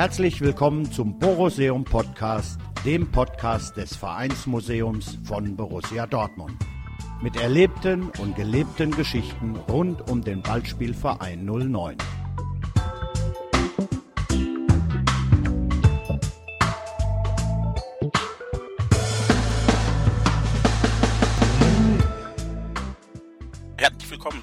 Herzlich 0.00 0.40
willkommen 0.40 0.90
zum 0.90 1.18
Boruseum 1.18 1.84
Podcast, 1.84 2.58
dem 2.86 3.10
Podcast 3.10 3.76
des 3.76 3.94
Vereinsmuseums 3.96 5.18
von 5.24 5.54
Borussia 5.56 6.06
Dortmund. 6.06 6.56
Mit 7.20 7.36
erlebten 7.36 8.08
und 8.18 8.34
gelebten 8.34 8.92
Geschichten 8.92 9.56
rund 9.68 10.10
um 10.10 10.24
den 10.24 10.40
Ballspielverein 10.40 11.44
09. 11.44 11.98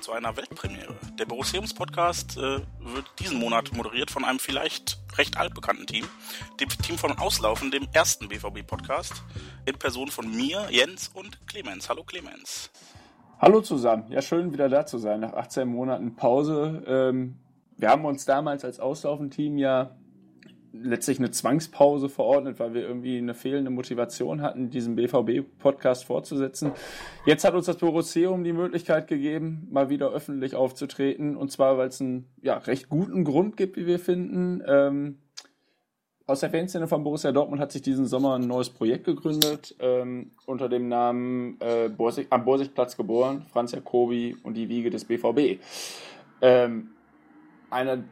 zu 0.08 0.14
einer 0.14 0.38
Weltpremiere. 0.38 0.96
Der 1.20 1.26
Boruseums-Podcast 1.26 2.38
äh, 2.38 2.62
wird 2.80 3.12
diesen 3.20 3.40
Monat 3.40 3.74
moderiert 3.76 4.10
von 4.10 4.24
einem 4.24 4.40
vielleicht 4.40 4.98
recht 5.18 5.38
altbekannten 5.38 5.86
Team, 5.86 6.06
dem 6.62 6.70
Team 6.70 6.98
von 6.98 7.18
Auslaufen, 7.18 7.72
dem 7.72 7.90
ersten 7.92 8.30
BVB-Podcast, 8.30 9.22
in 9.66 9.78
Person 9.78 10.08
von 10.08 10.34
mir, 10.34 10.66
Jens 10.70 11.10
und 11.10 11.46
Clemens. 11.46 11.90
Hallo 11.90 12.06
Clemens. 12.06 12.72
Hallo 13.42 13.60
zusammen. 13.60 14.10
Ja, 14.10 14.22
schön 14.22 14.54
wieder 14.54 14.70
da 14.70 14.86
zu 14.86 14.98
sein 14.98 15.20
nach 15.20 15.34
18 15.34 15.68
Monaten 15.68 16.16
Pause. 16.16 16.84
Ähm, 16.88 17.36
wir 17.76 17.90
haben 17.90 18.06
uns 18.06 18.24
damals 18.24 18.64
als 18.64 18.80
Auslaufenteam 18.80 19.58
ja 19.58 19.97
letztlich 20.82 21.20
eine 21.20 21.32
Zwangspause 21.32 22.10
verordnet, 22.10 22.60
weil 22.60 22.74
wir 22.74 22.82
irgendwie 22.82 23.18
eine 23.18 23.34
fehlende 23.34 23.72
Motivation 23.72 24.42
hatten, 24.42 24.70
diesen 24.70 24.96
BVB-Podcast 24.96 26.06
fortzusetzen. 26.06 26.72
Jetzt 27.26 27.44
hat 27.44 27.54
uns 27.54 27.66
das 27.66 27.78
Borusseum 27.78 28.44
die 28.44 28.54
Möglichkeit 28.54 29.08
gegeben, 29.08 29.68
mal 29.72 29.90
wieder 29.90 30.10
öffentlich 30.12 30.56
aufzutreten. 30.56 31.36
Und 31.36 31.52
zwar, 31.52 31.78
weil 31.78 31.90
es 31.90 32.02
einen 32.02 32.28
ja, 32.42 32.58
recht 32.58 32.90
guten 32.90 33.24
Grund 33.24 33.58
gibt, 33.58 33.78
wie 33.78 33.86
wir 33.86 34.00
finden. 34.00 34.64
Ähm, 34.68 35.18
aus 36.28 36.42
der 36.42 36.50
Fanszene 36.50 36.88
von 36.88 37.04
Borussia 37.04 37.32
Dortmund 37.32 37.62
hat 37.62 37.72
sich 37.72 37.82
diesen 37.82 38.06
Sommer 38.06 38.36
ein 38.36 38.48
neues 38.48 38.70
Projekt 38.70 39.06
gegründet, 39.06 39.76
ähm, 39.80 40.32
unter 40.46 40.68
dem 40.68 40.90
Namen 40.90 41.58
äh, 41.62 41.88
Borsig, 41.88 42.28
am 42.32 42.44
Borsigplatz 42.44 42.98
geboren, 42.98 43.46
Franz 43.52 43.72
Jacobi 43.72 44.36
und 44.44 44.56
die 44.56 44.68
Wiege 44.68 44.90
des 44.90 45.06
BVB. 45.06 45.62
Ähm, 46.42 46.90
einer 47.70 48.04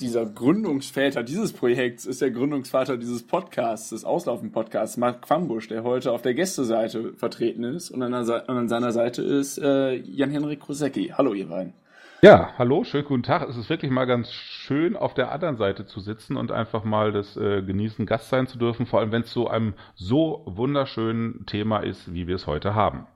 dieser 0.00 0.26
Gründungsväter 0.26 1.22
dieses 1.22 1.52
Projekts 1.52 2.04
ist 2.04 2.20
der 2.20 2.30
Gründungsvater 2.30 2.96
dieses 2.96 3.26
Podcasts, 3.26 3.90
des 3.90 4.04
Auslaufen-Podcasts, 4.04 4.96
Marc 4.96 5.22
Quambusch, 5.22 5.68
der 5.68 5.84
heute 5.84 6.12
auf 6.12 6.22
der 6.22 6.34
Gästeseite 6.34 7.12
vertreten 7.14 7.64
ist. 7.64 7.90
Und 7.90 8.02
an, 8.02 8.12
an 8.12 8.68
seiner 8.68 8.92
Seite 8.92 9.22
ist 9.22 9.58
äh, 9.58 9.94
Jan-Henrik 9.94 10.60
Krusecki. 10.60 11.14
Hallo, 11.16 11.32
ihr 11.32 11.48
beiden. 11.48 11.74
Ja, 12.22 12.54
hallo, 12.56 12.84
schönen 12.84 13.04
guten 13.04 13.22
Tag. 13.22 13.48
Es 13.48 13.56
ist 13.56 13.68
wirklich 13.68 13.90
mal 13.90 14.06
ganz 14.06 14.32
schön, 14.32 14.96
auf 14.96 15.12
der 15.12 15.30
anderen 15.30 15.56
Seite 15.56 15.84
zu 15.84 16.00
sitzen 16.00 16.36
und 16.36 16.52
einfach 16.52 16.82
mal 16.82 17.12
das 17.12 17.36
äh, 17.36 17.62
genießen, 17.62 18.06
Gast 18.06 18.30
sein 18.30 18.46
zu 18.46 18.56
dürfen, 18.56 18.86
vor 18.86 19.00
allem 19.00 19.12
wenn 19.12 19.22
es 19.22 19.32
so 19.32 19.46
einem 19.46 19.74
so 19.94 20.42
wunderschönen 20.46 21.44
Thema 21.46 21.80
ist, 21.80 22.14
wie 22.14 22.26
wir 22.26 22.36
es 22.36 22.46
heute 22.46 22.74
haben. 22.74 23.06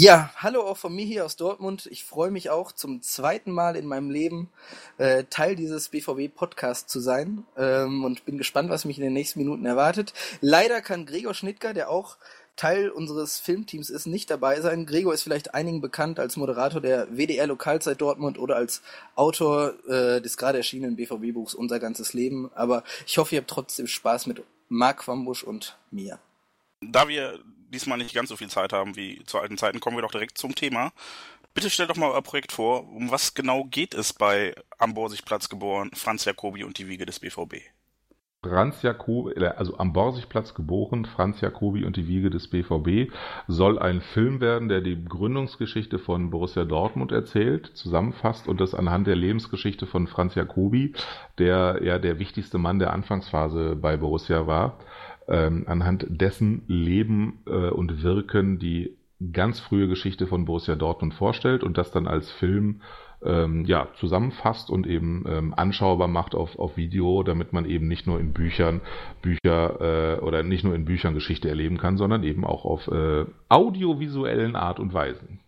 Ja, 0.00 0.30
hallo 0.36 0.60
auch 0.60 0.76
von 0.76 0.94
mir 0.94 1.04
hier 1.04 1.24
aus 1.24 1.34
Dortmund. 1.34 1.88
Ich 1.90 2.04
freue 2.04 2.30
mich 2.30 2.50
auch 2.50 2.70
zum 2.70 3.02
zweiten 3.02 3.50
Mal 3.50 3.74
in 3.74 3.84
meinem 3.84 4.10
Leben 4.10 4.48
äh, 4.96 5.24
Teil 5.24 5.56
dieses 5.56 5.88
BVB-Podcasts 5.88 6.86
zu 6.86 7.00
sein 7.00 7.44
ähm, 7.56 8.04
und 8.04 8.24
bin 8.24 8.38
gespannt, 8.38 8.70
was 8.70 8.84
mich 8.84 8.98
in 8.98 9.02
den 9.02 9.12
nächsten 9.12 9.40
Minuten 9.40 9.66
erwartet. 9.66 10.14
Leider 10.40 10.82
kann 10.82 11.04
Gregor 11.04 11.34
Schnittger, 11.34 11.74
der 11.74 11.90
auch 11.90 12.16
Teil 12.54 12.90
unseres 12.90 13.40
Filmteams 13.40 13.90
ist, 13.90 14.06
nicht 14.06 14.30
dabei 14.30 14.60
sein. 14.60 14.86
Gregor 14.86 15.14
ist 15.14 15.24
vielleicht 15.24 15.54
einigen 15.54 15.80
bekannt 15.80 16.20
als 16.20 16.36
Moderator 16.36 16.80
der 16.80 17.08
WDR 17.10 17.48
Lokalzeit 17.48 18.00
Dortmund 18.00 18.38
oder 18.38 18.54
als 18.54 18.82
Autor 19.16 19.74
äh, 19.88 20.20
des 20.20 20.36
gerade 20.36 20.58
erschienenen 20.58 20.94
BVB-Buchs 20.94 21.54
Unser 21.54 21.80
ganzes 21.80 22.12
Leben. 22.12 22.52
Aber 22.54 22.84
ich 23.04 23.18
hoffe, 23.18 23.34
ihr 23.34 23.40
habt 23.40 23.50
trotzdem 23.50 23.88
Spaß 23.88 24.28
mit 24.28 24.44
Marc 24.68 25.08
Wambusch 25.08 25.42
und 25.42 25.76
mir. 25.90 26.20
Da 26.82 27.08
wir 27.08 27.40
diesmal 27.72 27.98
nicht 27.98 28.14
ganz 28.14 28.28
so 28.28 28.36
viel 28.36 28.48
Zeit 28.48 28.72
haben 28.72 28.96
wie 28.96 29.22
zu 29.24 29.38
alten 29.38 29.58
Zeiten, 29.58 29.80
kommen 29.80 29.96
wir 29.96 30.02
doch 30.02 30.10
direkt 30.10 30.38
zum 30.38 30.54
Thema. 30.54 30.92
Bitte 31.54 31.70
stellt 31.70 31.90
doch 31.90 31.96
mal 31.96 32.10
euer 32.10 32.22
Projekt 32.22 32.52
vor. 32.52 32.88
Um 32.88 33.10
was 33.10 33.34
genau 33.34 33.64
geht 33.64 33.94
es 33.94 34.12
bei 34.12 34.54
Am 34.78 34.94
Borsigplatz 34.94 35.48
geboren, 35.48 35.90
Franz 35.94 36.24
Jacobi 36.24 36.62
und 36.64 36.78
die 36.78 36.88
Wiege 36.88 37.06
des 37.06 37.18
BVB? 37.18 37.56
Franz 38.44 38.82
Jacobi, 38.82 39.32
äh, 39.32 39.46
also 39.56 39.78
am 39.78 39.92
Borsigplatz 39.92 40.54
geboren, 40.54 41.04
Franz 41.04 41.40
Jacobi 41.40 41.84
und 41.84 41.96
die 41.96 42.06
Wiege 42.06 42.30
des 42.30 42.48
BVB, 42.48 43.12
soll 43.48 43.80
ein 43.80 44.00
Film 44.00 44.40
werden, 44.40 44.68
der 44.68 44.80
die 44.80 45.04
Gründungsgeschichte 45.04 45.98
von 45.98 46.30
Borussia 46.30 46.64
Dortmund 46.64 47.10
erzählt, 47.10 47.66
zusammenfasst 47.74 48.46
und 48.46 48.60
das 48.60 48.74
anhand 48.74 49.08
der 49.08 49.16
Lebensgeschichte 49.16 49.86
von 49.86 50.06
Franz 50.06 50.36
Jacobi, 50.36 50.94
der 51.38 51.80
ja 51.82 51.98
der 51.98 52.20
wichtigste 52.20 52.58
Mann 52.58 52.78
der 52.78 52.92
Anfangsphase 52.92 53.74
bei 53.74 53.96
Borussia 53.96 54.46
war, 54.46 54.78
ähm, 55.28 55.64
anhand 55.66 56.06
dessen 56.08 56.62
Leben 56.66 57.40
äh, 57.46 57.70
und 57.70 58.02
Wirken 58.02 58.58
die 58.58 58.96
ganz 59.32 59.60
frühe 59.60 59.88
Geschichte 59.88 60.26
von 60.26 60.44
Borussia 60.44 60.76
Dortmund 60.76 61.14
vorstellt 61.14 61.62
und 61.62 61.76
das 61.76 61.90
dann 61.90 62.06
als 62.06 62.30
Film 62.30 62.82
ähm, 63.22 63.64
ja, 63.64 63.88
zusammenfasst 63.98 64.70
und 64.70 64.86
eben 64.86 65.24
ähm, 65.28 65.54
anschaubar 65.54 66.06
macht 66.06 66.34
auf, 66.34 66.58
auf 66.58 66.76
Video, 66.76 67.22
damit 67.24 67.52
man 67.52 67.64
eben 67.64 67.88
nicht 67.88 68.06
nur 68.06 68.20
in 68.20 68.32
Büchern 68.32 68.80
Bücher 69.22 70.18
äh, 70.18 70.20
oder 70.20 70.44
nicht 70.44 70.62
nur 70.62 70.74
in 70.74 70.84
Büchern 70.84 71.14
Geschichte 71.14 71.48
erleben 71.48 71.78
kann, 71.78 71.96
sondern 71.96 72.22
eben 72.22 72.44
auch 72.44 72.64
auf 72.64 72.86
äh, 72.88 73.24
audiovisuellen 73.48 74.54
Art 74.54 74.78
und 74.78 74.94
Weisen. 74.94 75.40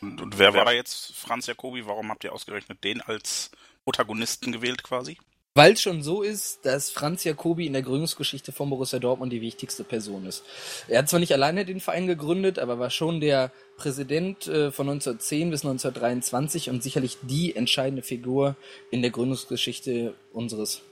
Und, 0.00 0.22
und 0.22 0.38
wer 0.38 0.54
war 0.54 0.72
jetzt 0.72 1.14
Franz 1.14 1.46
Jacobi? 1.46 1.84
Warum 1.86 2.10
habt 2.10 2.24
ihr 2.24 2.32
ausgerechnet 2.32 2.82
den 2.84 3.00
als 3.02 3.50
Protagonisten 3.84 4.52
gewählt 4.52 4.82
quasi? 4.82 5.18
Weil 5.58 5.72
es 5.72 5.82
schon 5.82 6.04
so 6.04 6.22
ist, 6.22 6.64
dass 6.66 6.88
Franz 6.88 7.24
Jacobi 7.24 7.66
in 7.66 7.72
der 7.72 7.82
Gründungsgeschichte 7.82 8.52
von 8.52 8.70
Borussia 8.70 9.00
Dortmund 9.00 9.32
die 9.32 9.40
wichtigste 9.40 9.82
Person 9.82 10.24
ist. 10.24 10.44
Er 10.86 11.00
hat 11.00 11.08
zwar 11.08 11.18
nicht 11.18 11.32
alleine 11.32 11.64
den 11.64 11.80
Verein 11.80 12.06
gegründet, 12.06 12.60
aber 12.60 12.78
war 12.78 12.90
schon 12.90 13.18
der 13.20 13.50
Präsident 13.76 14.46
äh, 14.46 14.70
von 14.70 14.88
1910 14.88 15.50
bis 15.50 15.64
1923 15.64 16.70
und 16.70 16.84
sicherlich 16.84 17.18
die 17.22 17.56
entscheidende 17.56 18.02
Figur 18.02 18.54
in 18.92 19.02
der 19.02 19.10
Gründungsgeschichte 19.10 20.14
unseres 20.32 20.82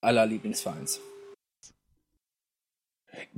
aller 0.00 0.26
Lieblingsvereins. 0.26 1.00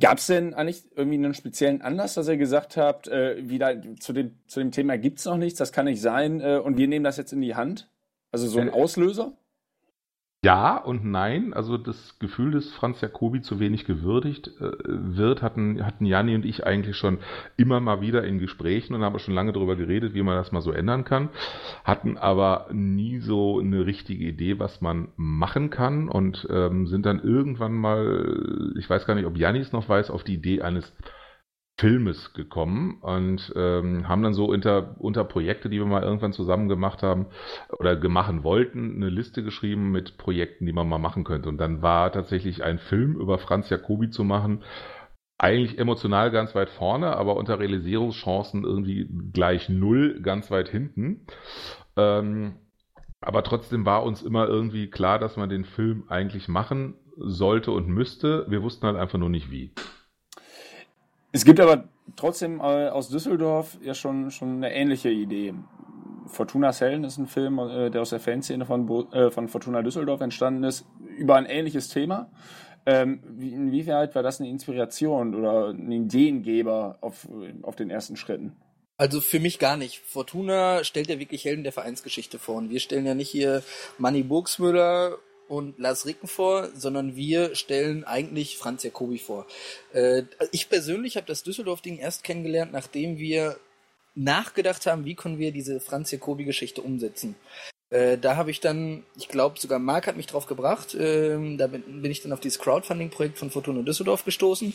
Gab 0.01 0.17
es 0.17 0.27
denn 0.27 0.55
eigentlich 0.55 0.85
irgendwie 0.97 1.19
einen 1.19 1.35
speziellen 1.35 1.83
Anlass, 1.83 2.15
dass 2.15 2.29
ihr 2.29 2.39
gesagt 2.39 2.79
habt, 2.79 3.09
äh, 3.09 3.47
wieder 3.47 3.79
zu 4.01 4.15
dem, 4.15 4.39
zu 4.47 4.61
dem 4.61 4.71
Thema 4.71 4.97
gibt 4.97 5.19
es 5.19 5.27
noch 5.27 5.37
nichts, 5.37 5.59
das 5.59 5.71
kann 5.71 5.85
nicht 5.85 6.01
sein 6.01 6.41
äh, 6.41 6.57
und 6.57 6.79
wir 6.79 6.89
nehmen 6.89 7.05
das 7.05 7.19
jetzt 7.19 7.35
in 7.35 7.43
die 7.43 7.57
Hand? 7.57 7.91
Also 8.31 8.49
so 8.49 8.59
ein 8.59 8.69
äh, 8.69 8.73
Auslöser? 8.73 9.37
Ja 10.45 10.77
und 10.77 11.05
nein. 11.05 11.55
Also 11.55 11.79
das 11.79 12.19
Gefühl, 12.19 12.51
dass 12.51 12.73
Franz 12.73 13.01
Jacobi 13.01 13.43
zu 13.43 13.61
wenig 13.61 13.85
gewürdigt 13.85 14.49
äh, 14.61 14.73
wird, 14.83 15.41
hatten, 15.41 15.87
hatten 15.87 16.05
Janni 16.05 16.35
und 16.35 16.45
ich 16.45 16.67
eigentlich 16.67 16.97
schon 16.97 17.19
immer 17.57 17.79
mal 17.79 18.01
wieder 18.01 18.25
in 18.25 18.41
Gesprächen 18.41 18.95
und 18.95 19.03
haben 19.03 19.17
schon 19.21 19.35
lange 19.35 19.53
darüber 19.53 19.77
geredet, 19.77 20.15
wie 20.15 20.23
man 20.23 20.35
das 20.35 20.51
mal 20.51 20.61
so 20.61 20.73
ändern 20.73 21.05
kann. 21.05 21.29
Hatten 21.85 22.19
aber 22.19 22.67
nie 22.73 23.21
so 23.21 23.61
eine 23.61 23.87
richtige 23.87 24.25
Idee, 24.25 24.59
was 24.59 24.81
man 24.81 25.09
machen 25.15 25.71
kann 25.71 26.09
und 26.09 26.45
ähm, 26.51 26.89
sind 26.89 27.07
dann 27.07 27.23
irgendwann 27.23 27.75
mal, 27.75 28.73
ich 28.77 28.91
weiß 28.91 29.07
gar 29.07 29.15
nicht, 29.15 29.27
ob 29.27 29.37
Janni 29.37 29.61
es 29.61 29.71
noch 29.71 29.89
weiß, 29.89 30.11
auf 30.11 30.25
die 30.25 30.35
Idee 30.35 30.63
eines 30.63 30.93
Filmes 31.83 32.33
gekommen 32.33 32.99
und 33.01 33.53
ähm, 33.57 34.07
haben 34.07 34.23
dann 34.23 34.35
so 34.35 34.45
unter, 34.45 34.95
unter 35.01 35.25
Projekte, 35.25 35.69
die 35.69 35.81
wir 35.81 35.85
mal 35.85 36.05
irgendwann 36.05 36.33
zusammen 36.33 36.69
gemacht 36.69 37.03
haben 37.03 37.27
oder 37.77 37.97
gemacht 37.97 38.45
wollten, 38.45 38.95
eine 38.95 39.09
Liste 39.09 39.43
geschrieben 39.43 39.91
mit 39.91 40.17
Projekten, 40.17 40.65
die 40.65 40.73
man 40.73 40.89
mal 40.89 40.99
machen 40.99 41.25
könnte. 41.25 41.49
Und 41.49 41.59
dann 41.59 41.83
war 41.83 42.13
tatsächlich 42.13 42.63
ein 42.63 42.79
Film 42.79 43.17
über 43.17 43.37
Franz 43.39 43.69
Jacobi 43.69 44.11
zu 44.11 44.23
machen, 44.23 44.63
eigentlich 45.39 45.77
emotional 45.77 46.31
ganz 46.31 46.55
weit 46.55 46.71
vorne, 46.71 47.17
aber 47.17 47.35
unter 47.35 47.59
Realisierungschancen 47.59 48.63
irgendwie 48.63 49.09
gleich 49.33 49.69
null, 49.69 50.21
ganz 50.23 50.53
weit 50.53 50.69
hinten. 50.69 51.27
Ähm, 51.97 52.61
aber 53.21 53.43
trotzdem 53.43 53.85
war 53.85 54.05
uns 54.05 54.23
immer 54.23 54.47
irgendwie 54.47 54.89
klar, 54.89 55.19
dass 55.19 55.37
man 55.37 55.49
den 55.49 55.65
Film 55.65 56.05
eigentlich 56.07 56.47
machen 56.47 56.95
sollte 57.17 57.73
und 57.73 57.89
müsste. 57.89 58.47
Wir 58.49 58.63
wussten 58.63 58.87
halt 58.87 58.97
einfach 58.97 59.19
nur 59.19 59.31
nicht 59.31 59.51
wie. 59.51 59.75
Es 61.33 61.45
gibt 61.45 61.61
aber 61.61 61.85
trotzdem 62.15 62.61
äh, 62.61 62.89
aus 62.89 63.09
Düsseldorf 63.09 63.79
ja 63.83 63.95
schon, 63.95 64.31
schon 64.31 64.57
eine 64.57 64.75
ähnliche 64.75 65.11
Idee. 65.11 65.55
Fortuna 66.27 66.73
Sellen 66.73 67.05
ist 67.05 67.19
ein 67.19 67.27
Film, 67.27 67.59
äh, 67.59 67.91
der 67.91 68.03
aus 68.03 68.11
der 68.11 68.21
Fanszene 68.21 68.67
von, 68.67 68.89
äh, 69.13 69.31
von 69.31 69.49
Fortuna 69.49 69.83
Düsseldorf 69.83 70.21
entstanden 70.21 70.65
ist, 70.65 70.85
über 71.17 71.37
ein 71.37 71.47
ähnliches 71.47 71.89
Thema. 71.89 72.31
Ähm, 72.85 73.23
wie, 73.29 73.53
inwieweit 73.53 74.15
war 74.15 74.23
das 74.23 74.41
eine 74.41 74.51
Inspiration 74.51 75.35
oder 75.35 75.71
ein 75.71 75.91
Ideengeber 75.91 76.99
auf, 77.01 77.29
auf 77.63 77.77
den 77.77 77.91
ersten 77.91 78.17
Schritten? 78.17 78.57
Also 78.99 79.21
für 79.21 79.41
mich 79.41 79.59
gar 79.59 79.77
nicht. 79.77 80.01
Fortuna 80.01 80.85
stellt 80.85 81.09
ja 81.09 81.19
wirklich 81.19 81.45
Helden 81.45 81.65
der 81.65 81.73
Vereinsgeschichte 81.73 82.39
vor. 82.39 82.57
Und 82.57 82.71
wir 82.71 82.81
stellen 82.81 83.07
ja 83.07 83.15
nicht 83.15 83.31
hier 83.31 83.63
Manny 83.99 84.23
Burgsmüller 84.23 85.17
und 85.53 85.79
Lars 85.79 86.07
Ricken 86.07 86.29
vor, 86.29 86.71
sondern 86.75 87.15
wir 87.15 87.55
stellen 87.55 88.05
eigentlich 88.05 88.57
Franz 88.57 88.85
Jacobi 88.85 89.19
vor. 89.19 89.47
Äh, 89.93 90.23
ich 90.51 90.71
persönlich 90.71 91.17
habe 91.17 91.27
das 91.27 91.43
Düsseldorf-Ding 91.43 91.99
erst 91.99 92.25
kennengelernt, 92.25 92.73
nachdem 92.73 93.19
wir 93.19 93.59
nachgedacht 94.15 94.87
haben, 94.87 95.05
wie 95.05 95.15
können 95.15 95.39
wir 95.39 95.53
diese 95.53 95.79
Franz 95.79 96.11
Jacobi-Geschichte 96.11 96.81
umsetzen. 96.81 97.35
Äh, 97.91 98.17
da 98.17 98.37
habe 98.37 98.51
ich 98.51 98.61
dann, 98.61 99.03
ich 99.19 99.29
glaube 99.29 99.61
sogar 99.61 99.79
Marc 99.79 100.07
hat 100.07 100.17
mich 100.17 100.27
drauf 100.27 100.47
gebracht, 100.47 100.97
ähm, 100.99 101.59
da 101.59 101.67
bin, 101.67 102.01
bin, 102.01 102.11
ich 102.11 102.23
dann 102.23 102.33
auf 102.33 102.41
dieses 102.41 102.59
Crowdfunding-Projekt 102.59 103.37
von 103.37 103.51
Fortuna 103.51 103.83
Düsseldorf 103.83 104.25
gestoßen 104.25 104.73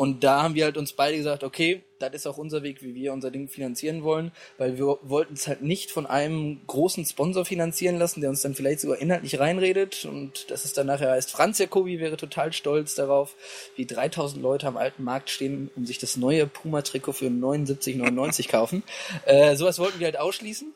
und 0.00 0.24
da 0.24 0.42
haben 0.42 0.54
wir 0.54 0.64
halt 0.64 0.78
uns 0.78 0.94
beide 0.94 1.18
gesagt, 1.18 1.44
okay, 1.44 1.82
das 1.98 2.14
ist 2.14 2.26
auch 2.26 2.38
unser 2.38 2.62
Weg, 2.62 2.80
wie 2.80 2.94
wir 2.94 3.12
unser 3.12 3.30
Ding 3.30 3.48
finanzieren 3.48 4.02
wollen, 4.02 4.32
weil 4.56 4.78
wir 4.78 4.96
wollten 5.02 5.34
es 5.34 5.46
halt 5.46 5.60
nicht 5.60 5.90
von 5.90 6.06
einem 6.06 6.62
großen 6.66 7.04
Sponsor 7.04 7.44
finanzieren 7.44 7.98
lassen, 7.98 8.22
der 8.22 8.30
uns 8.30 8.40
dann 8.40 8.54
vielleicht 8.54 8.80
sogar 8.80 8.96
inhaltlich 8.96 9.38
reinredet 9.38 10.06
und 10.06 10.50
das 10.50 10.64
ist 10.64 10.78
dann 10.78 10.86
nachher 10.86 11.10
heißt, 11.10 11.30
Franz 11.30 11.58
Jacobi 11.58 12.00
wäre 12.00 12.16
total 12.16 12.54
stolz 12.54 12.94
darauf, 12.94 13.36
wie 13.76 13.84
3000 13.84 14.42
Leute 14.42 14.68
am 14.68 14.78
alten 14.78 15.04
Markt 15.04 15.28
stehen, 15.28 15.70
um 15.76 15.84
sich 15.84 15.98
das 15.98 16.16
neue 16.16 16.46
Puma-Trikot 16.46 17.12
für 17.12 17.26
79,99 17.26 18.48
kaufen. 18.50 18.82
Äh, 19.26 19.54
sowas 19.56 19.78
wollten 19.78 20.00
wir 20.00 20.06
halt 20.06 20.18
ausschließen. 20.18 20.72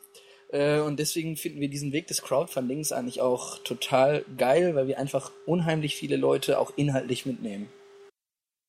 Äh, 0.51 0.81
und 0.81 0.99
deswegen 0.99 1.35
finden 1.35 1.61
wir 1.61 1.69
diesen 1.69 1.93
Weg 1.93 2.05
des 2.05 2.21
Crowdfundings 2.21 2.91
eigentlich 2.91 3.21
auch 3.21 3.57
total 3.63 4.23
geil, 4.37 4.75
weil 4.75 4.87
wir 4.87 4.99
einfach 4.99 5.31
unheimlich 5.47 5.95
viele 5.95 6.15
Leute 6.15 6.59
auch 6.59 6.73
inhaltlich 6.75 7.25
mitnehmen. 7.25 7.69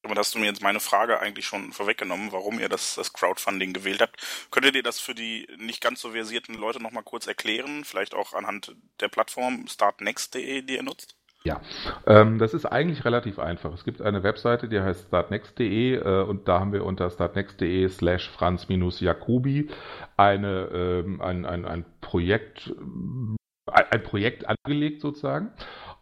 Aber 0.06 0.14
hast 0.20 0.37
du 0.37 0.38
mir 0.38 0.47
jetzt 0.47 0.62
meine 0.62 0.79
Frage 0.79 1.19
eigentlich 1.19 1.47
schon 1.47 1.73
vorweggenommen, 1.73 2.31
warum 2.31 2.61
ihr 2.61 2.69
das, 2.69 2.94
das 2.94 3.12
Crowdfunding 3.12 3.73
gewählt 3.73 4.00
habt. 4.00 4.25
Könntet 4.53 4.76
ihr 4.76 4.85
das 4.85 5.00
für 5.00 5.17
die 5.17 5.49
nicht 5.58 5.82
ganz 5.82 6.00
so 6.00 6.12
versierten 6.12 6.55
Leute 6.55 6.81
nochmal 6.81 7.03
kurz 7.03 7.26
erklären? 7.26 7.82
Vielleicht 7.85 8.14
auch 8.14 8.32
anhand 8.32 8.76
der 9.00 9.08
Plattform 9.08 9.67
startnext.de, 9.67 10.62
die 10.62 10.76
ihr 10.76 10.85
nutzt? 10.85 11.17
Ja, 11.43 11.61
ähm, 12.06 12.38
das 12.38 12.55
ist 12.55 12.67
eigentlich 12.67 13.05
relativ 13.05 13.41
einfach. 13.41 13.75
Es 13.75 13.82
gibt 13.82 14.00
eine 14.00 14.23
Webseite, 14.23 14.69
die 14.69 14.81
heißt 14.81 15.08
startnext.de 15.08 15.97
äh, 15.97 16.23
und 16.23 16.47
da 16.47 16.61
haben 16.61 16.73
wir 16.73 16.85
unter 16.85 17.11
startnext.de 17.11 17.88
slash 17.88 18.31
franz-jacobi 18.31 19.69
eine, 20.17 20.69
ähm, 20.73 21.20
ein, 21.20 21.44
ein, 21.44 21.64
ein 21.64 21.85
Projekt, 22.00 22.73
ein 23.67 24.02
Projekt 24.05 24.44
angelegt 24.47 25.00
sozusagen. 25.00 25.52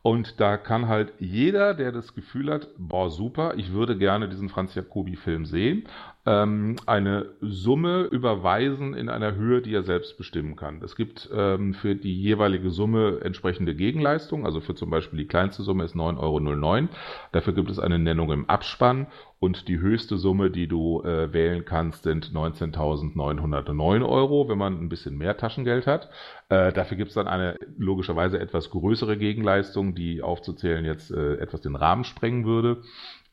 Und 0.07 0.39
da 0.39 0.59
kann 0.59 0.87
halt 0.87 1.15
jeder, 1.19 1.73
der 1.73 1.91
das 1.91 2.15
Gefühl 2.15 2.53
hat, 2.53 2.69
boah, 2.77 3.09
super, 3.09 3.55
ich 3.57 3.73
würde 3.73 3.97
gerne 3.97 4.29
diesen 4.29 4.51
Franz 4.51 4.75
Jacobi-Film 4.75 5.47
sehen, 5.47 5.89
ähm, 6.27 6.77
eine 6.87 7.27
Summe 7.41 8.05
überweisen 8.05 8.95
in 8.95 9.09
einer 9.09 9.35
Höhe, 9.35 9.61
die 9.61 9.75
er 9.75 9.83
selbst 9.83 10.17
bestimmen 10.17 10.57
kann. 10.57 10.81
Es 10.83 10.97
gibt 10.97 11.29
ähm, 11.35 11.75
für 11.75 11.95
die 11.95 12.19
jeweilige 12.19 12.71
Summe 12.71 13.21
entsprechende 13.23 13.75
Gegenleistung. 13.75 14.47
Also 14.47 14.61
für 14.61 14.75
zum 14.75 14.89
Beispiel 14.89 15.19
die 15.19 15.27
kleinste 15.27 15.63
Summe 15.63 15.85
ist 15.85 15.95
9,09 15.95 16.19
Euro. 16.19 16.89
Dafür 17.33 17.53
gibt 17.53 17.71
es 17.71 17.79
eine 17.79 17.99
Nennung 17.99 18.33
im 18.33 18.49
Abspann 18.49 19.07
und 19.39 19.69
die 19.69 19.79
höchste 19.79 20.17
Summe, 20.17 20.51
die 20.51 20.67
du 20.67 21.03
äh, 21.03 21.31
wählen 21.35 21.67
kannst, 21.67 22.05
sind 22.05 22.33
19.909 22.33 24.09
Euro, 24.09 24.49
wenn 24.49 24.57
man 24.57 24.81
ein 24.81 24.89
bisschen 24.89 25.19
mehr 25.19 25.37
Taschengeld 25.37 25.87
hat. 25.87 26.09
Äh, 26.49 26.73
dafür 26.73 26.97
gibt 26.97 27.11
es 27.11 27.17
dann 27.17 27.29
eine 27.29 27.59
logischerweise 27.77 28.39
etwas 28.39 28.71
größere 28.71 29.19
Gegenleistung, 29.19 29.95
die 29.95 30.23
aufzuzählen 30.23 30.87
jetzt 30.87 31.11
äh, 31.11 31.35
etwas 31.35 31.61
den 31.61 31.77
Rahmen 31.77 32.05
sprengen 32.05 32.47
würde. 32.47 32.83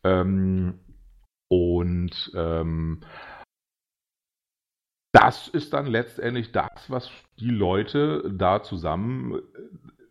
Ähm, 0.04 0.80
und 1.52 2.32
ähm, 2.34 3.02
das 5.12 5.50
ist 5.50 5.74
dann 5.74 5.86
letztendlich 5.86 6.54
das, 6.54 6.70
was 6.88 7.12
die 7.42 7.50
Leute 7.50 8.24
da 8.34 8.64
zusammen 8.64 9.36
äh, 9.36 9.40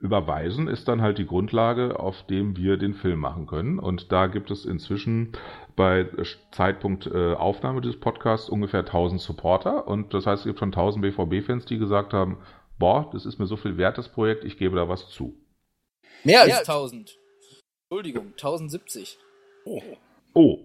überweisen, 0.05 0.69
ist 0.69 0.87
dann 0.87 1.01
halt 1.01 1.17
die 1.17 1.25
Grundlage, 1.25 1.99
auf 1.99 2.27
dem 2.27 2.59
wir 2.59 2.77
den 2.77 2.93
Film 2.93 3.21
machen 3.21 3.47
können. 3.47 3.79
Und 3.79 4.13
da 4.13 4.27
gibt 4.27 4.51
es 4.51 4.67
inzwischen 4.67 5.33
bei 5.77 6.07
Zeitpunkt 6.53 7.07
äh, 7.07 7.33
Aufnahme 7.33 7.81
des 7.81 7.99
Podcasts 7.99 8.51
ungefähr 8.51 8.81
1000 8.81 9.19
Supporter. 9.19 9.89
Und 9.89 10.13
das 10.13 10.27
heißt, 10.27 10.41
es 10.41 10.47
gibt 10.47 10.59
schon 10.59 10.75
1000 10.75 11.01
BVB-Fans, 11.01 11.65
die 11.65 11.79
gesagt 11.79 12.13
haben, 12.13 12.37
boah, 12.79 13.09
das 13.15 13.25
ist 13.25 13.39
mir 13.39 13.47
so 13.47 13.57
viel 13.57 13.79
wert, 13.79 13.97
das 13.97 14.11
Projekt, 14.11 14.45
ich 14.45 14.59
gebe 14.59 14.77
da 14.77 14.91
was 14.91 15.09
zu. 15.09 15.35
Mehr 16.23 16.43
als 16.43 16.69
1000. 16.69 17.19
Entschuldigung, 17.89 18.27
1070. 18.33 19.19
Oh. 19.65 19.81
Oh, 20.35 20.59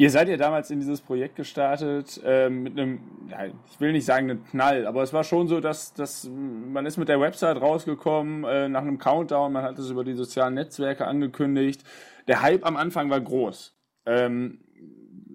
Ihr 0.00 0.10
seid 0.10 0.28
ja 0.28 0.36
damals 0.36 0.70
in 0.70 0.78
dieses 0.78 1.00
Projekt 1.00 1.34
gestartet 1.34 2.20
äh, 2.24 2.48
mit 2.48 2.78
einem, 2.78 3.00
ja, 3.28 3.46
ich 3.46 3.80
will 3.80 3.90
nicht 3.90 4.04
sagen 4.04 4.30
einen 4.30 4.44
Knall, 4.44 4.86
aber 4.86 5.02
es 5.02 5.12
war 5.12 5.24
schon 5.24 5.48
so, 5.48 5.58
dass, 5.58 5.92
dass 5.92 6.30
man 6.30 6.86
ist 6.86 6.98
mit 6.98 7.08
der 7.08 7.20
Website 7.20 7.60
rausgekommen 7.60 8.44
äh, 8.44 8.68
nach 8.68 8.82
einem 8.82 8.98
Countdown, 8.98 9.52
man 9.52 9.64
hat 9.64 9.76
es 9.76 9.90
über 9.90 10.04
die 10.04 10.14
sozialen 10.14 10.54
Netzwerke 10.54 11.04
angekündigt. 11.04 11.82
Der 12.28 12.42
Hype 12.42 12.64
am 12.64 12.76
Anfang 12.76 13.10
war 13.10 13.20
groß. 13.20 13.74
Ähm, 14.06 14.60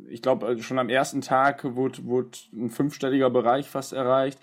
ich 0.07 0.21
glaube, 0.21 0.48
äh, 0.48 0.62
schon 0.62 0.80
am 0.80 0.88
ersten 0.88 1.19
Tag 1.19 1.66
wurde, 1.75 2.06
wurde 2.06 2.38
ein 2.54 2.69
fünfstelliger 2.69 3.30
Bereich 3.30 3.68
fast 3.68 3.92
erreicht. 3.92 4.39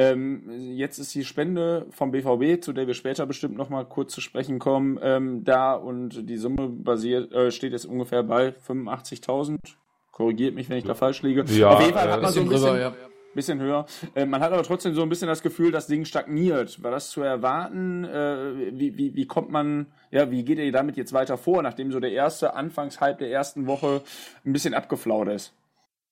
Ähm, 0.00 0.42
jetzt 0.76 0.98
ist 0.98 1.14
die 1.14 1.26
Spende 1.26 1.86
vom 1.90 2.10
BVB, 2.10 2.64
zu 2.64 2.72
der 2.72 2.86
wir 2.86 2.94
später 2.94 3.26
bestimmt 3.26 3.58
noch 3.58 3.68
mal 3.68 3.84
kurz 3.84 4.14
zu 4.14 4.22
sprechen 4.22 4.58
kommen, 4.58 4.98
ähm, 5.02 5.44
da 5.44 5.74
und 5.74 6.26
die 6.26 6.38
Summe 6.38 6.70
basiert, 6.70 7.30
äh, 7.34 7.50
steht 7.50 7.72
jetzt 7.72 7.84
ungefähr 7.84 8.22
bei 8.22 8.54
85.000. 8.66 9.58
Korrigiert 10.10 10.54
mich, 10.54 10.70
wenn 10.70 10.78
ich 10.78 10.84
da 10.84 10.94
falsch 10.94 11.20
liege. 11.20 11.44
Ja, 11.48 11.70
Auf 11.70 11.82
jeden 11.82 11.92
Fall 11.92 12.10
hat 12.10 12.22
man 12.22 12.32
so 12.32 12.40
ein 12.40 12.48
bisschen, 12.48 12.66
drüber, 12.66 12.80
ja. 12.80 12.94
bisschen 13.34 13.60
höher. 13.60 13.84
Äh, 14.14 14.24
man 14.24 14.40
hat 14.40 14.52
aber 14.52 14.62
trotzdem 14.62 14.94
so 14.94 15.02
ein 15.02 15.10
bisschen 15.10 15.28
das 15.28 15.42
Gefühl, 15.42 15.70
das 15.70 15.86
Ding 15.86 16.06
stagniert. 16.06 16.82
War 16.82 16.90
das 16.90 17.10
zu 17.10 17.20
erwarten? 17.20 18.04
Äh, 18.04 18.72
wie, 18.78 18.96
wie, 18.96 19.14
wie 19.14 19.26
kommt 19.26 19.50
man, 19.50 19.84
ja, 20.10 20.30
wie 20.30 20.44
geht 20.44 20.58
ihr 20.58 20.72
damit 20.72 20.96
jetzt 20.96 21.12
weiter 21.12 21.36
vor, 21.36 21.62
nachdem 21.62 21.92
so 21.92 22.00
der 22.00 22.12
erste 22.12 22.54
Anfangshype 22.54 23.18
der 23.18 23.30
ersten 23.30 23.66
Woche 23.66 24.00
ein 24.46 24.54
bisschen 24.54 24.72
abgeflaut 24.72 25.28
ist? 25.28 25.52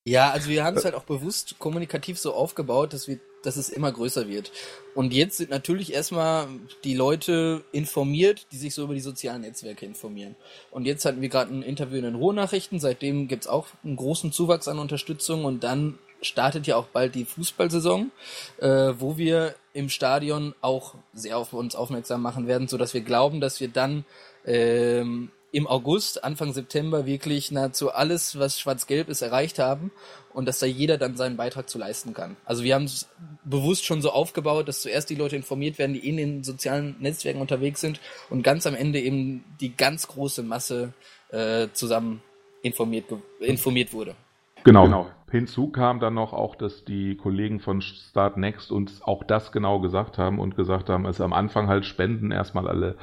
Ja, 0.05 0.29
also 0.29 0.49
wir 0.49 0.63
haben 0.63 0.77
es 0.77 0.85
halt 0.85 0.95
auch 0.95 1.03
bewusst 1.03 1.57
kommunikativ 1.59 2.19
so 2.19 2.33
aufgebaut, 2.33 2.93
dass 2.93 3.07
wir, 3.07 3.19
dass 3.43 3.57
es 3.57 3.69
immer 3.69 3.91
größer 3.91 4.27
wird. 4.27 4.51
Und 4.95 5.13
jetzt 5.13 5.37
sind 5.37 5.49
natürlich 5.49 5.93
erstmal 5.93 6.47
die 6.83 6.95
Leute 6.95 7.63
informiert, 7.71 8.47
die 8.51 8.57
sich 8.57 8.73
so 8.73 8.83
über 8.83 8.93
die 8.93 8.99
sozialen 8.99 9.41
Netzwerke 9.41 9.85
informieren. 9.85 10.35
Und 10.71 10.85
jetzt 10.85 11.05
hatten 11.05 11.21
wir 11.21 11.29
gerade 11.29 11.53
ein 11.53 11.63
Interview 11.63 11.97
in 11.97 12.03
den 12.03 12.15
Ruhrnachrichten, 12.15 12.79
seitdem 12.79 13.27
gibt's 13.27 13.47
auch 13.47 13.67
einen 13.83 13.95
großen 13.95 14.31
Zuwachs 14.31 14.67
an 14.67 14.79
Unterstützung 14.79 15.45
und 15.45 15.63
dann 15.63 15.97
startet 16.21 16.67
ja 16.67 16.75
auch 16.75 16.87
bald 16.87 17.15
die 17.15 17.25
Fußballsaison, 17.25 18.11
äh, 18.59 18.93
wo 18.97 19.17
wir 19.17 19.55
im 19.73 19.89
Stadion 19.89 20.53
auch 20.61 20.95
sehr 21.13 21.37
auf 21.37 21.53
uns 21.53 21.75
aufmerksam 21.75 22.21
machen 22.21 22.47
werden, 22.47 22.67
so 22.67 22.77
dass 22.77 22.93
wir 22.93 23.01
glauben, 23.01 23.39
dass 23.39 23.61
wir 23.61 23.69
dann 23.69 24.03
ähm, 24.45 25.31
im 25.51 25.67
August, 25.67 26.23
Anfang 26.23 26.53
September 26.53 27.05
wirklich 27.05 27.51
nahezu 27.51 27.91
alles, 27.91 28.37
was 28.37 28.59
schwarz-gelb 28.59 29.09
ist, 29.09 29.21
erreicht 29.21 29.59
haben 29.59 29.91
und 30.33 30.47
dass 30.47 30.59
da 30.59 30.65
jeder 30.65 30.97
dann 30.97 31.17
seinen 31.17 31.37
Beitrag 31.37 31.69
zu 31.69 31.77
leisten 31.79 32.13
kann. 32.13 32.37
Also 32.45 32.63
wir 32.63 32.75
haben 32.75 32.85
es 32.85 33.09
bewusst 33.43 33.85
schon 33.85 34.01
so 34.01 34.11
aufgebaut, 34.11 34.67
dass 34.67 34.81
zuerst 34.81 35.09
die 35.09 35.15
Leute 35.15 35.35
informiert 35.35 35.79
werden, 35.79 35.93
die 35.93 36.07
in 36.07 36.17
den 36.17 36.43
sozialen 36.43 36.95
Netzwerken 36.99 37.41
unterwegs 37.41 37.81
sind 37.81 37.99
und 38.29 38.43
ganz 38.43 38.67
am 38.67 38.75
Ende 38.75 38.99
eben 38.99 39.43
die 39.59 39.75
ganz 39.75 40.07
große 40.07 40.43
Masse 40.43 40.93
äh, 41.29 41.67
zusammen 41.73 42.21
informiert, 42.61 43.05
informiert 43.39 43.93
wurde. 43.93 44.15
Genau. 44.63 44.85
genau. 44.85 45.07
Hinzu 45.31 45.69
kam 45.69 45.99
dann 45.99 46.15
noch 46.15 46.33
auch, 46.33 46.55
dass 46.55 46.85
die 46.85 47.15
Kollegen 47.15 47.59
von 47.59 47.81
Start 47.81 48.37
Next 48.37 48.71
uns 48.71 49.01
auch 49.03 49.23
das 49.23 49.51
genau 49.51 49.79
gesagt 49.79 50.17
haben 50.17 50.39
und 50.39 50.55
gesagt 50.55 50.89
haben, 50.89 51.05
es 51.05 51.21
am 51.21 51.33
Anfang 51.33 51.67
halt 51.67 51.85
spenden 51.85 52.31
erstmal 52.31 52.67
alle 52.67 52.97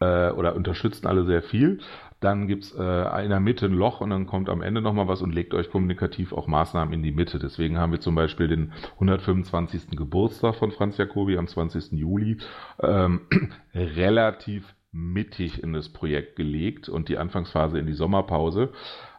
äh, 0.00 0.30
oder 0.30 0.54
unterstützen 0.54 1.06
alle 1.06 1.24
sehr 1.24 1.42
viel. 1.42 1.80
Dann 2.20 2.48
gibt's 2.48 2.74
äh, 2.74 3.24
in 3.24 3.30
der 3.30 3.38
Mitte 3.38 3.66
ein 3.66 3.72
Loch 3.72 4.00
und 4.00 4.10
dann 4.10 4.26
kommt 4.26 4.48
am 4.48 4.60
Ende 4.60 4.82
nochmal 4.82 5.06
was 5.06 5.22
und 5.22 5.32
legt 5.32 5.54
euch 5.54 5.70
kommunikativ 5.70 6.32
auch 6.32 6.48
Maßnahmen 6.48 6.92
in 6.92 7.02
die 7.02 7.12
Mitte. 7.12 7.38
Deswegen 7.38 7.78
haben 7.78 7.92
wir 7.92 8.00
zum 8.00 8.16
Beispiel 8.16 8.48
den 8.48 8.72
125. 8.94 9.90
Geburtstag 9.96 10.56
von 10.56 10.72
Franz 10.72 10.96
Jacobi 10.96 11.38
am 11.38 11.46
20. 11.46 11.92
Juli 11.92 12.38
ähm, 12.80 13.20
relativ 13.74 14.74
mittig 14.90 15.62
in 15.62 15.72
das 15.74 15.90
Projekt 15.90 16.36
gelegt 16.36 16.88
und 16.88 17.08
die 17.08 17.18
Anfangsphase 17.18 17.78
in 17.78 17.86
die 17.86 17.92
Sommerpause 17.92 18.70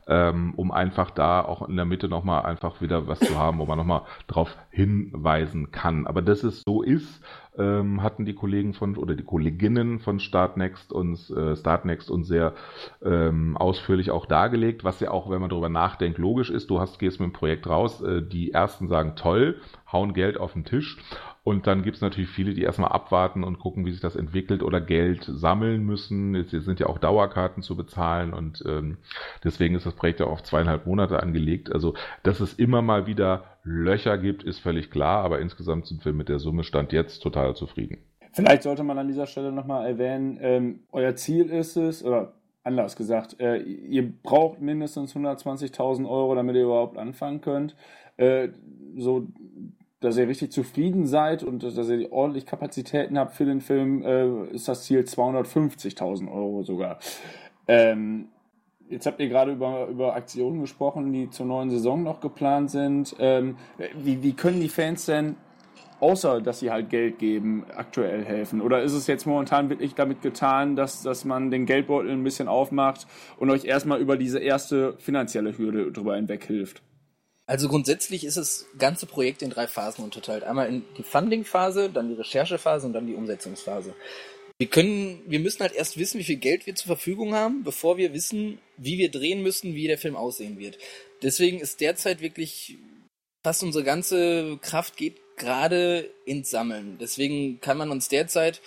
ähm, 0.09 0.53
um 0.55 0.71
einfach 0.71 1.11
da 1.11 1.41
auch 1.41 1.69
in 1.69 1.75
der 1.75 1.85
Mitte 1.85 2.09
nochmal 2.09 2.41
einfach 2.41 2.81
wieder 2.81 3.07
was 3.07 3.19
zu 3.19 3.37
haben, 3.37 3.59
wo 3.59 3.65
man 3.65 3.77
nochmal 3.77 4.01
drauf 4.27 4.57
hinweisen 4.71 5.71
kann. 5.71 6.07
Aber 6.07 6.23
dass 6.23 6.43
es 6.43 6.63
so 6.63 6.81
ist, 6.81 7.23
ähm, 7.57 8.01
hatten 8.01 8.25
die 8.25 8.33
Kollegen 8.33 8.73
von 8.73 8.97
oder 8.97 9.13
die 9.13 9.23
Kolleginnen 9.23 9.99
von 9.99 10.19
Startnext 10.19 10.91
uns 10.91 11.29
äh, 11.29 11.55
Startnext 11.55 12.09
uns 12.09 12.27
sehr 12.27 12.53
ähm, 13.03 13.55
ausführlich 13.55 14.09
auch 14.11 14.25
dargelegt, 14.25 14.83
was 14.83 14.99
ja 14.99 15.11
auch, 15.11 15.29
wenn 15.29 15.41
man 15.41 15.49
darüber 15.49 15.69
nachdenkt, 15.69 16.17
logisch 16.17 16.49
ist. 16.49 16.69
Du 16.69 16.79
hast 16.79 16.99
gehst 16.99 17.19
mit 17.19 17.29
dem 17.29 17.33
Projekt 17.33 17.67
raus, 17.67 18.01
äh, 18.01 18.23
die 18.23 18.51
ersten 18.51 18.87
sagen 18.87 19.15
toll, 19.15 19.61
hauen 19.91 20.13
Geld 20.13 20.39
auf 20.39 20.53
den 20.53 20.65
Tisch 20.65 20.97
und 21.43 21.67
dann 21.67 21.83
gibt 21.83 21.95
es 21.95 22.01
natürlich 22.01 22.29
viele, 22.29 22.53
die 22.53 22.63
erstmal 22.63 22.91
abwarten 22.91 23.43
und 23.43 23.59
gucken, 23.59 23.85
wie 23.85 23.91
sich 23.91 24.01
das 24.01 24.15
entwickelt 24.15 24.61
oder 24.61 24.81
Geld 24.81 25.23
sammeln 25.23 25.85
müssen. 25.85 26.35
Es 26.35 26.51
sind 26.51 26.79
ja 26.79 26.87
auch 26.87 26.97
Dauerkarten 26.97 27.63
zu 27.63 27.75
bezahlen 27.75 28.33
und 28.33 28.63
ähm, 28.67 28.97
deswegen 29.43 29.75
ist 29.75 29.85
das 29.85 29.95
Projekt 29.95 30.19
ja 30.19 30.27
auf 30.27 30.43
zweieinhalb 30.43 30.85
Monate 30.85 31.21
angelegt. 31.23 31.71
Also, 31.71 31.93
dass 32.23 32.39
es 32.39 32.53
immer 32.53 32.81
mal 32.81 33.07
wieder 33.07 33.45
Löcher 33.63 34.17
gibt, 34.17 34.43
ist 34.43 34.59
völlig 34.59 34.91
klar, 34.91 35.23
aber 35.23 35.39
insgesamt 35.39 35.87
sind 35.87 36.03
wir 36.05 36.13
mit 36.13 36.29
der 36.29 36.39
Summe 36.39 36.63
Stand 36.63 36.91
jetzt 36.91 37.19
total 37.19 37.55
zufrieden. 37.55 37.97
Vielleicht 38.31 38.63
sollte 38.63 38.83
man 38.83 38.97
an 38.97 39.07
dieser 39.07 39.25
Stelle 39.25 39.51
nochmal 39.51 39.87
erwähnen, 39.87 40.37
ähm, 40.41 40.79
euer 40.91 41.15
Ziel 41.15 41.49
ist 41.49 41.77
es, 41.77 42.03
oder 42.03 42.33
anders 42.63 42.95
gesagt, 42.95 43.39
äh, 43.39 43.57
ihr 43.57 44.11
braucht 44.11 44.61
mindestens 44.61 45.15
120.000 45.15 46.07
Euro, 46.07 46.35
damit 46.35 46.55
ihr 46.55 46.63
überhaupt 46.63 46.97
anfangen 46.97 47.41
könnt. 47.41 47.75
Äh, 48.17 48.49
so 48.97 49.27
dass 49.99 50.17
ihr 50.17 50.27
richtig 50.27 50.51
zufrieden 50.51 51.07
seid 51.07 51.43
und 51.43 51.63
dass 51.63 51.89
ihr 51.89 52.11
ordentlich 52.11 52.45
Kapazitäten 52.45 53.17
habt 53.17 53.33
für 53.33 53.45
den 53.45 53.61
Film, 53.61 54.03
äh, 54.03 54.45
ist 54.47 54.67
das 54.67 54.83
Ziel 54.83 55.01
250.000 55.01 56.31
Euro 56.31 56.63
sogar. 56.63 56.99
Ähm, 57.67 58.29
jetzt 58.89 59.05
habt 59.05 59.19
ihr 59.19 59.27
gerade 59.27 59.51
über, 59.51 59.87
über 59.87 60.15
Aktionen 60.15 60.61
gesprochen, 60.61 61.11
die 61.11 61.29
zur 61.29 61.45
neuen 61.45 61.69
Saison 61.69 62.03
noch 62.03 62.21
geplant 62.21 62.71
sind. 62.71 63.15
Ähm, 63.19 63.57
wie, 63.95 64.23
wie 64.23 64.33
können 64.33 64.61
die 64.61 64.69
Fans 64.69 65.05
denn, 65.05 65.35
außer 65.99 66.39
dass 66.39 66.59
sie 66.59 66.71
halt 66.71 66.89
Geld 66.89 67.19
geben, 67.19 67.65
aktuell 67.75 68.23
helfen? 68.23 68.61
Oder 68.61 68.81
ist 68.81 68.93
es 68.93 69.05
jetzt 69.05 69.25
momentan 69.25 69.69
wirklich 69.69 69.95
damit 69.95 70.21
getan, 70.21 70.77
dass, 70.77 71.03
dass 71.03 71.25
man 71.25 71.51
den 71.51 71.65
Geldbeutel 71.65 72.11
ein 72.11 72.23
bisschen 72.23 72.47
aufmacht 72.47 73.05
und 73.37 73.49
euch 73.49 73.65
erstmal 73.65 73.99
über 73.99 74.15
diese 74.15 74.39
erste 74.39 74.93
finanzielle 74.97 75.57
Hürde 75.57 75.91
drüber 75.91 76.15
hinweg 76.15 76.45
hilft? 76.45 76.81
Also 77.49 77.67
grundsätzlich 77.67 78.25
ist 78.25 78.37
das 78.37 78.67
ganze 78.77 79.07
Projekt 79.07 79.41
in 79.41 79.49
drei 79.49 79.65
Phasen 79.65 80.03
unterteilt. 80.03 80.43
Einmal 80.43 80.69
in 80.69 80.85
die 80.99 81.03
Funding-Phase, 81.03 81.89
dann 81.89 82.07
die 82.07 82.13
Recherchephase 82.13 82.85
und 82.85 82.93
dann 82.93 83.07
die 83.07 83.15
Umsetzungsphase. 83.15 83.95
Wir 84.59 84.67
können, 84.67 85.23
wir 85.25 85.39
müssen 85.39 85.61
halt 85.61 85.73
erst 85.73 85.97
wissen, 85.97 86.19
wie 86.19 86.25
viel 86.25 86.35
Geld 86.35 86.67
wir 86.67 86.75
zur 86.75 86.85
Verfügung 86.85 87.33
haben, 87.33 87.63
bevor 87.63 87.97
wir 87.97 88.13
wissen, 88.13 88.59
wie 88.77 88.99
wir 88.99 89.09
drehen 89.09 89.41
müssen, 89.41 89.73
wie 89.73 89.87
der 89.87 89.97
Film 89.97 90.15
aussehen 90.15 90.59
wird. 90.59 90.77
Deswegen 91.23 91.59
ist 91.59 91.81
derzeit 91.81 92.21
wirklich 92.21 92.77
fast 93.43 93.63
unsere 93.63 93.83
ganze 93.83 94.59
Kraft 94.61 94.95
geht 94.95 95.17
gerade 95.35 96.07
ins 96.25 96.51
Sammeln. 96.51 96.99
Deswegen 97.01 97.61
kann 97.61 97.79
man 97.79 97.89
uns 97.89 98.09
derzeit, 98.09 98.61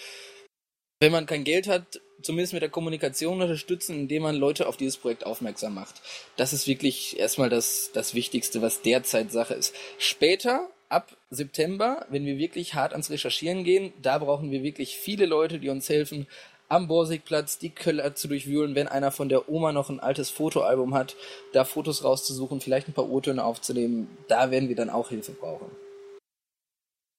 wenn 0.98 1.12
man 1.12 1.26
kein 1.26 1.44
Geld 1.44 1.68
hat, 1.68 2.00
zumindest 2.22 2.52
mit 2.52 2.62
der 2.62 2.70
Kommunikation 2.70 3.40
unterstützen, 3.40 4.00
indem 4.00 4.22
man 4.22 4.36
Leute 4.36 4.66
auf 4.66 4.76
dieses 4.76 4.96
Projekt 4.96 5.26
aufmerksam 5.26 5.74
macht. 5.74 6.02
Das 6.36 6.52
ist 6.52 6.66
wirklich 6.66 7.18
erstmal 7.18 7.48
das, 7.48 7.90
das 7.92 8.14
Wichtigste, 8.14 8.62
was 8.62 8.82
derzeit 8.82 9.32
Sache 9.32 9.54
ist. 9.54 9.74
Später, 9.98 10.68
ab 10.88 11.16
September, 11.30 12.06
wenn 12.10 12.26
wir 12.26 12.38
wirklich 12.38 12.74
hart 12.74 12.92
ans 12.92 13.10
Recherchieren 13.10 13.64
gehen, 13.64 13.92
da 14.02 14.18
brauchen 14.18 14.50
wir 14.50 14.62
wirklich 14.62 14.96
viele 14.96 15.26
Leute, 15.26 15.58
die 15.58 15.70
uns 15.70 15.88
helfen, 15.88 16.26
am 16.68 16.88
Borsigplatz 16.88 17.58
die 17.58 17.68
Köller 17.68 18.14
zu 18.14 18.28
durchwühlen, 18.28 18.74
wenn 18.74 18.88
einer 18.88 19.10
von 19.10 19.28
der 19.28 19.50
Oma 19.50 19.72
noch 19.72 19.90
ein 19.90 20.00
altes 20.00 20.30
Fotoalbum 20.30 20.94
hat, 20.94 21.16
da 21.52 21.64
Fotos 21.64 22.02
rauszusuchen, 22.02 22.60
vielleicht 22.60 22.88
ein 22.88 22.94
paar 22.94 23.10
O-Töne 23.10 23.44
aufzunehmen, 23.44 24.08
da 24.28 24.50
werden 24.50 24.70
wir 24.70 24.76
dann 24.76 24.88
auch 24.88 25.10
Hilfe 25.10 25.32
brauchen. 25.32 25.70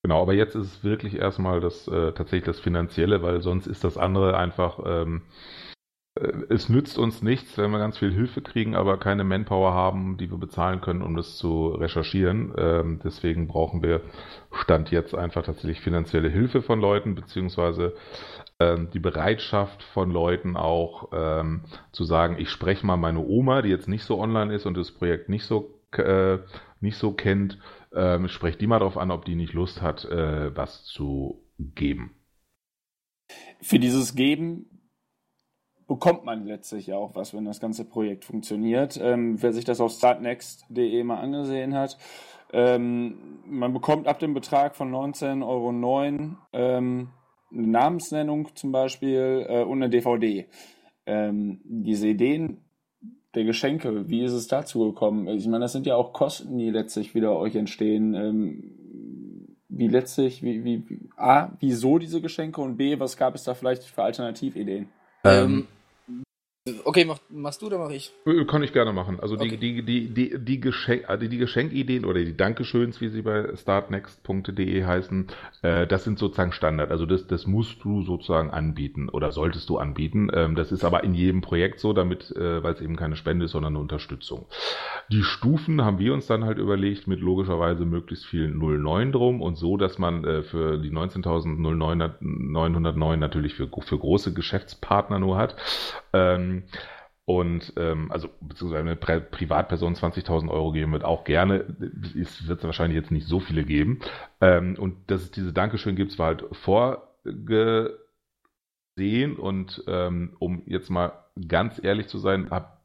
Genau, 0.03 0.21
aber 0.21 0.33
jetzt 0.33 0.55
ist 0.55 0.67
es 0.67 0.83
wirklich 0.83 1.15
erstmal 1.15 1.61
das 1.61 1.87
äh, 1.87 2.11
tatsächlich 2.11 2.43
das 2.43 2.59
Finanzielle, 2.59 3.21
weil 3.21 3.41
sonst 3.41 3.67
ist 3.67 3.83
das 3.85 3.97
andere 3.97 4.37
einfach, 4.37 4.79
ähm, 4.85 5.21
äh, 6.15 6.31
es 6.49 6.69
nützt 6.69 6.97
uns 6.97 7.21
nichts, 7.21 7.57
wenn 7.57 7.71
wir 7.71 7.79
ganz 7.79 7.97
viel 7.99 8.11
Hilfe 8.13 8.41
kriegen, 8.41 8.75
aber 8.75 8.97
keine 8.99 9.23
Manpower 9.23 9.73
haben, 9.73 10.17
die 10.17 10.31
wir 10.31 10.37
bezahlen 10.37 10.81
können, 10.81 11.01
um 11.01 11.15
das 11.15 11.37
zu 11.37 11.69
recherchieren. 11.69 12.53
Ähm, 12.57 12.99
deswegen 13.03 13.47
brauchen 13.47 13.83
wir 13.83 14.01
Stand 14.51 14.91
jetzt 14.91 15.15
einfach 15.15 15.43
tatsächlich 15.43 15.81
finanzielle 15.81 16.29
Hilfe 16.29 16.61
von 16.61 16.79
Leuten, 16.81 17.15
beziehungsweise 17.15 17.93
ähm, 18.59 18.89
die 18.93 18.99
Bereitschaft 18.99 19.83
von 19.83 20.11
Leuten 20.11 20.55
auch 20.57 21.09
ähm, 21.13 21.61
zu 21.91 22.03
sagen, 22.03 22.35
ich 22.39 22.49
spreche 22.49 22.85
mal 22.85 22.97
meine 22.97 23.19
Oma, 23.19 23.61
die 23.61 23.69
jetzt 23.69 23.87
nicht 23.87 24.03
so 24.03 24.19
online 24.19 24.53
ist 24.53 24.65
und 24.65 24.77
das 24.77 24.91
Projekt 24.91 25.29
nicht 25.29 25.45
so 25.45 25.79
äh, 25.93 26.39
nicht 26.81 26.97
so 26.97 27.13
kennt, 27.13 27.59
ähm, 27.93 28.27
sprecht 28.27 28.61
die 28.61 28.67
mal 28.67 28.79
darauf 28.79 28.97
an, 28.97 29.11
ob 29.11 29.25
die 29.25 29.35
nicht 29.35 29.53
Lust 29.53 29.81
hat, 29.81 30.05
äh, 30.05 30.55
was 30.55 30.83
zu 30.85 31.43
geben. 31.59 32.15
Für 33.61 33.79
dieses 33.79 34.15
Geben 34.15 34.73
bekommt 35.87 36.25
man 36.25 36.45
letztlich 36.45 36.93
auch 36.93 37.15
was, 37.15 37.33
wenn 37.33 37.45
das 37.45 37.59
ganze 37.59 37.85
Projekt 37.85 38.25
funktioniert. 38.25 38.99
Ähm, 39.01 39.41
wer 39.41 39.53
sich 39.53 39.65
das 39.65 39.79
auf 39.79 39.91
startnext.de 39.91 41.03
mal 41.03 41.19
angesehen 41.19 41.75
hat, 41.75 41.97
ähm, 42.51 43.39
man 43.45 43.73
bekommt 43.73 44.07
ab 44.07 44.19
dem 44.19 44.33
Betrag 44.33 44.75
von 44.75 44.91
19,09 44.91 45.47
Euro 45.47 46.39
ähm, 46.53 47.09
eine 47.51 47.67
Namensnennung 47.67 48.55
zum 48.55 48.71
Beispiel 48.71 49.45
äh, 49.47 49.63
und 49.63 49.81
eine 49.83 49.89
DVD. 49.89 50.47
Ähm, 51.05 51.61
diese 51.63 52.07
Ideen 52.07 52.63
der 53.35 53.43
Geschenke, 53.43 54.09
wie 54.09 54.23
ist 54.23 54.33
es 54.33 54.47
dazu 54.47 54.91
gekommen? 54.91 55.27
Ich 55.27 55.45
meine, 55.47 55.61
das 55.65 55.71
sind 55.71 55.85
ja 55.87 55.95
auch 55.95 56.13
Kosten, 56.13 56.57
die 56.57 56.69
letztlich 56.69 57.15
wieder 57.15 57.35
euch 57.37 57.55
entstehen. 57.55 58.13
Ähm, 58.13 58.63
wie 59.69 59.87
letztlich, 59.87 60.43
wie, 60.43 60.63
wie, 60.63 60.87
wie, 60.87 61.09
A, 61.17 61.49
wieso 61.59 61.97
diese 61.97 62.21
Geschenke 62.21 62.61
und 62.61 62.77
B, 62.77 62.99
was 62.99 63.17
gab 63.17 63.33
es 63.33 63.43
da 63.43 63.55
vielleicht 63.55 63.83
für 63.83 64.03
Alternativideen? 64.03 64.87
Ähm, 65.23 65.67
Okay, 66.85 67.03
mach, 67.03 67.19
machst 67.29 67.61
du 67.61 67.65
oder 67.65 67.77
mach 67.77 67.89
ich? 67.89 68.13
Äh, 68.25 68.45
kann 68.45 68.63
ich 68.63 68.71
gerne 68.71 68.93
machen. 68.93 69.19
Also 69.19 69.35
die, 69.35 69.47
Okay. 69.47 69.57
die, 69.57 69.83
die, 69.83 70.13
die, 70.13 70.39
die, 70.39 70.61
Geschenk, 70.61 71.09
also 71.09 71.27
die 71.27 71.37
Geschenkideen 71.37 72.05
oder 72.05 72.23
die 72.23 72.37
Dankeschöns, 72.37 73.01
wie 73.01 73.09
sie 73.09 73.21
bei 73.21 73.53
startnext.de 73.53 74.85
heißen, 74.85 75.27
äh, 75.61 75.85
das 75.85 76.05
sind 76.05 76.17
sozusagen 76.17 76.53
Standard. 76.53 76.89
Also 76.89 77.05
das, 77.05 77.27
das 77.27 77.47
musst 77.47 77.83
du 77.83 78.03
sozusagen 78.03 78.49
anbieten 78.49 79.09
oder 79.09 79.33
solltest 79.33 79.67
du 79.67 79.77
anbieten. 79.77 80.29
Ähm, 80.33 80.55
das 80.55 80.71
ist 80.71 80.85
aber 80.85 81.03
in 81.03 81.13
jedem 81.13 81.41
Projekt 81.41 81.81
so, 81.81 81.91
damit, 81.91 82.31
äh, 82.31 82.63
weil 82.63 82.75
es 82.75 82.79
eben 82.79 82.95
keine 82.95 83.17
Spende 83.17 83.43
ist, 83.43 83.51
sondern 83.51 83.73
eine 83.73 83.81
Unterstützung. 83.81 84.45
Die 85.11 85.23
Stufen 85.23 85.83
haben 85.83 85.99
wir 85.99 86.13
uns 86.13 86.27
dann 86.27 86.45
halt 86.45 86.59
überlegt 86.59 87.07
mit 87.07 87.19
logischerweise 87.19 87.83
möglichst 87.83 88.25
viel 88.25 88.47
09 88.47 89.11
drum 89.11 89.41
und 89.41 89.57
so, 89.57 89.75
dass 89.75 89.99
man 89.99 90.23
äh, 90.23 90.43
für 90.43 90.77
die 90.77 90.91
19.909 90.91 93.17
natürlich 93.17 93.53
für, 93.53 93.67
für 93.67 93.99
große 93.99 94.33
Geschäftspartner 94.33 95.19
nur 95.19 95.35
hat. 95.35 95.57
Ähm, 96.13 96.52
und 97.25 97.73
ähm, 97.77 98.11
also 98.11 98.29
beziehungsweise 98.41 98.81
eine 98.81 98.95
Pri 98.97 99.21
Privatperson 99.21 99.95
20.000 99.95 100.49
Euro 100.49 100.73
geben 100.73 100.91
wird 100.91 101.05
auch 101.05 101.23
gerne. 101.23 101.65
Es 102.19 102.47
wird 102.47 102.63
wahrscheinlich 102.63 102.97
jetzt 102.97 103.11
nicht 103.11 103.27
so 103.27 103.39
viele 103.39 103.63
geben. 103.63 103.99
Ähm, 104.41 104.75
und 104.77 105.09
dass 105.09 105.21
es 105.21 105.31
diese 105.31 105.53
Dankeschön 105.53 105.95
gibt, 105.95 106.17
war 106.19 106.27
halt 106.27 106.43
vorgesehen. 106.51 107.87
Und 109.37 109.83
ähm, 109.87 110.35
um 110.39 110.63
jetzt 110.65 110.89
mal 110.89 111.13
ganz 111.47 111.81
ehrlich 111.81 112.07
zu 112.07 112.17
sein, 112.17 112.49
hat 112.51 112.82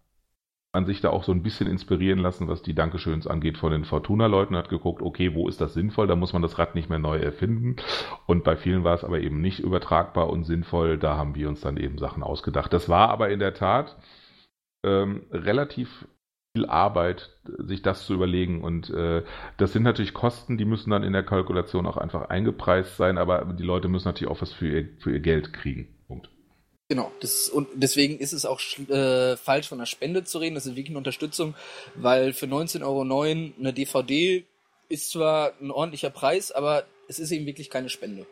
man 0.73 0.85
sich 0.85 1.01
da 1.01 1.11
auch 1.11 1.25
so 1.25 1.33
ein 1.33 1.43
bisschen 1.43 1.67
inspirieren 1.67 2.19
lassen, 2.19 2.49
was 2.49 2.63
die 2.63 2.75
Dankeschöns 2.75 3.27
angeht 3.27 3.57
von 3.57 3.73
den 3.73 3.85
Fortuna-Leuten, 3.85 4.57
hat 4.57 4.69
geguckt, 4.69 5.03
okay, 5.03 5.35
wo 5.35 5.49
ist 5.49 5.61
das 5.61 5.75
sinnvoll? 5.75 6.07
Da 6.07 6.17
muss 6.17 6.33
man 6.33 6.43
das 6.43 6.59
Rad 6.59 6.75
nicht 6.75 6.91
mehr 6.91 6.99
neu 6.99 7.19
erfinden. 7.19 7.77
Und 8.27 8.45
bei 8.45 8.57
vielen 8.57 8.85
war 8.85 8.95
es 8.95 9.05
aber 9.05 9.21
eben 9.21 9.41
nicht 9.41 9.61
übertragbar 9.61 10.29
und 10.29 10.45
sinnvoll. 10.45 10.99
Da 10.99 11.17
haben 11.17 11.35
wir 11.35 11.49
uns 11.49 11.63
dann 11.63 11.79
eben 11.79 11.99
Sachen 11.99 12.23
ausgedacht. 12.23 12.73
Das 12.73 12.89
war 12.89 13.09
aber 13.09 13.31
in 13.31 13.39
der 13.39 13.55
Tat 13.55 13.97
ähm, 14.85 15.25
relativ 15.33 16.07
viel 16.55 16.67
Arbeit, 16.67 17.31
sich 17.59 17.83
das 17.83 18.05
zu 18.05 18.15
überlegen. 18.15 18.63
Und 18.63 18.91
äh, 18.91 19.25
das 19.57 19.73
sind 19.73 19.85
natürlich 19.85 20.13
Kosten, 20.13 20.59
die 20.59 20.67
müssen 20.67 20.91
dann 20.91 21.03
in 21.03 21.13
der 21.15 21.23
Kalkulation 21.23 21.87
auch 21.87 21.97
einfach 21.97 22.29
eingepreist 22.29 22.97
sein, 22.97 23.17
aber 23.17 23.45
die 23.47 23.65
Leute 23.65 23.89
müssen 23.89 24.09
natürlich 24.09 24.31
auch 24.31 24.43
was 24.43 24.53
für 24.53 24.69
ihr, 24.69 24.89
für 24.99 25.13
ihr 25.13 25.21
Geld 25.21 25.53
kriegen. 25.55 25.98
Genau, 26.89 27.13
das, 27.21 27.51
und 27.51 27.69
deswegen 27.75 28.19
ist 28.19 28.33
es 28.33 28.47
auch 28.47 28.61
äh, 28.89 29.37
falsch 29.37 29.69
von 29.69 29.79
einer 29.79 29.87
Spende 29.87 30.25
zu 30.25 30.39
reden, 30.39 30.55
das 30.55 30.65
ist 30.65 30.73
wirklich 30.73 30.89
eine 30.89 30.99
Unterstützung, 30.99 31.55
weil 31.95 32.33
für 32.33 32.47
19,09 32.47 32.83
Euro 32.83 33.23
eine 33.23 33.73
DVD 33.75 34.45
ist 34.89 35.11
zwar 35.11 35.53
ein 35.61 35.71
ordentlicher 35.71 36.09
Preis, 36.09 36.51
aber 36.51 36.87
es 37.07 37.19
ist 37.19 37.31
eben 37.31 37.45
wirklich 37.45 37.69
keine 37.69 37.91
Spende. 37.91 38.27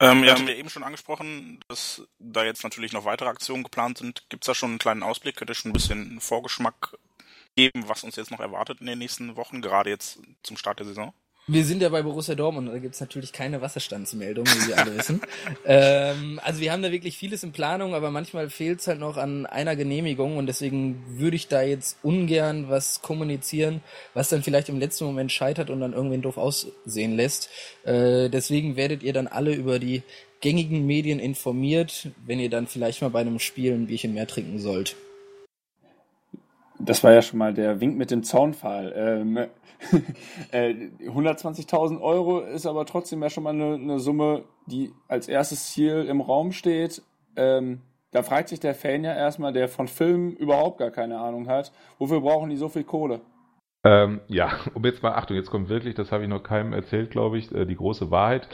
Ähm, 0.00 0.24
ja, 0.24 0.34
haben 0.34 0.48
wir 0.48 0.56
eben 0.56 0.68
schon 0.68 0.82
angesprochen, 0.82 1.60
dass 1.68 2.02
da 2.18 2.44
jetzt 2.44 2.64
natürlich 2.64 2.92
noch 2.92 3.04
weitere 3.04 3.28
Aktionen 3.28 3.62
geplant 3.62 3.98
sind. 3.98 4.28
Gibt 4.28 4.42
es 4.42 4.46
da 4.46 4.54
schon 4.54 4.70
einen 4.70 4.78
kleinen 4.80 5.04
Ausblick? 5.04 5.36
Könnt 5.36 5.50
ihr 5.50 5.54
schon 5.54 5.70
ein 5.70 5.74
bisschen 5.74 6.10
einen 6.10 6.20
Vorgeschmack 6.20 6.96
geben, 7.54 7.88
was 7.88 8.02
uns 8.02 8.16
jetzt 8.16 8.32
noch 8.32 8.40
erwartet 8.40 8.80
in 8.80 8.86
den 8.86 8.98
nächsten 8.98 9.36
Wochen, 9.36 9.62
gerade 9.62 9.90
jetzt 9.90 10.18
zum 10.42 10.56
Start 10.56 10.80
der 10.80 10.86
Saison? 10.86 11.14
Wir 11.46 11.66
sind 11.66 11.82
ja 11.82 11.90
bei 11.90 12.00
Borussia 12.00 12.34
Dortmund, 12.34 12.68
da 12.68 12.78
gibt's 12.78 13.00
natürlich 13.00 13.30
keine 13.30 13.60
Wasserstandsmeldung, 13.60 14.46
wie 14.46 14.68
wir 14.68 14.78
alle 14.78 14.94
wissen. 14.98 15.20
ähm, 15.66 16.40
also 16.42 16.62
wir 16.62 16.72
haben 16.72 16.82
da 16.82 16.90
wirklich 16.90 17.18
vieles 17.18 17.42
in 17.42 17.52
Planung, 17.52 17.94
aber 17.94 18.10
manchmal 18.10 18.48
fehlt's 18.48 18.86
halt 18.86 18.98
noch 18.98 19.18
an 19.18 19.44
einer 19.44 19.76
Genehmigung 19.76 20.38
und 20.38 20.46
deswegen 20.46 21.04
würde 21.06 21.36
ich 21.36 21.48
da 21.48 21.60
jetzt 21.60 21.98
ungern 22.02 22.70
was 22.70 23.02
kommunizieren, 23.02 23.82
was 24.14 24.30
dann 24.30 24.42
vielleicht 24.42 24.70
im 24.70 24.78
letzten 24.78 25.04
Moment 25.04 25.32
scheitert 25.32 25.68
und 25.68 25.80
dann 25.80 25.92
irgendwen 25.92 26.22
doof 26.22 26.38
aussehen 26.38 27.14
lässt. 27.14 27.50
Äh, 27.84 28.30
deswegen 28.30 28.76
werdet 28.76 29.02
ihr 29.02 29.12
dann 29.12 29.26
alle 29.26 29.52
über 29.54 29.78
die 29.78 30.02
gängigen 30.40 30.86
Medien 30.86 31.18
informiert, 31.18 32.08
wenn 32.24 32.40
ihr 32.40 32.48
dann 32.48 32.68
vielleicht 32.68 33.02
mal 33.02 33.10
bei 33.10 33.20
einem 33.20 33.38
Spiel 33.38 33.74
ein 33.74 33.86
Bierchen 33.86 34.14
mehr 34.14 34.26
trinken 34.26 34.60
sollt. 34.60 34.96
Das 36.78 37.04
war 37.04 37.12
ja 37.12 37.20
schon 37.20 37.38
mal 37.38 37.52
der 37.52 37.80
Wink 37.80 37.96
mit 37.96 38.10
dem 38.10 38.24
Zaunpfahl. 38.24 38.92
Ähm, 38.96 39.36
äh, 39.36 39.48
120.000 40.52 42.00
Euro 42.00 42.40
ist 42.40 42.66
aber 42.66 42.86
trotzdem 42.86 43.22
ja 43.22 43.30
schon 43.30 43.44
mal 43.44 43.54
eine, 43.54 43.74
eine 43.74 43.98
Summe, 43.98 44.44
die 44.66 44.92
als 45.08 45.28
erstes 45.28 45.72
Ziel 45.72 46.06
im 46.08 46.20
Raum 46.20 46.52
steht. 46.52 47.02
Ähm, 47.36 47.82
da 48.10 48.22
fragt 48.22 48.48
sich 48.48 48.60
der 48.60 48.74
Fan 48.74 49.02
ja 49.02 49.14
erstmal, 49.14 49.52
der 49.52 49.68
von 49.68 49.88
Filmen 49.88 50.36
überhaupt 50.36 50.78
gar 50.78 50.90
keine 50.90 51.18
Ahnung 51.18 51.48
hat, 51.48 51.72
wofür 51.98 52.20
brauchen 52.20 52.50
die 52.50 52.56
so 52.56 52.68
viel 52.68 52.84
Kohle? 52.84 53.20
Ähm, 53.84 54.20
ja, 54.28 54.50
um 54.74 54.82
jetzt 54.84 55.02
mal, 55.02 55.12
Achtung, 55.12 55.36
jetzt 55.36 55.50
kommt 55.50 55.68
wirklich, 55.68 55.94
das 55.94 56.10
habe 56.10 56.22
ich 56.22 56.28
noch 56.28 56.42
keinem 56.42 56.72
erzählt, 56.72 57.10
glaube 57.10 57.38
ich, 57.38 57.54
äh, 57.54 57.66
die 57.66 57.76
große 57.76 58.10
Wahrheit. 58.10 58.48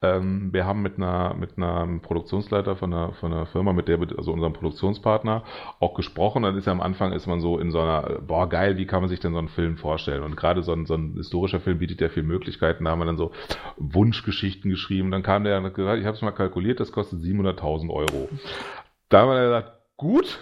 Ähm, 0.00 0.52
wir 0.52 0.64
haben 0.64 0.82
mit 0.82 0.96
einer, 0.96 1.34
mit 1.34 1.58
einem 1.58 2.00
Produktionsleiter 2.00 2.76
von 2.76 2.92
einer, 2.92 3.12
von 3.14 3.32
einer 3.32 3.46
Firma, 3.46 3.72
mit 3.72 3.88
der, 3.88 3.98
also 4.16 4.32
unserem 4.32 4.52
Produktionspartner, 4.52 5.42
auch 5.80 5.94
gesprochen. 5.94 6.44
Dann 6.44 6.56
ist 6.56 6.66
ja 6.66 6.72
am 6.72 6.80
Anfang 6.80 7.12
ist 7.12 7.26
man 7.26 7.40
so 7.40 7.58
in 7.58 7.72
so 7.72 7.80
einer, 7.80 8.20
boah, 8.20 8.48
geil, 8.48 8.76
wie 8.78 8.86
kann 8.86 9.00
man 9.00 9.08
sich 9.08 9.18
denn 9.18 9.32
so 9.32 9.38
einen 9.38 9.48
Film 9.48 9.76
vorstellen? 9.76 10.22
Und 10.22 10.36
gerade 10.36 10.62
so 10.62 10.72
ein, 10.72 10.86
so 10.86 10.94
ein 10.94 11.14
historischer 11.16 11.58
Film 11.58 11.78
bietet 11.78 12.00
ja 12.00 12.08
viele 12.08 12.26
Möglichkeiten. 12.26 12.84
Da 12.84 12.92
haben 12.92 13.00
wir 13.00 13.06
dann 13.06 13.18
so 13.18 13.32
Wunschgeschichten 13.78 14.70
geschrieben. 14.70 15.10
Dann 15.10 15.24
kam 15.24 15.42
der 15.42 15.58
und 15.58 15.64
hat 15.64 15.74
gesagt, 15.74 15.98
ich 15.98 16.06
habe 16.06 16.16
es 16.16 16.22
mal 16.22 16.30
kalkuliert, 16.30 16.78
das 16.78 16.92
kostet 16.92 17.20
700.000 17.20 17.90
Euro. 17.90 18.28
Da 19.08 19.20
haben 19.20 19.30
wir 19.30 19.34
dann 19.34 19.44
gesagt, 19.44 19.72
gut, 19.96 20.38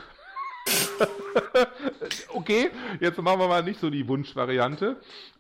okay, 2.35 2.71
jetzt 3.01 3.21
machen 3.21 3.41
wir 3.41 3.49
mal 3.49 3.63
nicht 3.63 3.81
so 3.81 3.91
die 3.91 4.09
Wunschvariante. 4.09 4.97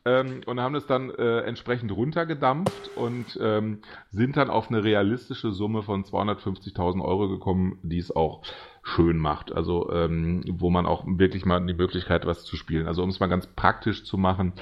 Ähm, 0.07 0.43
und 0.45 0.61
haben 0.61 0.75
es 0.75 0.87
dann 0.87 1.09
äh, 1.11 1.41
entsprechend 1.41 1.91
runtergedampft 1.91 2.91
und 2.95 3.39
ähm, 3.41 3.79
sind 4.11 4.37
dann 4.37 4.51
auf 4.51 4.69
eine 4.69 4.85
realistische 4.85 5.51
Summe 5.51 5.83
von 5.83 6.05
250.000 6.05 7.03
Euro 7.03 7.29
gekommen, 7.31 7.79
die 7.83 7.99
es 7.99 8.15
auch 8.15 8.43
schön 8.83 9.17
macht. 9.17 9.53
Also 9.53 9.91
ähm, 9.91 10.45
wo 10.47 10.69
man 10.69 10.85
auch 10.85 11.05
wirklich 11.07 11.47
mal 11.47 11.65
die 11.65 11.73
Möglichkeit 11.73 12.27
was 12.27 12.45
zu 12.45 12.57
spielen. 12.57 12.87
Also 12.87 13.03
um 13.03 13.09
es 13.09 13.19
mal 13.19 13.29
ganz 13.29 13.47
praktisch 13.47 14.05
zu 14.05 14.19
machen, 14.19 14.53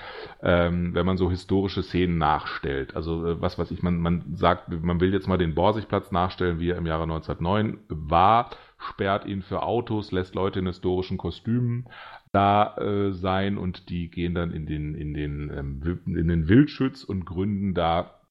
ähm, 0.43 0.95
wenn 0.95 1.05
man 1.05 1.17
so 1.17 1.29
historische 1.29 1.83
Szenen 1.83 2.19
nachstellt. 2.19 2.95
Also 2.95 3.27
äh, 3.27 3.41
was 3.41 3.59
weiß 3.59 3.73
ich, 3.73 3.83
man, 3.83 3.99
man 3.99 4.37
sagt, 4.37 4.69
man 4.81 5.01
will 5.01 5.13
jetzt 5.13 5.27
mal 5.27 5.39
den 5.39 5.57
Borsigplatz 5.57 6.13
nachstellen, 6.13 6.61
wie 6.61 6.71
er 6.71 6.79
im 6.79 6.87
Jahre 6.87 7.03
1909 7.03 7.79
war 7.89 8.51
sperrt 8.83 9.27
ihn 9.27 9.43
für 9.43 9.63
Autos, 9.63 10.13
lässt 10.13 10.35
Leute 10.35 10.59
in 10.59 10.67
historischen 10.67 11.19
Kostümen 11.19 11.89
da 12.33 12.77
äh, 12.77 13.13
sein 13.13 13.59
und 13.59 13.91
die 13.91 14.11
gehen 14.11 14.35
dann 14.35 14.53
in 14.53 14.67
den, 14.67 14.95
in 14.95 15.15
den, 15.15 15.51
ähm, 15.51 16.01
in 16.07 16.29
den 16.29 16.49
Wildschütz 16.49 17.05
und 17.05 17.27
gründen 17.27 17.75
da 17.75 18.23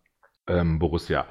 ähm, 0.48 0.80
Borussia. 0.80 1.26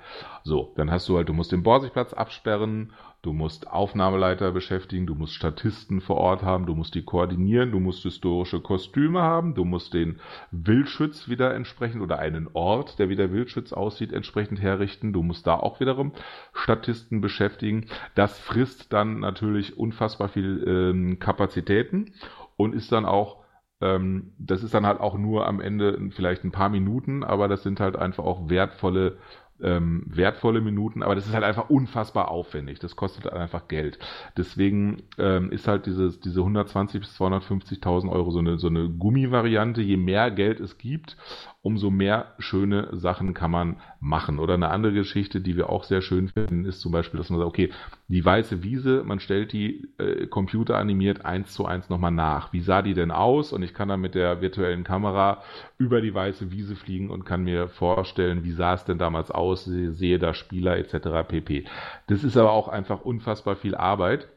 So, 0.45 0.73
dann 0.77 0.91
hast 0.91 1.09
du 1.09 1.17
halt, 1.17 1.29
du 1.29 1.33
musst 1.33 1.53
den 1.53 1.63
Borsigplatz 1.63 2.13
absperren 2.13 2.93
Du 3.23 3.35
musst 3.35 3.69
Aufnahmeleiter 3.69 4.51
beschäftigen, 4.51 5.07
du 5.07 5.15
musst 5.15 5.35
Statisten 5.35 6.01
vor 6.01 6.17
Ort 6.17 6.43
haben, 6.43 6.65
du 6.65 6.75
musst 6.75 6.95
die 6.95 7.05
koordinieren, 7.05 7.71
du 7.71 7.79
musst 7.79 8.03
historische 8.03 8.61
Kostüme 8.61 9.21
haben, 9.21 9.55
du 9.55 9.67
musst 9.67 9.93
den 9.93 10.21
Wildschütz 10.53 11.29
wieder 11.29 11.55
entsprechend 11.55 12.01
oder 12.01 12.19
einen 12.19 12.49
Ort, 12.55 12.99
der 12.99 13.11
wie 13.11 13.17
der 13.17 13.31
Wildschütz 13.31 13.75
aussieht, 13.75 14.15
entsprechend 14.15 14.63
herrichten. 14.63 15.13
Du 15.13 15.23
musst 15.23 15.47
da 15.47 15.55
auch 15.55 15.81
wiederum 15.81 16.13
Statisten 16.55 17.21
beschäftigen. 17.21 17.87
Das 18.15 18.39
frisst 18.39 18.91
dann 18.91 19.21
natürlich 19.21 19.77
unfassbar 19.77 20.31
viel 20.31 20.65
ähm, 20.67 21.19
Kapazitäten 21.19 22.15
und 22.57 22.75
ist 22.75 22.91
dann 22.91 23.05
auch 23.05 23.41
ähm, 23.83 24.33
das 24.39 24.63
ist 24.63 24.75
dann 24.75 24.87
halt 24.87 25.01
auch 25.01 25.17
nur 25.17 25.47
am 25.47 25.61
Ende 25.61 26.11
vielleicht 26.11 26.45
ein 26.45 26.53
paar 26.53 26.69
Minuten, 26.69 27.25
aber 27.25 27.49
das 27.49 27.63
sind 27.63 27.81
halt 27.81 27.97
einfach 27.97 28.25
auch 28.25 28.49
wertvolle 28.49 29.19
ähm, 29.63 30.05
wertvolle 30.07 30.61
Minuten, 30.61 31.03
aber 31.03 31.15
das 31.15 31.27
ist 31.27 31.35
halt 31.35 31.45
einfach 31.45 31.71
unfassbar 31.71 32.31
aufwendig. 32.31 32.79
Das 32.79 32.97
kostet 32.97 33.25
halt 33.25 33.35
einfach 33.35 33.69
Geld. 33.69 33.99
Deswegen 34.37 35.03
ähm, 35.19 35.51
ist 35.51 35.69
halt 35.69 35.87
dieses, 35.87 36.21
diese 36.21 36.41
120 36.41 37.01
bis 37.01 37.21
250.000 37.21 38.11
Euro 38.11 38.31
so 38.31 38.39
eine, 38.39 38.59
so 38.59 38.69
eine 38.69 38.89
Gummivariante. 38.89 39.81
Je 39.81 39.97
mehr 39.97 40.31
Geld 40.31 40.61
es 40.61 40.79
gibt, 40.79 41.17
umso 41.63 41.91
mehr 41.91 42.33
schöne 42.39 42.89
Sachen 42.93 43.35
kann 43.35 43.51
man 43.51 43.77
machen. 44.01 44.39
Oder 44.39 44.55
eine 44.55 44.71
andere 44.71 44.95
Geschichte, 44.95 45.43
die 45.43 45.57
wir 45.57 45.69
auch 45.69 45.85
sehr 45.85 46.01
schön 46.01 46.29
finden, 46.29 46.65
ist 46.65 46.81
zum 46.81 46.91
Beispiel, 46.91 47.19
dass 47.19 47.29
man 47.29 47.39
sagt, 47.39 47.49
okay, 47.49 47.71
die 48.09 48.25
weiße 48.25 48.63
Wiese, 48.63 49.03
man 49.05 49.21
stellt 49.21 49.53
die 49.53 49.89
äh, 49.99 50.27
computeranimiert 50.27 51.27
eins 51.27 51.53
zu 51.53 51.67
eins 51.67 51.91
nochmal 51.91 52.13
nach. 52.13 52.53
Wie 52.55 52.61
sah 52.61 52.81
die 52.81 52.95
denn 52.95 53.11
aus? 53.11 53.53
Und 53.53 53.63
ich 53.63 53.75
kann 53.75 53.89
dann 53.89 54.01
mit 54.01 54.15
der 54.15 54.41
virtuellen 54.41 54.85
Kamera 54.85 55.43
über 55.77 56.01
die 56.01 56.15
weiße 56.15 56.51
Wiese 56.51 56.77
fliegen 56.77 57.11
und 57.11 57.27
kann 57.27 57.45
mir 57.45 57.69
vorstellen, 57.69 58.43
wie 58.43 58.53
sah 58.53 58.75
es 58.75 58.87
denn 58.87 58.99
damals 58.99 59.31
aus, 59.31 59.67
sehe 59.67 60.19
da 60.19 60.33
Spieler 60.33 60.79
etc. 60.79 61.29
pp. 61.29 61.65
Das 62.07 62.25
ist 62.25 62.39
aber 62.39 62.53
auch 62.53 62.69
einfach 62.69 63.03
unfassbar 63.03 63.57
viel 63.57 63.75
Arbeit. 63.75 64.29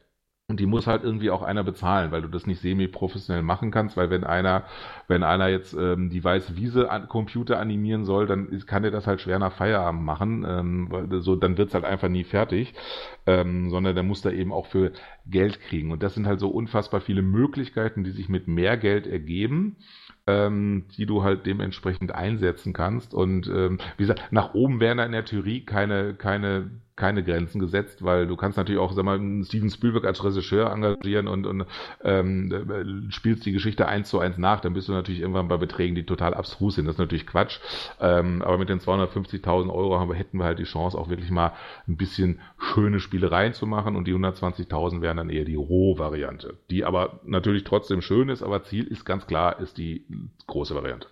Und 0.46 0.60
die 0.60 0.66
muss 0.66 0.86
halt 0.86 1.02
irgendwie 1.02 1.30
auch 1.30 1.40
einer 1.42 1.64
bezahlen, 1.64 2.12
weil 2.12 2.20
du 2.20 2.28
das 2.28 2.46
nicht 2.46 2.60
semi-professionell 2.60 3.42
machen 3.42 3.70
kannst, 3.70 3.96
weil 3.96 4.10
wenn 4.10 4.24
einer, 4.24 4.64
wenn 5.08 5.22
einer 5.22 5.48
jetzt 5.48 5.72
ähm, 5.72 6.10
die 6.10 6.22
weiße 6.22 6.54
Wiese 6.54 6.90
an 6.90 7.08
Computer 7.08 7.58
animieren 7.58 8.04
soll, 8.04 8.26
dann 8.26 8.50
ist, 8.50 8.66
kann 8.66 8.82
der 8.82 8.90
das 8.90 9.06
halt 9.06 9.22
schwer 9.22 9.38
nach 9.38 9.54
Feierabend 9.54 10.02
machen, 10.02 10.44
ähm, 10.46 10.88
weil 10.90 11.22
so, 11.22 11.34
dann 11.34 11.56
wird's 11.56 11.72
halt 11.72 11.86
einfach 11.86 12.10
nie 12.10 12.24
fertig, 12.24 12.74
ähm, 13.24 13.70
sondern 13.70 13.94
der 13.94 14.04
muss 14.04 14.20
da 14.20 14.30
eben 14.30 14.52
auch 14.52 14.66
für 14.66 14.92
Geld 15.26 15.60
kriegen. 15.62 15.92
Und 15.92 16.02
das 16.02 16.12
sind 16.12 16.26
halt 16.26 16.40
so 16.40 16.50
unfassbar 16.50 17.00
viele 17.00 17.22
Möglichkeiten, 17.22 18.04
die 18.04 18.10
sich 18.10 18.28
mit 18.28 18.46
mehr 18.46 18.76
Geld 18.76 19.06
ergeben 19.06 19.78
ähm, 20.26 20.86
die 20.96 21.06
du 21.06 21.22
halt 21.22 21.46
dementsprechend 21.46 22.14
einsetzen 22.14 22.72
kannst. 22.72 23.14
Und 23.14 23.46
ähm, 23.48 23.78
wie 23.96 24.02
gesagt, 24.02 24.22
nach 24.30 24.54
oben 24.54 24.80
wären 24.80 24.98
da 24.98 25.04
in 25.04 25.12
der 25.12 25.24
Theorie 25.24 25.64
keine, 25.64 26.14
keine 26.14 26.70
keine 26.96 27.24
Grenzen 27.24 27.58
gesetzt, 27.58 28.04
weil 28.04 28.26
du 28.26 28.36
kannst 28.36 28.56
natürlich 28.56 28.80
auch, 28.80 28.92
sag 28.92 29.04
mal, 29.04 29.18
Steven 29.44 29.70
Spielberg 29.70 30.04
als 30.04 30.22
Regisseur 30.22 30.70
engagieren 30.70 31.26
und, 31.26 31.44
und 31.44 31.66
ähm, 32.04 33.08
spielst 33.10 33.44
die 33.46 33.52
Geschichte 33.52 33.88
eins 33.88 34.08
zu 34.08 34.20
eins 34.20 34.38
nach, 34.38 34.60
dann 34.60 34.74
bist 34.74 34.88
du 34.88 34.92
natürlich 34.92 35.20
irgendwann 35.20 35.48
bei 35.48 35.56
Beträgen, 35.56 35.96
die 35.96 36.06
total 36.06 36.34
abstrus 36.34 36.76
sind. 36.76 36.86
Das 36.86 36.94
ist 36.94 37.00
natürlich 37.00 37.26
Quatsch. 37.26 37.58
Ähm, 38.00 38.42
aber 38.42 38.58
mit 38.58 38.68
den 38.68 38.78
250.000 38.78 39.72
Euro 39.72 39.98
haben 39.98 40.12
hätten 40.12 40.38
wir 40.38 40.44
halt 40.44 40.60
die 40.60 40.64
Chance, 40.64 40.96
auch 40.96 41.08
wirklich 41.08 41.30
mal 41.30 41.52
ein 41.88 41.96
bisschen 41.96 42.40
schöne 42.58 43.00
Spielereien 43.00 43.54
zu 43.54 43.66
machen 43.66 43.96
und 43.96 44.06
die 44.06 44.14
120.000 44.14 45.00
wären 45.00 45.16
dann 45.16 45.30
eher 45.30 45.44
die 45.44 45.56
Roh-Variante, 45.56 46.58
die 46.70 46.84
aber 46.84 47.20
natürlich 47.24 47.64
trotzdem 47.64 48.02
schön 48.02 48.28
ist, 48.28 48.42
aber 48.42 48.62
Ziel 48.62 48.84
ist 48.84 49.04
ganz 49.04 49.26
klar, 49.26 49.58
ist 49.58 49.78
die 49.78 50.06
große 50.46 50.74
Variante. 50.74 51.08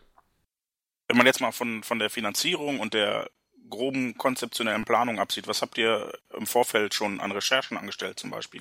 Wenn 1.08 1.16
man 1.16 1.26
jetzt 1.26 1.40
mal 1.40 1.52
von, 1.52 1.82
von 1.82 1.98
der 1.98 2.08
Finanzierung 2.08 2.78
und 2.78 2.94
der 2.94 3.28
groben 3.72 4.16
konzeptionellen 4.16 4.84
Planung 4.84 5.18
absieht, 5.18 5.48
was 5.48 5.62
habt 5.62 5.76
ihr 5.78 6.12
im 6.38 6.46
Vorfeld 6.46 6.94
schon 6.94 7.20
an 7.20 7.32
Recherchen 7.32 7.76
angestellt 7.76 8.20
zum 8.20 8.30
Beispiel? 8.30 8.60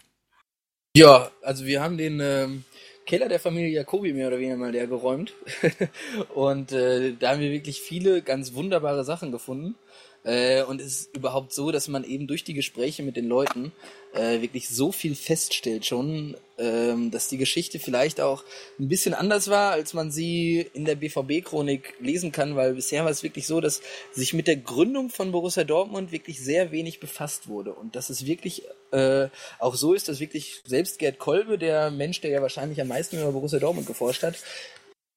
Ja, 0.95 1.29
also 1.41 1.65
wir 1.65 1.81
haben 1.81 1.97
den 1.97 2.19
ähm, 2.19 2.65
Keller 3.05 3.29
der 3.29 3.39
Familie 3.39 3.69
Jacobi 3.69 4.13
mehr 4.13 4.27
oder 4.27 4.39
weniger 4.39 4.57
mal 4.57 4.71
leer 4.71 4.87
geräumt. 4.87 5.33
und 6.33 6.71
äh, 6.71 7.13
da 7.17 7.31
haben 7.31 7.39
wir 7.39 7.51
wirklich 7.51 7.81
viele 7.81 8.21
ganz 8.21 8.53
wunderbare 8.53 9.03
Sachen 9.03 9.31
gefunden. 9.31 9.75
Äh, 10.23 10.63
und 10.63 10.79
es 10.79 11.01
ist 11.01 11.15
überhaupt 11.15 11.51
so, 11.51 11.71
dass 11.71 11.87
man 11.87 12.03
eben 12.03 12.27
durch 12.27 12.43
die 12.43 12.53
Gespräche 12.53 13.01
mit 13.01 13.15
den 13.15 13.27
Leuten 13.27 13.71
äh, 14.13 14.41
wirklich 14.41 14.69
so 14.69 14.91
viel 14.91 15.15
feststellt 15.15 15.85
schon, 15.85 16.37
ähm, 16.59 17.09
dass 17.09 17.27
die 17.27 17.37
Geschichte 17.37 17.79
vielleicht 17.79 18.21
auch 18.21 18.43
ein 18.79 18.87
bisschen 18.87 19.15
anders 19.15 19.49
war, 19.49 19.71
als 19.71 19.93
man 19.95 20.11
sie 20.11 20.69
in 20.73 20.85
der 20.85 20.95
BVB-Chronik 20.95 21.95
lesen 21.99 22.31
kann, 22.31 22.55
weil 22.55 22.75
bisher 22.75 23.03
war 23.03 23.09
es 23.09 23.23
wirklich 23.23 23.47
so, 23.47 23.61
dass 23.61 23.81
sich 24.11 24.33
mit 24.33 24.47
der 24.47 24.57
Gründung 24.57 25.09
von 25.09 25.31
Borussia 25.31 25.63
Dortmund 25.63 26.11
wirklich 26.11 26.39
sehr 26.39 26.71
wenig 26.71 26.99
befasst 26.99 27.47
wurde. 27.47 27.73
Und 27.73 27.95
dass 27.95 28.11
es 28.11 28.27
wirklich 28.27 28.63
äh, 28.91 29.29
auch 29.57 29.73
so 29.73 29.93
ist, 29.93 30.07
dass 30.07 30.19
wirklich 30.19 30.61
selbst 30.65 30.99
Gerd 30.99 31.17
Kolbe, 31.17 31.57
der 31.57 31.89
Mensch, 31.89 32.21
der 32.21 32.29
ja 32.29 32.41
wahrscheinlich 32.43 32.79
am 32.79 32.89
meisten 32.89 33.19
über 33.19 33.31
Borussia 33.31 33.59
Dortmund 33.59 33.87
geforscht 33.87 34.21
hat, 34.21 34.35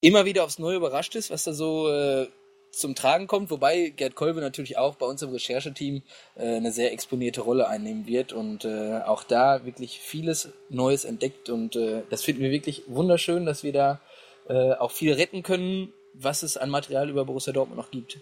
immer 0.00 0.24
wieder 0.24 0.44
aufs 0.44 0.58
Neue 0.58 0.76
überrascht 0.76 1.14
ist, 1.14 1.30
was 1.30 1.44
da 1.44 1.52
so 1.52 1.90
äh, 1.90 2.28
zum 2.78 2.94
Tragen 2.94 3.26
kommt, 3.26 3.50
wobei 3.50 3.90
Gerd 3.90 4.14
Kolbe 4.14 4.40
natürlich 4.40 4.78
auch 4.78 4.96
bei 4.96 5.06
uns 5.06 5.22
im 5.22 5.30
Rechercheteam 5.30 6.02
äh, 6.36 6.56
eine 6.56 6.72
sehr 6.72 6.92
exponierte 6.92 7.40
Rolle 7.40 7.68
einnehmen 7.68 8.06
wird 8.06 8.32
und 8.32 8.64
äh, 8.64 9.00
auch 9.04 9.24
da 9.24 9.64
wirklich 9.64 10.00
vieles 10.00 10.52
Neues 10.70 11.04
entdeckt 11.04 11.48
und 11.50 11.76
äh, 11.76 12.02
das 12.10 12.22
finden 12.22 12.42
wir 12.42 12.50
wirklich 12.50 12.82
wunderschön, 12.86 13.46
dass 13.46 13.62
wir 13.62 13.72
da 13.72 14.00
äh, 14.48 14.72
auch 14.72 14.90
viel 14.90 15.12
retten 15.12 15.42
können, 15.42 15.92
was 16.14 16.42
es 16.42 16.56
an 16.56 16.70
Material 16.70 17.10
über 17.10 17.24
Borussia 17.24 17.52
Dortmund 17.52 17.78
noch 17.78 17.90
gibt. 17.90 18.18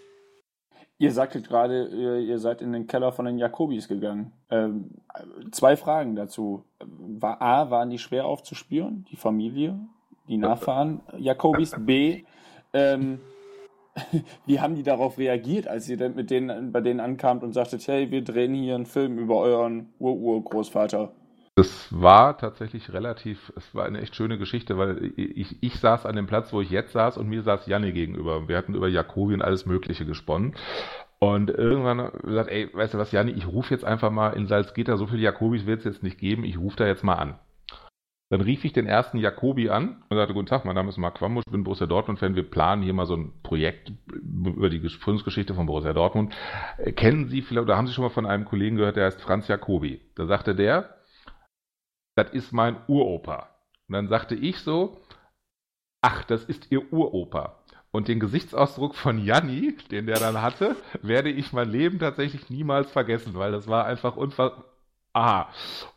Ihr 0.99 1.11
sagtet 1.11 1.47
gerade, 1.47 1.87
ihr, 1.87 2.19
ihr 2.19 2.39
seid 2.39 2.61
in 2.61 2.71
den 2.71 2.87
Keller 2.87 3.11
von 3.11 3.25
den 3.25 3.37
Jakobis 3.37 3.87
gegangen. 3.87 4.31
Ähm, 4.49 4.91
zwei 5.51 5.75
Fragen 5.75 6.15
dazu. 6.15 6.63
War, 6.79 7.41
A, 7.41 7.69
waren 7.71 7.89
die 7.89 7.97
schwer 7.97 8.25
aufzuspüren, 8.25 9.05
die 9.11 9.15
Familie, 9.15 9.77
die 10.27 10.37
Nachfahren 10.37 11.01
Jakobis? 11.17 11.75
B, 11.77 12.23
ähm, 12.73 13.19
wie 14.45 14.59
haben 14.59 14.75
die 14.75 14.83
darauf 14.83 15.17
reagiert, 15.17 15.67
als 15.67 15.87
ihr 15.89 15.97
dann 15.97 16.15
mit 16.15 16.31
denen, 16.31 16.71
bei 16.71 16.81
denen 16.81 16.99
ankamt 16.99 17.43
und 17.43 17.53
sagtet, 17.53 17.87
hey, 17.87 18.11
wir 18.11 18.23
drehen 18.23 18.53
hier 18.53 18.75
einen 18.75 18.85
Film 18.85 19.17
über 19.17 19.37
euren 19.37 19.93
Ur-Ur-Großvater? 19.99 21.11
Das 21.55 21.89
war 21.91 22.35
tatsächlich 22.39 22.91
relativ, 22.93 23.53
es 23.55 23.75
war 23.75 23.85
eine 23.85 24.01
echt 24.01 24.15
schöne 24.15 24.39
Geschichte, 24.39 24.75
weil 24.79 25.13
ich, 25.17 25.61
ich 25.61 25.75
saß 25.75 26.07
an 26.07 26.15
dem 26.15 26.25
Platz, 26.25 26.51
wo 26.51 26.61
ich 26.61 26.71
jetzt 26.71 26.93
saß 26.93 27.17
und 27.17 27.29
mir 27.29 27.43
saß 27.43 27.67
Janne 27.67 27.93
gegenüber. 27.93 28.47
Wir 28.47 28.57
hatten 28.57 28.73
über 28.73 28.87
Jakobi 28.87 29.35
und 29.35 29.43
alles 29.43 29.67
Mögliche 29.67 30.05
gesponnen. 30.05 30.55
Und 31.19 31.51
irgendwann 31.51 32.11
gesagt, 32.23 32.49
ey, 32.49 32.69
weißt 32.73 32.95
du 32.95 32.97
was, 32.97 33.11
Janni, 33.11 33.31
ich 33.31 33.47
rufe 33.47 33.73
jetzt 33.73 33.85
einfach 33.85 34.09
mal 34.09 34.31
in 34.31 34.47
Salzgitter, 34.47 34.97
so 34.97 35.05
viele 35.05 35.21
Jakobis 35.21 35.67
wird 35.67 35.79
es 35.79 35.85
jetzt 35.85 36.03
nicht 36.03 36.17
geben, 36.17 36.43
ich 36.43 36.57
rufe 36.57 36.75
da 36.77 36.87
jetzt 36.87 37.03
mal 37.03 37.15
an. 37.15 37.35
Dann 38.33 38.41
rief 38.41 38.65
ich 38.65 38.73
den 38.73 38.87
ersten 38.87 39.19
Jakobi 39.19 39.69
an 39.69 40.03
und 40.09 40.17
sagte, 40.17 40.33
guten 40.33 40.47
Tag, 40.47 40.65
mein 40.65 40.73
Name 40.73 40.89
ist 40.89 40.97
Marc 40.97 41.19
Quambusch, 41.19 41.43
ich 41.45 41.51
bin 41.51 41.63
Borussia 41.63 41.85
Dortmund-Fan, 41.85 42.35
wir 42.35 42.49
planen 42.49 42.81
hier 42.81 42.95
mal 42.95 43.05
so 43.05 43.15
ein 43.15 43.31
Projekt 43.43 43.91
über 44.11 44.71
die 44.71 44.81
Gründungsgeschichte 44.81 45.53
von 45.53 45.67
Borussia 45.67 45.93
Dortmund. 45.93 46.33
Äh, 46.79 46.93
kennen 46.93 47.27
Sie 47.27 47.43
vielleicht, 47.43 47.65
oder 47.65 47.77
haben 47.77 47.85
Sie 47.85 47.93
schon 47.93 48.05
mal 48.05 48.09
von 48.09 48.25
einem 48.25 48.45
Kollegen 48.45 48.77
gehört, 48.77 48.95
der 48.95 49.05
heißt 49.05 49.21
Franz 49.21 49.47
Jakobi? 49.49 50.01
Da 50.15 50.25
sagte 50.25 50.55
der, 50.55 50.97
das 52.15 52.31
ist 52.31 52.53
mein 52.53 52.77
Uropa. 52.87 53.49
Und 53.87 53.93
dann 53.93 54.07
sagte 54.07 54.33
ich 54.33 54.57
so, 54.57 54.97
ach, 56.01 56.23
das 56.23 56.43
ist 56.43 56.71
ihr 56.71 56.91
Uropa. 56.91 57.63
Und 57.91 58.07
den 58.07 58.19
Gesichtsausdruck 58.19 58.95
von 58.95 59.23
Janni, 59.23 59.77
den 59.91 60.07
der 60.07 60.17
dann 60.17 60.41
hatte, 60.41 60.75
werde 61.03 61.29
ich 61.29 61.53
mein 61.53 61.69
Leben 61.69 61.99
tatsächlich 61.99 62.49
niemals 62.49 62.89
vergessen, 62.89 63.35
weil 63.35 63.51
das 63.51 63.67
war 63.67 63.85
einfach 63.85 64.15
unver... 64.15 64.65
Aha. 65.13 65.49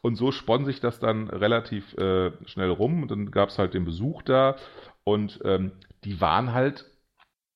Und 0.02 0.16
so 0.16 0.30
spann 0.30 0.64
sich 0.64 0.80
das 0.80 1.00
dann 1.00 1.28
relativ 1.28 1.94
äh, 1.96 2.32
schnell 2.46 2.70
rum. 2.70 3.02
Und 3.02 3.10
dann 3.10 3.30
gab 3.30 3.48
es 3.48 3.58
halt 3.58 3.74
den 3.74 3.84
Besuch 3.84 4.22
da. 4.22 4.56
Und 5.04 5.40
ähm, 5.44 5.72
die 6.04 6.20
waren 6.20 6.52
halt 6.52 6.84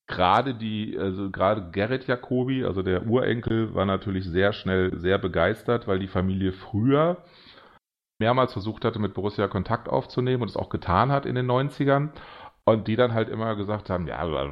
gerade 0.06 0.54
die, 0.54 0.98
also 0.98 1.30
gerade 1.30 1.70
Gerrit 1.70 2.06
Jacobi, 2.06 2.64
also 2.64 2.82
der 2.82 3.06
Urenkel, 3.06 3.74
war 3.74 3.86
natürlich 3.86 4.24
sehr 4.24 4.52
schnell 4.52 4.98
sehr 4.98 5.18
begeistert, 5.18 5.86
weil 5.86 5.98
die 5.98 6.08
Familie 6.08 6.52
früher 6.52 7.18
mehrmals 8.18 8.52
versucht 8.52 8.84
hatte, 8.84 8.98
mit 8.98 9.14
Borussia 9.14 9.48
Kontakt 9.48 9.88
aufzunehmen 9.88 10.42
und 10.42 10.48
es 10.48 10.56
auch 10.56 10.68
getan 10.68 11.10
hat 11.10 11.26
in 11.26 11.34
den 11.34 11.46
90ern. 11.50 12.10
Und 12.64 12.88
die 12.88 12.96
dann 12.96 13.14
halt 13.14 13.28
immer 13.28 13.56
gesagt 13.56 13.90
haben, 13.90 14.06
ja, 14.06 14.18
aber, 14.18 14.50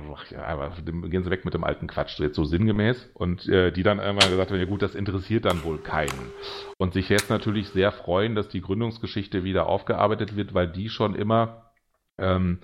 gehen 0.83 1.23
Sie 1.23 1.31
weg 1.31 1.44
mit 1.44 1.55
dem 1.55 1.62
alten 1.62 1.87
Quatsch, 1.87 2.18
jetzt 2.18 2.37
so 2.37 2.44
sinngemäß. 2.44 3.11
Und 3.14 3.47
äh, 3.49 3.71
die 3.71 3.83
dann 3.83 3.99
irgendwann 3.99 4.31
gesagt 4.31 4.51
haben, 4.51 4.59
ja 4.59 4.64
gut, 4.64 4.83
das 4.83 4.94
interessiert 4.94 5.44
dann 5.44 5.62
wohl 5.62 5.79
keinen. 5.79 6.33
Und 6.79 6.94
sich 6.94 7.09
jetzt 7.11 7.31
natürlich 7.31 7.68
sehr 7.68 7.92
freuen, 7.92 8.35
dass 8.35 8.49
die 8.49 8.62
Gründungsgeschichte 8.62 9.44
wieder 9.44 9.66
aufgearbeitet 9.66 10.37
wird, 10.37 10.55
weil 10.55 10.68
die 10.68 10.88
schon 10.88 11.14
immer 11.14 11.71
ähm, 12.16 12.59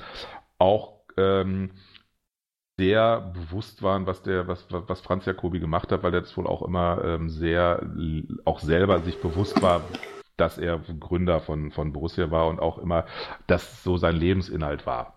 auch 0.58 1.00
ähm, 1.16 1.70
sehr 2.76 3.20
bewusst 3.20 3.82
waren, 3.82 4.06
was 4.06 4.22
der, 4.22 4.48
was, 4.48 4.66
was 4.70 5.00
Franz 5.00 5.26
Jacobi 5.26 5.60
gemacht 5.60 5.92
hat, 5.92 6.02
weil 6.02 6.14
er 6.14 6.22
das 6.22 6.36
wohl 6.36 6.46
auch 6.46 6.62
immer 6.62 7.04
ähm, 7.04 7.28
sehr, 7.30 7.86
auch 8.44 8.60
selber 8.60 9.00
sich 9.00 9.20
bewusst 9.20 9.62
war, 9.62 9.82
dass 10.36 10.58
er 10.58 10.78
Gründer 10.78 11.40
von, 11.40 11.70
von 11.70 11.92
Borussia 11.92 12.30
war 12.30 12.48
und 12.48 12.58
auch 12.58 12.78
immer, 12.78 13.06
dass 13.46 13.84
so 13.84 13.96
sein 13.96 14.16
Lebensinhalt 14.16 14.86
war. 14.86 15.13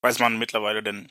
Weiß 0.00 0.18
man 0.18 0.38
mittlerweile 0.38 0.82
denn, 0.82 1.10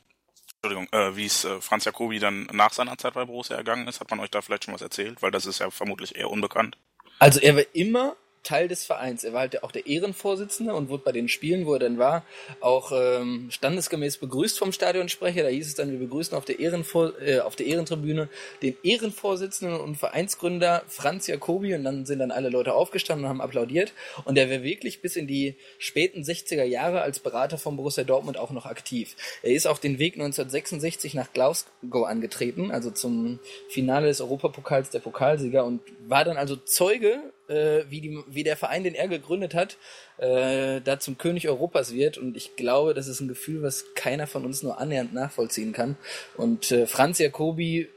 Entschuldigung, 0.54 0.88
äh, 0.92 1.16
wie 1.16 1.26
es 1.26 1.44
äh, 1.44 1.60
Franz 1.60 1.84
Jacobi 1.84 2.18
dann 2.18 2.48
nach 2.52 2.72
seiner 2.72 2.98
Zeit 2.98 3.14
bei 3.14 3.24
Borussia 3.24 3.56
ergangen 3.56 3.86
ist? 3.86 4.00
Hat 4.00 4.10
man 4.10 4.20
euch 4.20 4.30
da 4.30 4.40
vielleicht 4.42 4.64
schon 4.64 4.74
was 4.74 4.82
erzählt? 4.82 5.22
Weil 5.22 5.30
das 5.30 5.46
ist 5.46 5.60
ja 5.60 5.70
vermutlich 5.70 6.16
eher 6.16 6.30
unbekannt. 6.30 6.76
Also 7.18 7.40
er 7.40 7.56
war 7.56 7.64
immer 7.74 8.16
Teil 8.42 8.68
des 8.68 8.84
Vereins. 8.84 9.24
Er 9.24 9.32
war 9.32 9.40
halt 9.40 9.62
auch 9.62 9.72
der 9.72 9.86
Ehrenvorsitzende 9.86 10.74
und 10.74 10.88
wurde 10.88 11.02
bei 11.04 11.12
den 11.12 11.28
Spielen, 11.28 11.66
wo 11.66 11.74
er 11.74 11.78
dann 11.78 11.98
war, 11.98 12.24
auch 12.60 12.92
ähm, 12.94 13.48
standesgemäß 13.50 14.18
begrüßt 14.18 14.58
vom 14.58 14.72
Stadionsprecher. 14.72 15.42
Da 15.42 15.48
hieß 15.48 15.66
es 15.66 15.74
dann, 15.74 15.90
wir 15.90 15.98
begrüßen 15.98 16.36
auf 16.36 16.44
der, 16.44 16.58
Ehrenvor 16.58 17.20
äh, 17.20 17.40
auf 17.40 17.56
der 17.56 17.66
Ehrentribüne 17.66 18.28
den 18.62 18.76
Ehrenvorsitzenden 18.82 19.80
und 19.80 19.96
Vereinsgründer 19.96 20.82
Franz 20.88 21.26
Jacobi 21.26 21.74
und 21.74 21.84
dann 21.84 22.06
sind 22.06 22.20
dann 22.20 22.30
alle 22.30 22.48
Leute 22.48 22.74
aufgestanden 22.74 23.24
und 23.24 23.30
haben 23.30 23.40
applaudiert. 23.40 23.92
Und 24.24 24.38
er 24.38 24.50
war 24.50 24.62
wirklich 24.62 25.02
bis 25.02 25.16
in 25.16 25.26
die 25.26 25.56
späten 25.78 26.22
60er 26.22 26.64
Jahre 26.64 27.02
als 27.02 27.18
Berater 27.20 27.58
von 27.58 27.76
Borussia 27.76 28.04
Dortmund 28.04 28.38
auch 28.38 28.50
noch 28.50 28.66
aktiv. 28.66 29.16
Er 29.42 29.52
ist 29.52 29.66
auch 29.66 29.78
den 29.78 29.98
Weg 29.98 30.14
1966 30.14 31.14
nach 31.14 31.32
Glasgow 31.32 32.06
angetreten, 32.06 32.70
also 32.70 32.90
zum 32.90 33.38
Finale 33.68 34.08
des 34.08 34.20
Europapokals 34.20 34.90
der 34.90 35.00
Pokalsieger 35.00 35.64
und 35.64 35.80
war 36.06 36.24
dann 36.24 36.36
also 36.36 36.56
Zeuge 36.56 37.32
äh, 37.48 37.84
wie, 37.88 38.00
die, 38.00 38.18
wie 38.28 38.44
der 38.44 38.56
Verein, 38.56 38.84
den 38.84 38.94
er 38.94 39.08
gegründet 39.08 39.54
hat, 39.54 39.76
äh, 40.18 40.80
da 40.80 40.98
zum 41.00 41.18
König 41.18 41.48
Europas 41.48 41.92
wird. 41.92 42.18
Und 42.18 42.36
ich 42.36 42.56
glaube, 42.56 42.94
das 42.94 43.08
ist 43.08 43.20
ein 43.20 43.28
Gefühl, 43.28 43.62
was 43.62 43.94
keiner 43.94 44.26
von 44.26 44.44
uns 44.44 44.62
nur 44.62 44.78
annähernd 44.78 45.12
nachvollziehen 45.12 45.72
kann. 45.72 45.96
Und 46.36 46.70
äh, 46.70 46.86
Franz 46.86 47.18
Jacobi 47.18 47.88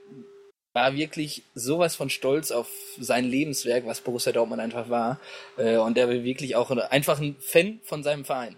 war 0.73 0.95
wirklich 0.95 1.43
sowas 1.53 1.95
von 1.95 2.09
stolz 2.09 2.51
auf 2.51 2.69
sein 2.97 3.25
Lebenswerk, 3.25 3.85
was 3.85 4.01
Borussia 4.01 4.31
Dortmund 4.31 4.61
einfach 4.61 4.89
war. 4.89 5.19
Äh, 5.57 5.77
und 5.77 5.97
der 5.97 6.07
war 6.07 6.23
wirklich 6.23 6.55
auch 6.55 6.71
einfach 6.71 7.19
ein 7.19 7.35
Fan 7.39 7.79
von 7.83 8.03
seinem 8.03 8.25
Verein. 8.25 8.55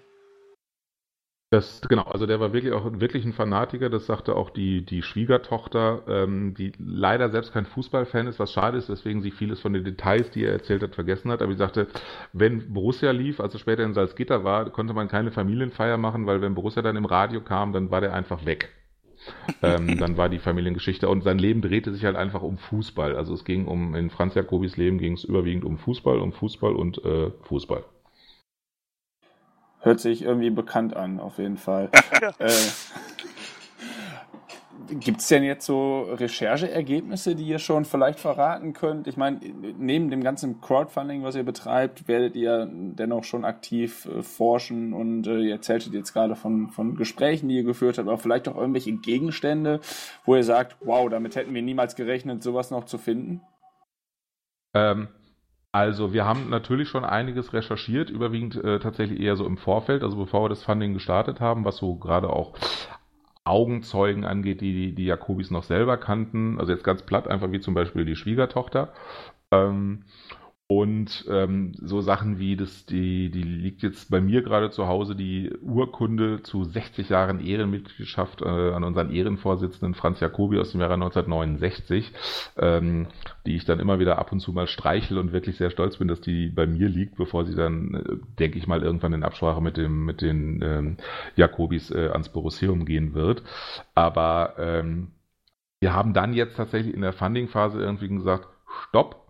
Das, 1.54 1.82
genau, 1.88 2.02
also 2.06 2.26
der 2.26 2.39
war 2.39 2.52
wirklich 2.52 2.74
auch 2.74 3.00
wirklich 3.00 3.26
ein 3.26 3.34
Fanatiker, 3.34 3.92
das 3.92 4.08
sagte 4.08 4.36
auch 4.36 4.50
die, 4.50 4.84
die 4.84 5.04
Schwiegertochter, 5.04 6.02
ähm, 6.08 6.56
die 6.56 6.72
leider 6.80 7.30
selbst 7.30 7.54
kein 7.54 7.68
Fußballfan 7.68 8.26
ist, 8.26 8.39
was 8.39 8.52
schade 8.52 8.80
ist, 8.80 8.89
weswegen 8.89 9.22
sie 9.22 9.30
vieles 9.30 9.60
von 9.60 9.72
den 9.72 9.84
Details, 9.84 10.32
die 10.32 10.46
er 10.46 10.52
erzählt 10.54 10.82
hat, 10.82 10.96
vergessen 10.96 11.30
hat. 11.30 11.44
Aber 11.44 11.52
sie 11.52 11.60
sagte, 11.60 11.89
wenn 12.32 12.74
Borussia 12.74 13.12
lief, 13.12 13.39
also 13.39 13.60
später 13.60 13.84
in 13.84 13.94
Salzgitter 13.94 14.44
war, 14.44 14.68
konnte 14.72 14.96
man 14.96 15.08
keine 15.08 15.30
Familienfeier 15.30 15.98
machen, 15.98 16.26
weil 16.26 16.42
wenn 16.42 16.56
Borussia 16.56 16.82
dann 16.82 16.96
im 16.96 17.06
Radio 17.06 17.39
kam, 17.42 17.72
dann 17.72 17.92
war 17.92 18.02
der 18.02 18.16
einfach 18.16 18.48
weg. 18.48 18.70
ähm, 19.62 19.98
dann 20.00 20.18
war 20.18 20.30
die 20.30 20.39
Familiengeschichte 20.39 21.08
und 21.08 21.24
sein 21.24 21.38
Leben 21.38 21.62
drehte 21.62 21.94
sich 21.94 22.04
halt 22.04 22.16
einfach 22.16 22.42
um 22.42 22.58
Fußball. 22.58 23.16
Also 23.16 23.36
es 23.36 23.46
ging 23.46 23.68
um, 23.68 23.94
in 23.94 24.10
Franz 24.10 24.34
Jakobis 24.34 24.76
Leben 24.76 24.98
ging 24.98 25.13
es 25.13 25.24
überwiegend 25.24 25.66
um 25.66 25.78
Fußball, 25.78 26.18
um 26.18 26.34
Fußball 26.34 26.76
und 26.76 27.06
äh, 27.06 27.30
Fußball. 27.44 27.84
Hört 29.84 30.00
sich 30.00 30.24
irgendwie 30.24 30.50
bekannt 30.50 30.96
an, 30.96 31.19
auf 31.19 31.38
jeden 31.38 31.58
Fall. 31.58 31.89
äh, 32.39 32.50
Gibt 34.88 35.19
es 35.19 35.28
denn 35.28 35.43
jetzt 35.43 35.65
so 35.65 36.04
Rechercheergebnisse, 36.04 37.36
die 37.36 37.46
ihr 37.46 37.60
schon 37.60 37.84
vielleicht 37.84 38.19
verraten 38.19 38.74
könnt? 38.74 39.08
Ich 39.08 39.17
meine, 39.17 39.39
neben 39.78 40.10
dem 40.10 40.24
ganzen 40.24 40.62
Crowdfunding, 40.62 41.24
was 41.24 41.36
ihr 41.36 41.43
betreibt, 41.43 42.08
werdet 42.08 42.36
ihr 42.36 42.69
dennoch 42.72 43.26
schon 43.26 43.43
aktiv 43.43 44.06
äh, 44.06 44.22
forschen 44.22 44.93
und 44.93 45.28
äh, 45.28 45.39
ihr 45.39 45.54
erzähltet 45.54 45.93
jetzt 45.93 46.13
gerade 46.13 46.36
von, 46.36 46.69
von 46.69 46.96
Gesprächen, 46.96 47.50
die 47.50 47.56
ihr 47.56 47.63
geführt 47.63 47.98
habt, 47.98 48.08
aber 48.08 48.17
vielleicht 48.17 48.48
auch 48.48 48.56
irgendwelche 48.56 48.93
Gegenstände, 48.93 49.82
wo 50.24 50.36
ihr 50.36 50.43
sagt, 50.43 50.78
wow, 50.82 51.10
damit 51.10 51.36
hätten 51.36 51.54
wir 51.54 51.62
niemals 51.62 51.96
gerechnet, 51.96 52.41
sowas 52.41 52.72
noch 52.72 52.86
zu 52.86 52.98
finden? 52.98 53.41
Ähm, 54.74 55.10
also 55.73 56.13
wir 56.13 56.23
haben 56.23 56.51
natürlich 56.51 56.88
schon 56.88 57.03
einiges 57.03 57.51
recherchiert, 57.51 58.12
überwiegend 58.12 58.55
äh, 58.63 58.79
tatsächlich 58.79 59.19
eher 59.19 59.36
so 59.36 59.45
im 59.45 59.57
Vorfeld, 59.57 60.03
also 60.03 60.15
bevor 60.17 60.43
wir 60.43 60.49
das 60.49 60.63
Funding 60.63 60.93
gestartet 60.93 61.41
haben, 61.41 61.65
was 61.65 61.77
so 61.77 61.95
gerade 61.95 62.29
auch 62.29 62.53
Augenzeugen 63.43 64.23
angeht, 64.23 64.62
die 64.62 64.93
die 64.93 65.05
Jakobis 65.05 65.49
noch 65.49 65.63
selber 65.63 65.97
kannten. 65.97 66.59
Also 66.59 66.71
jetzt 66.71 66.83
ganz 66.83 67.01
platt, 67.01 67.27
einfach 67.27 67.51
wie 67.51 67.59
zum 67.59 67.73
Beispiel 67.73 68.05
die 68.05 68.15
Schwiegertochter. 68.15 68.93
Ähm, 69.51 70.03
und 70.75 71.25
ähm, 71.29 71.73
so 71.75 72.01
Sachen 72.01 72.39
wie 72.39 72.55
das, 72.55 72.88
die, 72.88 73.29
die 73.29 73.43
liegt 73.43 73.83
jetzt 73.83 74.09
bei 74.09 74.21
mir 74.21 74.41
gerade 74.41 74.71
zu 74.71 74.88
Hause, 74.88 75.15
die 75.15 75.53
Urkunde 75.62 76.41
zu 76.41 76.63
60 76.63 77.09
Jahren 77.09 77.39
Ehrenmitgliedschaft 77.39 78.41
äh, 78.41 78.45
an 78.45 78.83
unseren 78.83 79.12
Ehrenvorsitzenden 79.12 79.93
Franz 79.93 80.19
Jacobi 80.19 80.57
aus 80.57 80.71
dem 80.71 80.81
Jahre 80.81 80.95
1969, 80.95 82.12
ähm, 82.57 83.05
die 83.45 83.55
ich 83.55 83.65
dann 83.65 83.79
immer 83.79 83.99
wieder 83.99 84.17
ab 84.17 84.31
und 84.31 84.39
zu 84.39 84.51
mal 84.51 84.65
streichel 84.65 85.19
und 85.19 85.31
wirklich 85.31 85.57
sehr 85.57 85.69
stolz 85.69 85.97
bin, 85.97 86.07
dass 86.07 86.21
die 86.21 86.47
bei 86.47 86.65
mir 86.65 86.89
liegt, 86.89 87.17
bevor 87.17 87.45
sie 87.45 87.53
dann, 87.53 87.93
äh, 87.93 88.17
denke 88.39 88.57
ich 88.57 88.65
mal, 88.65 88.81
irgendwann 88.81 89.13
in 89.13 89.23
Absprache 89.23 89.62
mit 89.62 89.77
dem 89.77 90.05
mit 90.05 90.21
den 90.21 90.59
ähm, 90.63 90.97
Jakobis 91.36 91.91
äh, 91.91 92.09
ans 92.09 92.29
Borussium 92.29 92.86
gehen 92.86 93.13
wird. 93.13 93.43
Aber 93.93 94.55
ähm, 94.57 95.12
wir 95.81 95.93
haben 95.93 96.13
dann 96.15 96.33
jetzt 96.33 96.57
tatsächlich 96.57 96.95
in 96.95 97.01
der 97.01 97.13
Funding-Phase 97.13 97.79
irgendwie 97.79 98.07
gesagt, 98.07 98.47
stopp, 98.89 99.22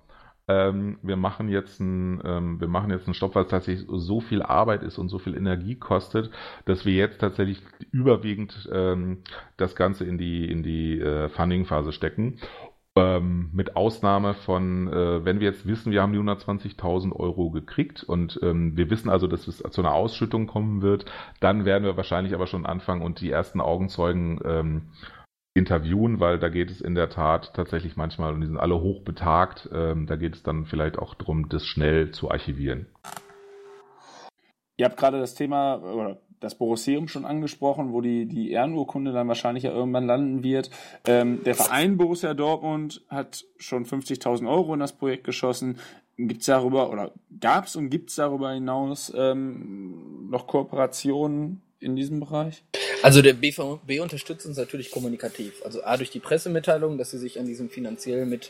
ähm, 0.48 0.98
wir 1.02 1.16
machen 1.16 1.48
jetzt 1.48 1.80
einen, 1.80 2.22
ähm, 2.26 2.60
wir 2.60 2.68
machen 2.68 2.92
jetzt 2.92 3.08
einen 3.08 3.14
Stopp, 3.14 3.36
weil 3.36 3.44
es 3.44 3.50
tatsächlich 3.50 3.88
so 3.90 4.20
viel 4.20 4.42
Arbeit 4.42 4.84
ist 4.84 4.98
und 4.98 5.10
so 5.10 5.20
viel 5.20 5.36
Energie 5.36 5.76
kostet, 5.76 6.32
dass 6.66 6.86
wir 6.86 6.94
jetzt 6.94 7.20
tatsächlich 7.20 7.62
überwiegend 7.92 8.70
ähm, 8.72 9.20
das 9.58 9.76
Ganze 9.76 10.04
in 10.06 10.18
die, 10.18 10.50
in 10.50 10.64
die 10.64 11.00
äh, 11.00 11.30
Funding-Phase 11.30 11.94
stecken. 11.94 12.40
Ähm, 12.96 13.50
mit 13.54 13.76
Ausnahme 13.76 14.36
von, 14.36 14.88
äh, 14.88 15.26
wenn 15.26 15.40
wir 15.40 15.48
jetzt 15.48 15.66
wissen, 15.66 15.92
wir 15.92 16.04
haben 16.04 16.14
die 16.14 16.20
120.000 16.20 17.12
Euro 17.12 17.50
gekriegt 17.50 18.04
und 18.04 18.40
ähm, 18.44 18.78
wir 18.78 18.92
wissen 18.92 19.10
also, 19.10 19.26
dass 19.26 19.48
es 19.48 19.58
zu 19.58 19.82
einer 19.82 19.94
Ausschüttung 19.94 20.46
kommen 20.46 20.84
wird, 20.84 21.06
dann 21.40 21.66
werden 21.66 21.86
wir 21.86 21.98
wahrscheinlich 21.98 22.36
aber 22.36 22.46
schon 22.46 22.68
anfangen 22.68 23.02
und 23.02 23.20
die 23.20 23.32
ersten 23.32 23.62
Augenzeugen 23.62 24.40
ähm, 24.46 24.82
interviewen, 25.54 26.20
weil 26.20 26.40
da 26.40 26.50
geht 26.50 26.72
es 26.72 26.82
in 26.82 26.96
der 26.96 27.10
Tat 27.10 27.54
tatsächlich 27.54 27.96
manchmal, 27.96 28.34
und 28.34 28.42
die 28.42 28.48
sind 28.48 28.58
alle 28.58 28.80
hochbetagt, 28.80 29.70
ähm, 29.74 30.08
da 30.08 30.16
geht 30.16 30.36
es 30.36 30.44
dann 30.44 30.66
vielleicht 30.66 30.98
auch 30.98 31.14
darum, 31.14 31.50
das 31.50 31.66
schnell 31.66 32.12
zu 32.12 32.32
archivieren. 32.32 32.88
Ihr 34.78 34.86
habt 34.86 34.98
gerade 34.98 35.20
das 35.20 35.36
Thema 35.36 35.76
oder 35.78 36.20
das 36.40 36.58
Borosseum 36.58 37.08
schon 37.08 37.26
angesprochen, 37.26 37.94
wo 37.94 38.02
die, 38.02 38.26
die 38.26 38.52
Ehrenurkunde 38.52 39.14
dann 39.14 39.28
wahrscheinlich 39.28 39.64
ja 39.64 39.72
irgendwann 39.72 40.08
landen 40.08 40.44
wird. 40.44 40.72
Ähm, 41.06 41.44
der 41.44 41.56
Verein 41.56 41.98
Borussia 41.98 42.34
Dortmund 42.34 43.02
hat 43.08 43.46
schon 43.58 43.86
50.000 43.86 44.50
Euro 44.50 44.74
in 44.74 44.82
das 44.82 44.94
Projekt 44.94 45.24
geschossen. 45.24 45.78
Gibt 46.18 46.42
es 46.42 46.48
darüber 46.48 46.92
oder 46.92 47.12
gab 47.40 47.66
es 47.66 47.76
und 47.76 47.90
gibt 47.90 48.10
es 48.10 48.18
darüber 48.18 48.52
hinaus 48.52 49.12
ähm, 49.16 50.30
noch 50.30 50.48
Kooperationen 50.48 51.62
in 51.80 51.96
diesem 51.96 52.20
Bereich? 52.20 52.64
Also 53.04 53.22
der 53.22 53.34
BVB 53.34 54.00
unterstützt 54.00 54.46
uns 54.46 54.58
natürlich 54.58 54.90
kommunikativ. 54.90 55.62
Also 55.66 55.84
A 55.84 55.98
durch 55.98 56.10
die 56.10 56.22
Pressemitteilung, 56.22 56.98
dass 56.98 57.12
sie 57.12 57.18
sich 57.18 57.38
an 57.38 57.46
diesem 57.46 57.70
finanziell 57.70 58.26
mit 58.26 58.50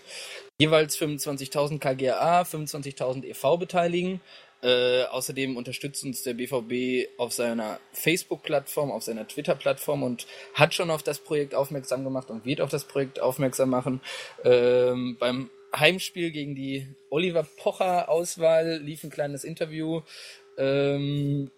jeweils 0.59 0.95
25.000 0.95 1.79
KGA, 1.79 2.43
25.000 2.43 3.25
EV 3.25 3.57
beteiligen. 3.57 4.21
Äh, 4.61 5.05
außerdem 5.05 5.57
unterstützt 5.57 6.03
uns 6.03 6.21
der 6.21 6.35
BVB 6.35 7.09
auf 7.17 7.33
seiner 7.33 7.79
Facebook-Plattform, 7.93 8.91
auf 8.91 9.01
seiner 9.01 9.27
Twitter-Plattform 9.27 10.03
und 10.03 10.27
hat 10.53 10.75
schon 10.75 10.91
auf 10.91 11.01
das 11.01 11.17
Projekt 11.17 11.55
aufmerksam 11.55 12.03
gemacht 12.03 12.29
und 12.29 12.45
wird 12.45 12.61
auf 12.61 12.69
das 12.69 12.85
Projekt 12.85 13.19
aufmerksam 13.19 13.71
machen. 13.71 14.01
Ähm, 14.45 15.17
beim 15.19 15.49
Heimspiel 15.75 16.29
gegen 16.29 16.53
die 16.53 16.87
Oliver 17.09 17.43
Pocher-Auswahl 17.57 18.77
lief 18.77 19.03
ein 19.03 19.09
kleines 19.09 19.43
Interview. 19.43 20.01
Ähm, 20.59 21.49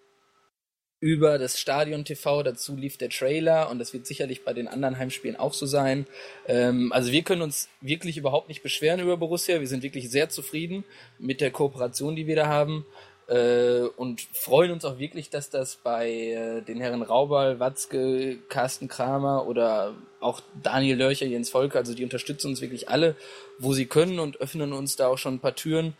über 1.00 1.38
das 1.38 1.60
Stadion 1.60 2.06
TV. 2.06 2.44
Dazu 2.44 2.76
lief 2.76 2.98
der 2.98 3.10
Trailer 3.10 3.70
und 3.70 3.80
das 3.80 3.94
wird 3.94 4.08
sicherlich 4.08 4.44
bei 4.44 4.54
den 4.54 4.68
anderen 4.68 4.98
Heimspielen 4.98 5.36
auch 5.36 5.54
so 5.54 5.66
sein. 5.66 6.08
Ähm, 6.48 6.92
also 6.92 7.12
wir 7.12 7.24
können 7.24 7.42
uns 7.42 7.70
wirklich 7.82 8.18
überhaupt 8.18 8.50
nicht 8.50 8.64
beschweren 8.64 9.00
über 9.00 9.18
Borussia. 9.18 9.60
Wir 9.60 9.68
sind 9.68 9.84
wirklich 9.84 10.10
sehr 10.10 10.30
zufrieden 10.30 10.84
mit 11.20 11.42
der 11.42 11.52
Kooperation, 11.52 12.16
die 12.16 12.28
wir 12.28 12.36
da 12.36 12.48
haben. 12.48 12.86
Äh, 13.28 13.88
und 13.98 14.22
freuen 14.34 14.72
uns 14.72 14.86
auch 14.86 15.00
wirklich, 15.00 15.32
dass 15.32 15.50
das 15.50 15.78
bei 15.78 16.12
äh, 16.12 16.62
den 16.62 16.80
Herren 16.80 17.02
Raubal, 17.02 17.60
Watzke, 17.60 18.38
Carsten 18.50 18.88
Kramer 18.88 19.48
oder 19.48 19.96
auch 20.20 20.42
Daniel 20.62 20.98
Lörcher, 20.98 21.26
Jens 21.26 21.50
Volker, 21.50 21.80
also 21.80 21.96
die 21.96 22.04
unterstützen 22.04 22.50
uns 22.50 22.62
wirklich 22.62 22.90
alle, 22.90 23.16
wo 23.58 23.74
sie 23.74 23.88
können 23.88 24.20
und 24.20 24.42
öffnen 24.42 24.74
uns 24.74 24.96
da 24.96 25.08
auch 25.08 25.18
schon 25.18 25.36
ein 25.36 25.40
paar 25.40 25.56
Türen, 25.56 25.96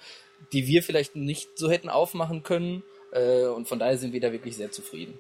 die 0.54 0.68
wir 0.68 0.84
vielleicht 0.84 1.16
nicht 1.16 1.58
so 1.58 1.72
hätten 1.72 1.90
aufmachen 1.90 2.44
können. 2.44 2.84
Äh, 3.12 3.48
und 3.48 3.68
von 3.68 3.80
daher 3.80 3.98
sind 3.98 4.14
wir 4.14 4.20
da 4.20 4.32
wirklich 4.32 4.56
sehr 4.56 4.72
zufrieden. 4.72 5.20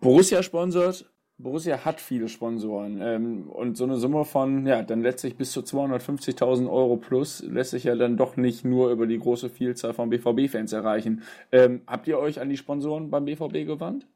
Borussia 0.00 0.42
sponsert 0.42 1.12
Borussia 1.42 1.84
hat 1.84 2.00
viele 2.00 2.28
Sponsoren 2.28 3.00
ähm, 3.02 3.48
und 3.48 3.76
so 3.76 3.84
eine 3.84 3.96
Summe 3.96 4.24
von, 4.24 4.66
ja, 4.66 4.82
dann 4.82 5.02
letztlich 5.02 5.36
bis 5.36 5.52
zu 5.52 5.60
250.000 5.60 6.70
Euro 6.70 6.96
plus 6.96 7.42
lässt 7.42 7.72
sich 7.72 7.84
ja 7.84 7.96
dann 7.96 8.16
doch 8.16 8.36
nicht 8.36 8.64
nur 8.64 8.90
über 8.90 9.06
die 9.06 9.18
große 9.18 9.50
Vielzahl 9.50 9.92
von 9.92 10.10
BVB-Fans 10.10 10.72
erreichen. 10.72 11.22
Ähm, 11.50 11.82
habt 11.86 12.06
ihr 12.06 12.18
euch 12.18 12.40
an 12.40 12.48
die 12.48 12.56
Sponsoren 12.56 13.10
beim 13.10 13.24
BVB 13.24 13.66
gewandt? 13.66 14.06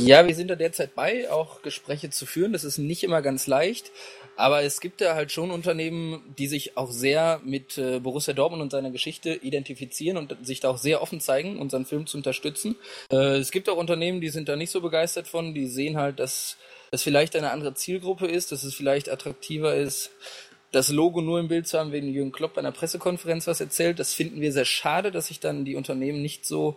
Ja, 0.00 0.26
wir 0.26 0.34
sind 0.34 0.48
da 0.48 0.56
derzeit 0.56 0.94
bei, 0.94 1.30
auch 1.30 1.62
Gespräche 1.62 2.10
zu 2.10 2.26
führen. 2.26 2.52
Das 2.52 2.64
ist 2.64 2.78
nicht 2.78 3.04
immer 3.04 3.22
ganz 3.22 3.46
leicht, 3.46 3.90
aber 4.36 4.62
es 4.62 4.80
gibt 4.80 5.00
da 5.00 5.14
halt 5.14 5.32
schon 5.32 5.50
Unternehmen, 5.50 6.34
die 6.38 6.46
sich 6.46 6.76
auch 6.76 6.90
sehr 6.90 7.40
mit 7.44 7.76
äh, 7.78 8.00
Borussia 8.00 8.32
Dortmund 8.32 8.62
und 8.62 8.70
seiner 8.70 8.90
Geschichte 8.90 9.34
identifizieren 9.34 10.16
und 10.16 10.36
sich 10.42 10.60
da 10.60 10.70
auch 10.70 10.78
sehr 10.78 11.02
offen 11.02 11.20
zeigen, 11.20 11.58
unseren 11.58 11.84
Film 11.84 12.06
zu 12.06 12.16
unterstützen. 12.16 12.76
Äh, 13.10 13.36
es 13.36 13.50
gibt 13.50 13.68
auch 13.68 13.76
Unternehmen, 13.76 14.20
die 14.20 14.30
sind 14.30 14.48
da 14.48 14.56
nicht 14.56 14.70
so 14.70 14.80
begeistert 14.80 15.28
von, 15.28 15.54
die 15.54 15.66
sehen 15.66 15.96
halt, 15.96 16.18
dass 16.18 16.56
das 16.90 17.02
vielleicht 17.02 17.36
eine 17.36 17.50
andere 17.50 17.74
Zielgruppe 17.74 18.26
ist, 18.26 18.52
dass 18.52 18.64
es 18.64 18.74
vielleicht 18.74 19.10
attraktiver 19.10 19.74
ist, 19.74 20.10
das 20.72 20.88
Logo 20.88 21.20
nur 21.20 21.38
im 21.38 21.48
Bild 21.48 21.68
zu 21.68 21.78
haben, 21.78 21.92
wenn 21.92 22.08
Jürgen 22.08 22.32
Klopp 22.32 22.54
bei 22.54 22.60
einer 22.60 22.72
Pressekonferenz 22.72 23.46
was 23.46 23.60
erzählt. 23.60 23.98
Das 23.98 24.14
finden 24.14 24.40
wir 24.40 24.52
sehr 24.52 24.64
schade, 24.64 25.10
dass 25.10 25.26
sich 25.26 25.38
dann 25.38 25.64
die 25.64 25.76
Unternehmen 25.76 26.22
nicht 26.22 26.46
so 26.46 26.76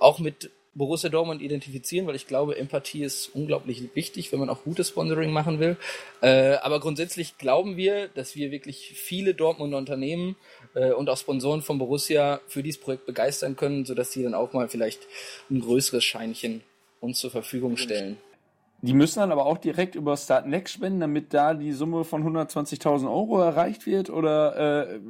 auch 0.00 0.18
mit 0.18 0.50
Borussia 0.76 1.08
Dortmund 1.08 1.40
identifizieren, 1.40 2.06
weil 2.06 2.16
ich 2.16 2.26
glaube, 2.26 2.56
Empathie 2.56 3.02
ist 3.02 3.34
unglaublich 3.34 3.82
wichtig, 3.94 4.30
wenn 4.30 4.38
man 4.38 4.50
auch 4.50 4.62
gutes 4.62 4.90
Sponsoring 4.90 5.32
machen 5.32 5.58
will. 5.58 5.76
Äh, 6.20 6.56
aber 6.56 6.80
grundsätzlich 6.80 7.38
glauben 7.38 7.76
wir, 7.76 8.08
dass 8.08 8.36
wir 8.36 8.50
wirklich 8.50 8.92
viele 8.94 9.34
Dortmunder 9.34 9.78
Unternehmen 9.78 10.36
äh, 10.74 10.92
und 10.92 11.08
auch 11.08 11.16
Sponsoren 11.16 11.62
von 11.62 11.78
Borussia 11.78 12.40
für 12.46 12.62
dieses 12.62 12.80
Projekt 12.80 13.06
begeistern 13.06 13.56
können, 13.56 13.86
sodass 13.86 14.12
sie 14.12 14.22
dann 14.22 14.34
auch 14.34 14.52
mal 14.52 14.68
vielleicht 14.68 15.06
ein 15.50 15.60
größeres 15.60 16.04
Scheinchen 16.04 16.62
uns 17.00 17.18
zur 17.18 17.30
Verfügung 17.30 17.76
stellen. 17.76 18.18
Die 18.82 18.92
müssen 18.92 19.20
dann 19.20 19.32
aber 19.32 19.46
auch 19.46 19.58
direkt 19.58 19.94
über 19.94 20.16
Start 20.16 20.46
Next 20.46 20.74
spenden, 20.74 21.00
damit 21.00 21.32
da 21.32 21.54
die 21.54 21.72
Summe 21.72 22.04
von 22.04 22.22
120.000 22.22 23.06
Euro 23.06 23.40
erreicht 23.40 23.86
wird? 23.86 24.10
Oder 24.10 24.92
äh, 24.92 25.00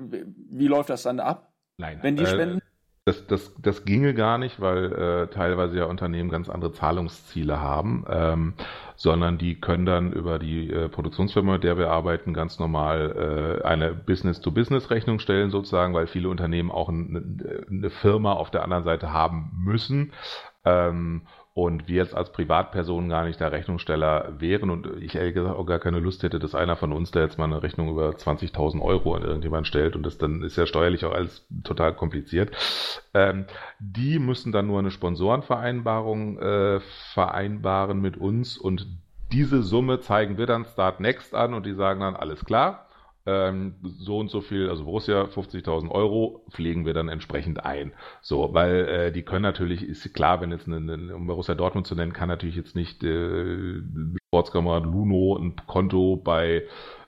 wie 0.51 0.69
läuft 0.69 0.91
das 0.91 1.03
dann 1.03 1.19
ab? 1.19 1.53
Nein. 1.79 1.99
Wenn 2.01 2.17
die 2.17 2.23
äh, 2.23 2.27
spenden? 2.27 2.63
Das, 3.09 3.25
das, 3.29 3.55
das 3.63 3.85
ginge 3.85 4.15
gar 4.15 4.37
nicht, 4.37 4.61
weil 4.61 4.93
äh, 4.93 5.27
teilweise 5.29 5.79
ja 5.79 5.85
Unternehmen 5.85 6.29
ganz 6.29 6.49
andere 6.49 6.73
Zahlungsziele 6.73 7.61
haben, 7.61 8.05
ähm, 8.11 8.55
sondern 8.97 9.39
die 9.39 9.61
können 9.61 9.87
dann 9.87 10.11
über 10.11 10.41
die 10.41 10.69
äh, 10.73 10.89
Produktionsfirma, 10.89 11.53
mit 11.53 11.63
der 11.63 11.79
wir 11.79 11.89
arbeiten, 11.93 12.35
ganz 12.35 12.59
normal 12.59 13.61
äh, 13.63 13.65
eine 13.65 13.95
Business-to-Business-Rechnung 13.95 15.21
stellen 15.21 15.53
sozusagen, 15.53 15.95
weil 15.95 16.09
viele 16.09 16.29
Unternehmen 16.29 16.73
auch 16.73 16.89
ein, 16.89 17.67
eine 17.71 17.91
Firma 17.91 18.33
auf 18.33 18.51
der 18.51 18.65
anderen 18.65 18.83
Seite 18.83 19.13
haben 19.13 19.53
müssen. 19.57 20.13
Ähm, 20.65 21.23
und 21.57 21.89
wir 21.89 21.97
jetzt 21.97 22.15
als 22.15 22.33
Privatpersonen 22.33 23.09
gar 23.09 23.25
nicht 23.25 23.41
der 23.41 23.51
Rechnungssteller 23.51 24.35
wären 24.39 24.69
und 24.69 24.91
ich 25.01 25.15
ehrlich 25.15 25.33
gesagt 25.33 25.57
auch 25.57 25.65
gar 25.65 25.79
keine 25.79 26.01
Lust 26.01 26.23
hätte, 26.23 26.39
dass 26.39 26.55
einer 26.55 26.77
von 26.77 26.93
uns 26.93 27.13
da 27.13 27.21
jetzt 27.21 27.39
mal 27.39 27.45
eine 27.45 27.63
Rechnung 27.63 27.89
über 27.89 28.11
20.000 28.11 28.83
Euro 28.83 29.15
an 29.15 29.23
irgendjemand 29.23 29.67
stellt 29.67 29.97
und 29.97 30.03
das 30.03 30.19
dann 30.19 30.43
ist 30.43 30.57
ja 30.57 30.67
steuerlich 30.67 31.07
auch 31.07 31.15
alles 31.15 31.47
total 31.65 31.95
kompliziert. 31.95 32.51
Ähm, 33.15 33.47
die 33.79 34.19
müssen 34.19 34.53
dann 34.53 34.67
nur 34.67 34.81
eine 34.81 34.91
Sponsorenvereinbarung 34.91 36.39
äh, 36.39 36.81
vereinbaren 37.15 38.03
mit 38.03 38.19
uns 38.19 38.59
und 38.59 38.87
diese 39.33 39.63
Summe 39.63 40.01
zeigen 40.01 40.37
wir 40.37 40.45
dann 40.45 40.67
Start 40.67 41.01
Next 41.01 41.35
an 41.35 41.55
und 41.55 41.65
die 41.65 41.73
sagen 41.73 42.01
dann 42.01 42.17
alles 42.17 42.45
klar, 42.45 42.86
ähm, 43.27 43.75
so 43.83 44.19
und 44.19 44.31
so 44.31 44.41
viel, 44.41 44.71
also 44.71 44.85
Borussia 44.85 45.25
50.000 45.25 45.91
Euro 45.91 46.45
pflegen 46.51 46.87
wir 46.87 46.95
dann 46.95 47.09
entsprechend 47.09 47.65
ein. 47.65 47.93
So, 48.23 48.55
weil 48.55 48.89
äh, 48.89 49.13
die 49.13 49.23
können 49.23 49.43
natürlich, 49.43 49.83
ist 49.83 50.15
klar, 50.15 50.41
wenn 50.41 50.53
jetzt 50.53 50.69
eine, 50.69 50.77
eine, 50.77 51.15
um 51.17 51.27
Borussia 51.27 51.55
Dortmund 51.55 51.87
zu 51.87 51.97
nennen, 51.97 52.13
kann 52.13 52.29
natürlich 52.29 52.57
jetzt 52.57 52.77
nicht 52.77 53.03
äh, 53.03 53.81
Sportskamerad 54.29 54.85
Luno 54.85 55.37
ein 55.37 55.57
Konto 55.67 56.17
bei 56.17 56.63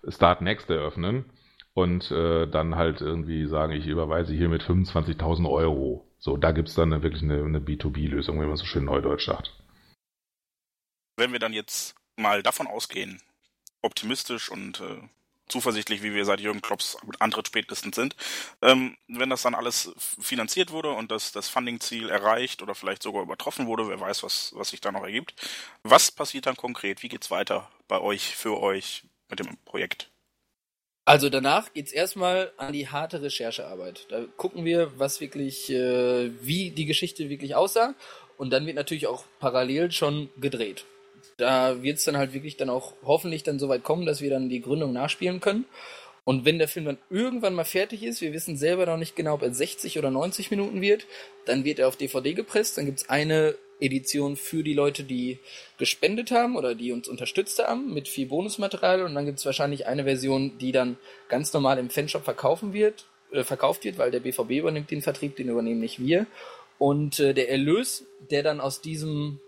Start 0.08 0.42
Next 0.42 0.68
eröffnen 0.70 1.26
und 1.74 2.10
äh, 2.10 2.46
dann 2.48 2.74
halt 2.74 3.00
irgendwie 3.00 3.46
sagen, 3.46 3.72
ich 3.72 3.86
überweise 3.86 4.34
hier 4.34 4.48
mit 4.48 4.62
25.000 4.62 5.48
Euro. 5.48 6.04
So, 6.18 6.36
da 6.36 6.50
gibt's 6.50 6.74
dann 6.74 6.92
eine, 6.92 7.02
wirklich 7.04 7.22
eine, 7.22 7.44
eine 7.44 7.60
B2B-Lösung, 7.60 8.40
wie 8.40 8.46
man 8.46 8.56
so 8.56 8.64
schön 8.64 8.84
neudeutsch 8.84 9.26
sagt. 9.26 9.54
Wenn 11.16 11.32
wir 11.32 11.38
dann 11.38 11.52
jetzt 11.52 11.94
mal 12.16 12.42
davon 12.42 12.66
ausgehen, 12.66 13.20
optimistisch 13.82 14.50
und 14.50 14.80
äh, 14.80 14.98
zuversichtlich, 15.48 16.02
wie 16.02 16.14
wir 16.14 16.24
seit 16.24 16.40
Jürgen 16.40 16.62
Klopps 16.62 16.96
Antritt 17.18 17.48
spätestens 17.48 17.96
sind. 17.96 18.16
Ähm, 18.62 18.96
wenn 19.08 19.30
das 19.30 19.42
dann 19.42 19.54
alles 19.54 19.92
finanziert 19.96 20.70
wurde 20.70 20.90
und 20.92 21.10
das, 21.10 21.32
das 21.32 21.48
Funding-Ziel 21.48 22.08
erreicht 22.08 22.62
oder 22.62 22.74
vielleicht 22.74 23.02
sogar 23.02 23.22
übertroffen 23.22 23.66
wurde, 23.66 23.88
wer 23.88 24.00
weiß, 24.00 24.22
was, 24.22 24.52
was 24.54 24.70
sich 24.70 24.80
da 24.80 24.92
noch 24.92 25.04
ergibt. 25.04 25.34
Was 25.82 26.10
passiert 26.10 26.46
dann 26.46 26.56
konkret? 26.56 27.02
Wie 27.02 27.08
geht's 27.08 27.30
weiter 27.30 27.70
bei 27.86 28.00
euch, 28.00 28.36
für 28.36 28.60
euch 28.60 29.04
mit 29.28 29.38
dem 29.40 29.56
Projekt? 29.64 30.10
Also 31.04 31.30
danach 31.30 31.72
geht's 31.72 31.92
erstmal 31.92 32.52
an 32.58 32.74
die 32.74 32.88
harte 32.88 33.22
Recherchearbeit. 33.22 34.06
Da 34.10 34.24
gucken 34.36 34.66
wir, 34.66 34.98
was 34.98 35.20
wirklich, 35.20 35.70
äh, 35.70 36.30
wie 36.44 36.70
die 36.70 36.84
Geschichte 36.84 37.30
wirklich 37.30 37.54
aussah. 37.54 37.94
Und 38.36 38.50
dann 38.50 38.66
wird 38.66 38.76
natürlich 38.76 39.06
auch 39.06 39.24
parallel 39.40 39.90
schon 39.90 40.28
gedreht 40.36 40.84
da 41.38 41.82
wird 41.82 41.98
es 41.98 42.04
dann 42.04 42.16
halt 42.16 42.34
wirklich 42.34 42.56
dann 42.56 42.68
auch 42.68 42.92
hoffentlich 43.04 43.42
dann 43.42 43.58
so 43.58 43.68
weit 43.68 43.84
kommen, 43.84 44.04
dass 44.04 44.20
wir 44.20 44.28
dann 44.28 44.48
die 44.48 44.60
Gründung 44.60 44.92
nachspielen 44.92 45.40
können. 45.40 45.64
Und 46.24 46.44
wenn 46.44 46.58
der 46.58 46.68
Film 46.68 46.84
dann 46.84 46.98
irgendwann 47.08 47.54
mal 47.54 47.64
fertig 47.64 48.02
ist, 48.02 48.20
wir 48.20 48.34
wissen 48.34 48.58
selber 48.58 48.84
noch 48.84 48.98
nicht 48.98 49.16
genau, 49.16 49.34
ob 49.34 49.42
er 49.42 49.54
60 49.54 49.98
oder 49.98 50.10
90 50.10 50.50
Minuten 50.50 50.82
wird, 50.82 51.06
dann 51.46 51.64
wird 51.64 51.78
er 51.78 51.88
auf 51.88 51.96
DVD 51.96 52.34
gepresst, 52.34 52.76
dann 52.76 52.84
gibt 52.84 52.98
es 52.98 53.08
eine 53.08 53.54
Edition 53.80 54.36
für 54.36 54.62
die 54.62 54.74
Leute, 54.74 55.04
die 55.04 55.38
gespendet 55.78 56.30
haben 56.30 56.56
oder 56.56 56.74
die 56.74 56.92
uns 56.92 57.08
unterstützt 57.08 57.60
haben 57.60 57.94
mit 57.94 58.08
viel 58.08 58.26
Bonusmaterial 58.26 59.02
und 59.02 59.14
dann 59.14 59.24
gibt 59.24 59.38
es 59.38 59.46
wahrscheinlich 59.46 59.86
eine 59.86 60.04
Version, 60.04 60.58
die 60.58 60.72
dann 60.72 60.98
ganz 61.28 61.52
normal 61.52 61.78
im 61.78 61.88
Fanshop 61.88 62.24
verkaufen 62.24 62.72
wird, 62.72 63.06
äh, 63.32 63.44
verkauft 63.44 63.84
wird, 63.84 63.96
weil 63.96 64.10
der 64.10 64.20
BVB 64.20 64.50
übernimmt 64.50 64.90
den 64.90 65.02
Vertrieb, 65.02 65.36
den 65.36 65.48
übernehmen 65.48 65.80
nicht 65.80 65.98
wir. 65.98 66.26
Und 66.78 67.20
äh, 67.20 67.32
der 67.32 67.50
Erlös, 67.50 68.04
der 68.30 68.42
dann 68.42 68.60
aus 68.60 68.80
diesem 68.80 69.40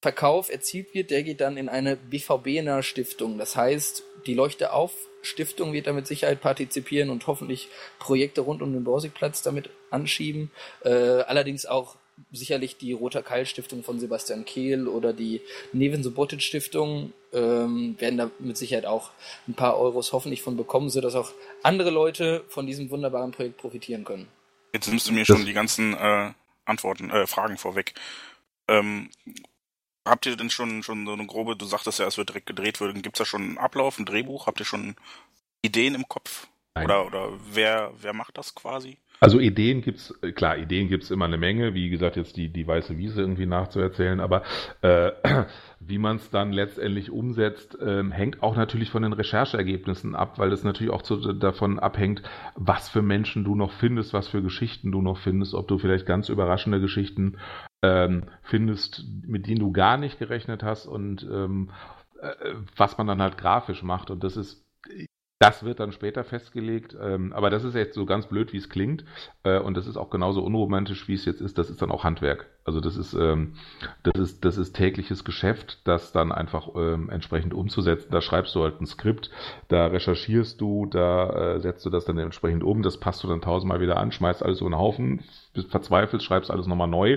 Verkauf 0.00 0.50
erzielt 0.50 0.94
wird, 0.94 1.10
der 1.10 1.22
geht 1.22 1.40
dann 1.40 1.56
in 1.56 1.68
eine 1.68 1.96
BVB-nahe 1.96 2.82
Stiftung. 2.82 3.38
Das 3.38 3.56
heißt, 3.56 4.02
die 4.26 4.34
Leuchte 4.34 4.72
auf 4.72 4.92
Stiftung 5.22 5.72
wird 5.72 5.86
da 5.86 5.92
mit 5.92 6.06
Sicherheit 6.06 6.40
partizipieren 6.40 7.10
und 7.10 7.26
hoffentlich 7.26 7.68
Projekte 7.98 8.40
rund 8.40 8.62
um 8.62 8.72
den 8.72 8.84
Borsigplatz 8.84 9.42
damit 9.42 9.68
anschieben. 9.90 10.50
Äh, 10.82 10.90
allerdings 10.90 11.66
auch 11.66 11.96
sicherlich 12.32 12.76
die 12.76 12.92
Roter 12.92 13.22
Keil 13.22 13.46
Stiftung 13.46 13.82
von 13.82 13.98
Sebastian 13.98 14.44
Kehl 14.44 14.88
oder 14.88 15.12
die 15.12 15.40
Neven 15.72 16.02
Subotic 16.02 16.42
Stiftung 16.42 17.12
ähm, 17.32 17.96
werden 17.98 18.18
da 18.18 18.30
mit 18.38 18.56
Sicherheit 18.56 18.86
auch 18.86 19.10
ein 19.48 19.54
paar 19.54 19.78
Euros 19.78 20.12
hoffentlich 20.12 20.42
von 20.42 20.56
bekommen, 20.56 20.90
sodass 20.90 21.14
auch 21.14 21.32
andere 21.62 21.90
Leute 21.90 22.44
von 22.48 22.66
diesem 22.66 22.90
wunderbaren 22.90 23.32
Projekt 23.32 23.58
profitieren 23.58 24.04
können. 24.04 24.28
Jetzt 24.72 24.88
nimmst 24.88 25.08
du 25.08 25.12
mir 25.12 25.24
schon 25.24 25.44
die 25.44 25.52
ganzen 25.52 25.94
äh, 25.94 26.30
Antworten, 26.64 27.10
äh, 27.10 27.26
Fragen 27.26 27.58
vorweg. 27.58 27.94
Ähm, 28.68 29.10
Habt 30.06 30.26
ihr 30.26 30.36
denn 30.36 30.50
schon, 30.50 30.82
schon 30.82 31.06
so 31.06 31.12
eine 31.12 31.26
grobe, 31.26 31.56
du 31.56 31.66
sagtest 31.66 31.98
ja, 31.98 32.06
es 32.06 32.16
wird 32.16 32.30
direkt 32.30 32.46
gedreht 32.46 32.78
Gibt 32.78 33.16
es 33.16 33.18
da 33.18 33.24
schon 33.24 33.42
einen 33.42 33.58
Ablauf, 33.58 33.98
ein 33.98 34.06
Drehbuch? 34.06 34.46
Habt 34.46 34.60
ihr 34.60 34.66
schon 34.66 34.96
Ideen 35.62 35.94
im 35.94 36.08
Kopf? 36.08 36.48
Nein. 36.74 36.84
Oder, 36.86 37.06
oder 37.06 37.28
wer, 37.52 37.92
wer 38.00 38.12
macht 38.12 38.38
das 38.38 38.54
quasi? 38.54 38.98
Also 39.22 39.38
Ideen 39.38 39.82
gibt's, 39.82 40.14
äh, 40.22 40.32
klar, 40.32 40.56
Ideen 40.56 40.88
gibt's 40.88 41.10
immer 41.10 41.26
eine 41.26 41.36
Menge, 41.36 41.74
wie 41.74 41.90
gesagt, 41.90 42.16
jetzt 42.16 42.38
die, 42.38 42.48
die 42.48 42.66
weiße 42.66 42.96
Wiese 42.96 43.20
irgendwie 43.20 43.44
nachzuerzählen, 43.44 44.18
aber 44.18 44.44
äh, 44.80 45.10
wie 45.80 45.98
man 45.98 46.16
es 46.16 46.30
dann 46.30 46.52
letztendlich 46.52 47.10
umsetzt, 47.10 47.78
äh, 47.78 48.02
hängt 48.10 48.42
auch 48.42 48.56
natürlich 48.56 48.90
von 48.90 49.02
den 49.02 49.12
Rechercheergebnissen 49.12 50.14
ab, 50.14 50.38
weil 50.38 50.52
es 50.52 50.64
natürlich 50.64 50.92
auch 50.92 51.02
zu, 51.02 51.34
davon 51.34 51.78
abhängt, 51.78 52.22
was 52.54 52.88
für 52.88 53.02
Menschen 53.02 53.44
du 53.44 53.54
noch 53.54 53.72
findest, 53.72 54.14
was 54.14 54.28
für 54.28 54.42
Geschichten 54.42 54.90
du 54.90 55.02
noch 55.02 55.18
findest, 55.18 55.52
ob 55.52 55.68
du 55.68 55.76
vielleicht 55.76 56.06
ganz 56.06 56.30
überraschende 56.30 56.80
Geschichten 56.80 57.36
ähm, 57.82 58.24
findest, 58.42 59.04
mit 59.26 59.46
denen 59.46 59.60
du 59.60 59.72
gar 59.72 59.96
nicht 59.96 60.18
gerechnet 60.18 60.62
hast 60.62 60.86
und 60.86 61.22
ähm, 61.22 61.70
äh, 62.20 62.54
was 62.76 62.98
man 62.98 63.06
dann 63.06 63.22
halt 63.22 63.38
grafisch 63.38 63.82
macht. 63.82 64.10
Und 64.10 64.22
das 64.24 64.36
ist 64.36 64.64
Das 65.42 65.64
wird 65.64 65.80
dann 65.80 65.90
später 65.90 66.22
festgelegt, 66.22 66.94
ähm, 67.00 67.32
aber 67.32 67.48
das 67.48 67.64
ist 67.64 67.74
jetzt 67.74 67.94
so 67.94 68.04
ganz 68.04 68.26
blöd, 68.26 68.52
wie 68.52 68.58
es 68.58 68.68
klingt. 68.68 69.06
Äh, 69.42 69.58
und 69.58 69.74
das 69.74 69.86
ist 69.86 69.96
auch 69.96 70.10
genauso 70.10 70.42
unromantisch, 70.42 71.08
wie 71.08 71.14
es 71.14 71.24
jetzt 71.24 71.40
ist. 71.40 71.56
Das 71.56 71.70
ist 71.70 71.80
dann 71.80 71.90
auch 71.90 72.04
Handwerk. 72.04 72.50
Also 72.66 72.78
das 72.80 72.98
ist, 72.98 73.14
ähm, 73.14 73.54
das 74.02 74.20
ist, 74.20 74.44
das 74.44 74.58
ist 74.58 74.74
tägliches 74.74 75.24
Geschäft, 75.24 75.80
das 75.88 76.12
dann 76.12 76.30
einfach 76.30 76.68
ähm, 76.76 77.08
entsprechend 77.08 77.54
umzusetzen. 77.54 78.08
Da 78.10 78.20
schreibst 78.20 78.54
du 78.54 78.62
halt 78.62 78.82
ein 78.82 78.86
Skript, 78.86 79.30
da 79.68 79.86
recherchierst 79.86 80.60
du, 80.60 80.84
da 80.84 81.54
äh, 81.54 81.60
setzt 81.60 81.86
du 81.86 81.90
das 81.90 82.04
dann 82.04 82.18
entsprechend 82.18 82.62
um, 82.62 82.82
das 82.82 83.00
passt 83.00 83.24
du 83.24 83.28
dann 83.28 83.40
tausendmal 83.40 83.80
wieder 83.80 83.96
an, 83.96 84.12
schmeißt 84.12 84.42
alles 84.42 84.58
so 84.58 84.66
einen 84.66 84.76
Haufen, 84.76 85.24
bist 85.54 85.70
verzweifelt, 85.70 86.22
schreibst 86.22 86.50
alles 86.50 86.66
nochmal 86.66 86.86
neu 86.86 87.16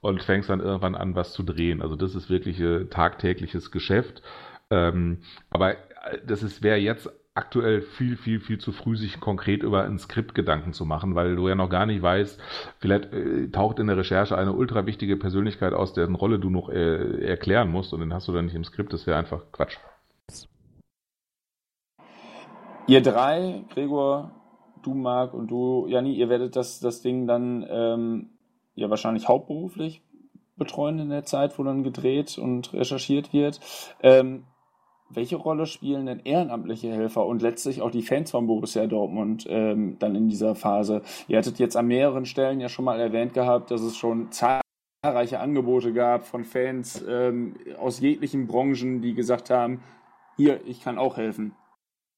und 0.00 0.22
fängst 0.22 0.48
dann 0.48 0.60
irgendwann 0.60 0.94
an, 0.94 1.14
was 1.14 1.34
zu 1.34 1.42
drehen. 1.42 1.82
Also 1.82 1.96
das 1.96 2.14
ist 2.14 2.30
wirklich 2.30 2.58
äh, 2.60 2.86
tagtägliches 2.86 3.70
Geschäft. 3.70 4.22
Ähm, 4.70 5.18
aber 5.50 5.72
äh, 5.72 5.76
das 6.26 6.62
wäre 6.62 6.78
jetzt 6.78 7.10
aktuell 7.38 7.82
viel, 7.82 8.16
viel, 8.16 8.40
viel 8.40 8.58
zu 8.58 8.72
früh, 8.72 8.96
sich 8.96 9.20
konkret 9.20 9.62
über 9.62 9.84
ein 9.84 9.98
Skript 9.98 10.34
Gedanken 10.34 10.72
zu 10.72 10.84
machen, 10.84 11.14
weil 11.14 11.36
du 11.36 11.48
ja 11.48 11.54
noch 11.54 11.70
gar 11.70 11.86
nicht 11.86 12.02
weißt, 12.02 12.40
vielleicht 12.78 13.12
äh, 13.12 13.48
taucht 13.50 13.78
in 13.78 13.86
der 13.86 13.96
Recherche 13.96 14.36
eine 14.36 14.52
ultra 14.52 14.86
wichtige 14.86 15.16
Persönlichkeit 15.16 15.72
aus, 15.72 15.92
deren 15.92 16.16
Rolle 16.16 16.40
du 16.40 16.50
noch 16.50 16.68
äh, 16.68 17.24
erklären 17.24 17.70
musst 17.70 17.92
und 17.94 18.00
den 18.00 18.12
hast 18.12 18.26
du 18.26 18.32
dann 18.32 18.46
nicht 18.46 18.56
im 18.56 18.64
Skript. 18.64 18.92
Das 18.92 19.06
wäre 19.06 19.16
einfach 19.16 19.44
Quatsch. 19.52 19.76
Ihr 22.88 23.02
drei, 23.02 23.64
Gregor, 23.72 24.32
du, 24.82 24.94
Marc 24.94 25.32
und 25.32 25.48
du, 25.48 25.86
Janni, 25.88 26.14
ihr 26.14 26.28
werdet 26.28 26.56
das, 26.56 26.80
das 26.80 27.02
Ding 27.02 27.28
dann 27.28 27.64
ähm, 27.70 28.30
ja 28.74 28.90
wahrscheinlich 28.90 29.28
hauptberuflich 29.28 30.02
betreuen 30.56 30.98
in 30.98 31.10
der 31.10 31.24
Zeit, 31.24 31.56
wo 31.56 31.62
dann 31.62 31.84
gedreht 31.84 32.36
und 32.36 32.72
recherchiert 32.72 33.32
wird. 33.32 33.60
Ähm, 34.02 34.44
welche 35.10 35.36
Rolle 35.36 35.66
spielen 35.66 36.06
denn 36.06 36.20
ehrenamtliche 36.20 36.92
Helfer 36.92 37.26
und 37.26 37.42
letztlich 37.42 37.82
auch 37.82 37.90
die 37.90 38.02
Fans 38.02 38.30
von 38.30 38.46
Borussia 38.46 38.86
Dortmund 38.86 39.46
ähm, 39.48 39.96
dann 39.98 40.14
in 40.14 40.28
dieser 40.28 40.54
Phase? 40.54 41.02
Ihr 41.28 41.38
hattet 41.38 41.58
jetzt 41.58 41.76
an 41.76 41.86
mehreren 41.86 42.26
Stellen 42.26 42.60
ja 42.60 42.68
schon 42.68 42.84
mal 42.84 43.00
erwähnt 43.00 43.34
gehabt, 43.34 43.70
dass 43.70 43.80
es 43.80 43.96
schon 43.96 44.30
zahlreiche 44.30 45.40
Angebote 45.40 45.92
gab 45.92 46.26
von 46.26 46.44
Fans 46.44 47.04
ähm, 47.08 47.56
aus 47.78 48.00
jeglichen 48.00 48.46
Branchen, 48.46 49.00
die 49.00 49.14
gesagt 49.14 49.50
haben, 49.50 49.82
hier, 50.36 50.60
ich 50.66 50.82
kann 50.82 50.98
auch 50.98 51.16
helfen. 51.16 51.52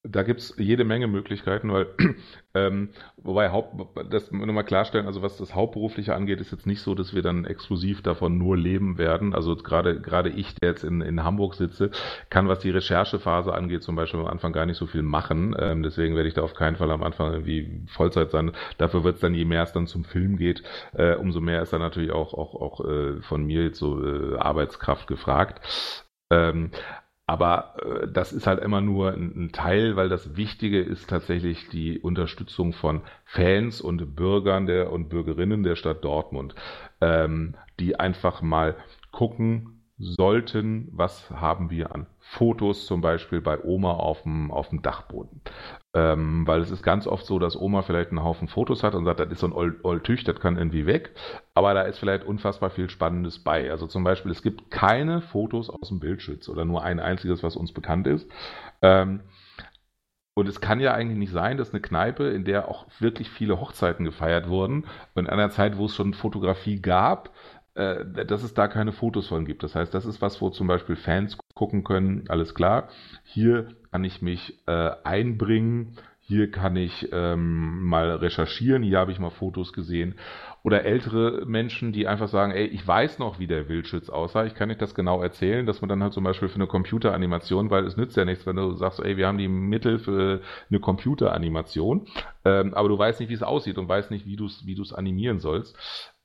Da 0.02 0.22
gibt 0.22 0.40
es 0.40 0.54
jede 0.56 0.84
Menge 0.84 1.08
Möglichkeiten, 1.08 1.70
weil, 1.70 1.88
ähm, 2.54 2.88
wobei 3.18 3.50
Haupt, 3.50 3.74
das 4.10 4.30
nochmal 4.32 4.64
klarstellen, 4.64 5.06
also 5.06 5.20
was 5.20 5.36
das 5.36 5.54
Hauptberufliche 5.54 6.14
angeht, 6.14 6.40
ist 6.40 6.52
jetzt 6.52 6.66
nicht 6.66 6.80
so, 6.80 6.94
dass 6.94 7.14
wir 7.14 7.20
dann 7.20 7.44
exklusiv 7.44 8.00
davon 8.00 8.38
nur 8.38 8.56
leben 8.56 8.96
werden. 8.96 9.34
Also 9.34 9.54
gerade 9.56 10.00
gerade 10.00 10.30
ich, 10.30 10.54
der 10.54 10.70
jetzt 10.70 10.84
in, 10.84 11.02
in 11.02 11.22
Hamburg 11.22 11.54
sitze, 11.54 11.90
kann, 12.30 12.48
was 12.48 12.60
die 12.60 12.70
Recherchephase 12.70 13.52
angeht, 13.52 13.82
zum 13.82 13.94
Beispiel 13.94 14.20
am 14.20 14.26
Anfang 14.26 14.54
gar 14.54 14.64
nicht 14.64 14.78
so 14.78 14.86
viel 14.86 15.02
machen. 15.02 15.54
Ähm, 15.58 15.82
deswegen 15.82 16.16
werde 16.16 16.28
ich 16.28 16.34
da 16.34 16.42
auf 16.42 16.54
keinen 16.54 16.76
Fall 16.76 16.90
am 16.90 17.02
Anfang 17.02 17.32
irgendwie 17.32 17.84
Vollzeit 17.88 18.30
sein. 18.30 18.52
Dafür 18.78 19.04
wird 19.04 19.16
es 19.16 19.20
dann, 19.20 19.34
je 19.34 19.44
mehr 19.44 19.64
es 19.64 19.72
dann 19.72 19.86
zum 19.86 20.04
Film 20.04 20.38
geht, 20.38 20.62
äh, 20.94 21.14
umso 21.16 21.42
mehr 21.42 21.60
ist 21.60 21.74
dann 21.74 21.82
natürlich 21.82 22.12
auch, 22.12 22.32
auch, 22.32 22.54
auch 22.54 22.84
äh, 22.86 23.20
von 23.20 23.44
mir 23.44 23.64
jetzt 23.64 23.78
so 23.78 24.02
äh, 24.02 24.38
Arbeitskraft 24.38 25.06
gefragt. 25.08 25.60
Ähm, 26.30 26.70
aber 27.30 27.76
äh, 27.80 28.08
das 28.12 28.32
ist 28.32 28.48
halt 28.48 28.58
immer 28.58 28.80
nur 28.80 29.12
ein, 29.12 29.32
ein, 29.36 29.52
Teil, 29.52 29.94
weil 29.94 30.08
das 30.08 30.36
Wichtige 30.36 30.80
ist 30.80 31.08
tatsächlich 31.08 31.68
die 31.68 32.00
Unterstützung 32.00 32.72
von 32.72 33.02
Fans 33.24 33.80
und 33.80 34.16
Bürgern 34.16 34.66
der 34.66 34.90
und 34.90 35.10
Bürgerinnen 35.10 35.62
der 35.62 35.76
Stadt 35.76 36.02
Dortmund, 36.02 36.56
ähm, 37.00 37.54
die 37.78 37.94
einfach 38.00 38.42
mal 38.42 38.74
gucken 39.12 39.79
sollten, 40.00 40.88
was 40.92 41.30
haben 41.30 41.70
wir 41.70 41.94
an 41.94 42.06
Fotos 42.20 42.86
zum 42.86 43.02
Beispiel 43.02 43.40
bei 43.42 43.62
Oma 43.62 43.92
auf 43.92 44.22
dem, 44.22 44.50
auf 44.50 44.70
dem 44.70 44.80
Dachboden. 44.80 45.42
Ähm, 45.94 46.46
weil 46.46 46.60
es 46.60 46.70
ist 46.70 46.82
ganz 46.82 47.06
oft 47.06 47.26
so, 47.26 47.38
dass 47.38 47.60
Oma 47.60 47.82
vielleicht 47.82 48.10
einen 48.10 48.24
Haufen 48.24 48.48
Fotos 48.48 48.82
hat 48.82 48.94
und 48.94 49.04
sagt, 49.04 49.20
das 49.20 49.30
ist 49.30 49.40
so 49.40 49.48
ein 49.48 49.52
Old, 49.52 49.84
Old 49.84 50.04
Tüch, 50.04 50.24
das 50.24 50.40
kann 50.40 50.56
irgendwie 50.56 50.86
weg. 50.86 51.14
Aber 51.54 51.74
da 51.74 51.82
ist 51.82 51.98
vielleicht 51.98 52.24
unfassbar 52.24 52.70
viel 52.70 52.88
Spannendes 52.88 53.40
bei. 53.40 53.70
Also 53.70 53.86
zum 53.86 54.02
Beispiel, 54.02 54.30
es 54.32 54.42
gibt 54.42 54.70
keine 54.70 55.20
Fotos 55.20 55.68
aus 55.68 55.88
dem 55.88 56.00
Bildschütz 56.00 56.48
oder 56.48 56.64
nur 56.64 56.82
ein 56.82 56.98
einziges, 56.98 57.42
was 57.42 57.56
uns 57.56 57.72
bekannt 57.72 58.06
ist. 58.06 58.30
Ähm, 58.80 59.20
und 60.34 60.48
es 60.48 60.60
kann 60.60 60.80
ja 60.80 60.94
eigentlich 60.94 61.18
nicht 61.18 61.32
sein, 61.32 61.58
dass 61.58 61.70
eine 61.70 61.82
Kneipe, 61.82 62.28
in 62.28 62.44
der 62.44 62.68
auch 62.68 62.86
wirklich 63.00 63.28
viele 63.28 63.60
Hochzeiten 63.60 64.06
gefeiert 64.06 64.48
wurden, 64.48 64.86
in 65.14 65.26
einer 65.26 65.50
Zeit, 65.50 65.76
wo 65.76 65.84
es 65.86 65.94
schon 65.94 66.14
Fotografie 66.14 66.80
gab, 66.80 67.30
dass 67.74 68.42
es 68.42 68.54
da 68.54 68.68
keine 68.68 68.92
Fotos 68.92 69.28
von 69.28 69.44
gibt. 69.44 69.62
Das 69.62 69.74
heißt, 69.74 69.94
das 69.94 70.04
ist 70.04 70.20
was, 70.20 70.40
wo 70.40 70.50
zum 70.50 70.66
Beispiel 70.66 70.96
Fans 70.96 71.38
gucken 71.54 71.84
können, 71.84 72.24
alles 72.28 72.54
klar, 72.54 72.88
hier 73.24 73.68
kann 73.90 74.04
ich 74.04 74.22
mich 74.22 74.58
äh, 74.66 74.90
einbringen, 75.04 75.96
hier 76.30 76.48
kann 76.48 76.76
ich 76.76 77.08
ähm, 77.10 77.82
mal 77.86 78.12
recherchieren, 78.12 78.84
hier 78.84 79.00
habe 79.00 79.10
ich 79.10 79.18
mal 79.18 79.30
Fotos 79.30 79.72
gesehen. 79.72 80.14
Oder 80.62 80.84
ältere 80.84 81.44
Menschen, 81.44 81.90
die 81.92 82.06
einfach 82.06 82.28
sagen, 82.28 82.52
ey, 82.52 82.66
ich 82.66 82.86
weiß 82.86 83.18
noch, 83.18 83.40
wie 83.40 83.48
der 83.48 83.68
Wildschütz 83.68 84.08
aussah, 84.08 84.44
ich 84.44 84.54
kann 84.54 84.68
nicht 84.68 84.80
das 84.80 84.94
genau 84.94 85.20
erzählen, 85.22 85.66
dass 85.66 85.80
man 85.80 85.88
dann 85.88 86.04
halt 86.04 86.12
zum 86.12 86.22
Beispiel 86.22 86.48
für 86.48 86.54
eine 86.54 86.68
Computeranimation, 86.68 87.70
weil 87.70 87.84
es 87.84 87.96
nützt 87.96 88.16
ja 88.16 88.24
nichts, 88.24 88.46
wenn 88.46 88.54
du 88.54 88.74
sagst, 88.74 89.00
ey, 89.00 89.16
wir 89.16 89.26
haben 89.26 89.38
die 89.38 89.48
Mittel 89.48 89.98
für 89.98 90.40
eine 90.70 90.78
Computeranimation, 90.78 92.06
ähm, 92.44 92.74
aber 92.74 92.88
du 92.88 92.96
weißt 92.96 93.18
nicht, 93.18 93.30
wie 93.30 93.34
es 93.34 93.42
aussieht 93.42 93.76
und 93.76 93.88
weißt 93.88 94.12
nicht, 94.12 94.24
wie 94.24 94.36
du 94.36 94.46
es 94.46 94.64
wie 94.64 94.80
animieren 94.94 95.40
sollst. 95.40 95.76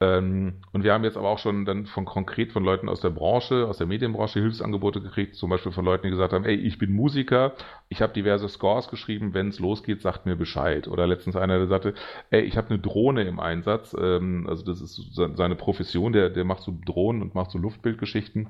Ähm, 0.02 0.62
und 0.74 0.84
wir 0.84 0.92
haben 0.92 1.06
jetzt 1.06 1.16
aber 1.16 1.30
auch 1.30 1.40
schon 1.40 1.64
dann 1.64 1.86
von 1.86 2.04
konkret 2.04 2.52
von 2.52 2.66
Leuten 2.66 2.90
aus 2.90 3.00
der 3.00 3.12
Branche, 3.12 3.66
aus 3.68 3.78
der 3.78 3.88
Medienbranche 3.88 4.42
Hilfsangebote 4.42 5.00
gekriegt, 5.02 5.36
zum 5.36 5.50
Beispiel 5.50 5.72
von 5.72 5.86
Leuten, 5.86 6.04
die 6.04 6.10
gesagt 6.10 6.34
haben, 6.34 6.44
ey, 6.44 6.56
ich 6.56 6.78
bin 6.78 6.92
Musiker, 6.92 7.54
ich 7.88 8.02
habe 8.02 8.12
diverse 8.12 8.50
Scores 8.50 8.90
geschrieben, 8.90 9.34
wenn 9.34 9.50
es 9.50 9.60
losgeht, 9.60 10.02
sagt 10.02 10.26
mir 10.26 10.36
Bescheid. 10.36 10.90
Oder 10.90 11.08
letztens 11.08 11.38
einer, 11.38 11.58
der 11.58 11.68
sagte, 11.68 11.94
ey, 12.30 12.42
ich 12.42 12.58
habe 12.58 12.72
eine 12.72 12.80
Drohne 12.80 13.24
im 13.24 13.40
Einsatz, 13.40 13.96
ähm, 13.98 14.48
also 14.50 14.66
das 14.66 14.82
ist 14.82 15.16
seine 15.16 15.56
Profession, 15.56 16.12
der, 16.12 16.30
der 16.30 16.44
macht 16.44 16.64
so 16.64 16.78
Drohnen 16.86 17.22
und 17.22 17.34
macht 17.34 17.52
so 17.52 17.58
Luftbildgeschichten. 17.58 18.50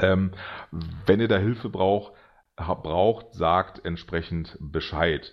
Ähm, 0.00 0.30
wenn 1.06 1.20
ihr 1.20 1.28
da 1.28 1.38
Hilfe 1.38 1.70
braucht, 1.70 2.12
braucht, 2.56 3.34
sagt 3.34 3.84
entsprechend 3.84 4.56
Bescheid. 4.60 5.32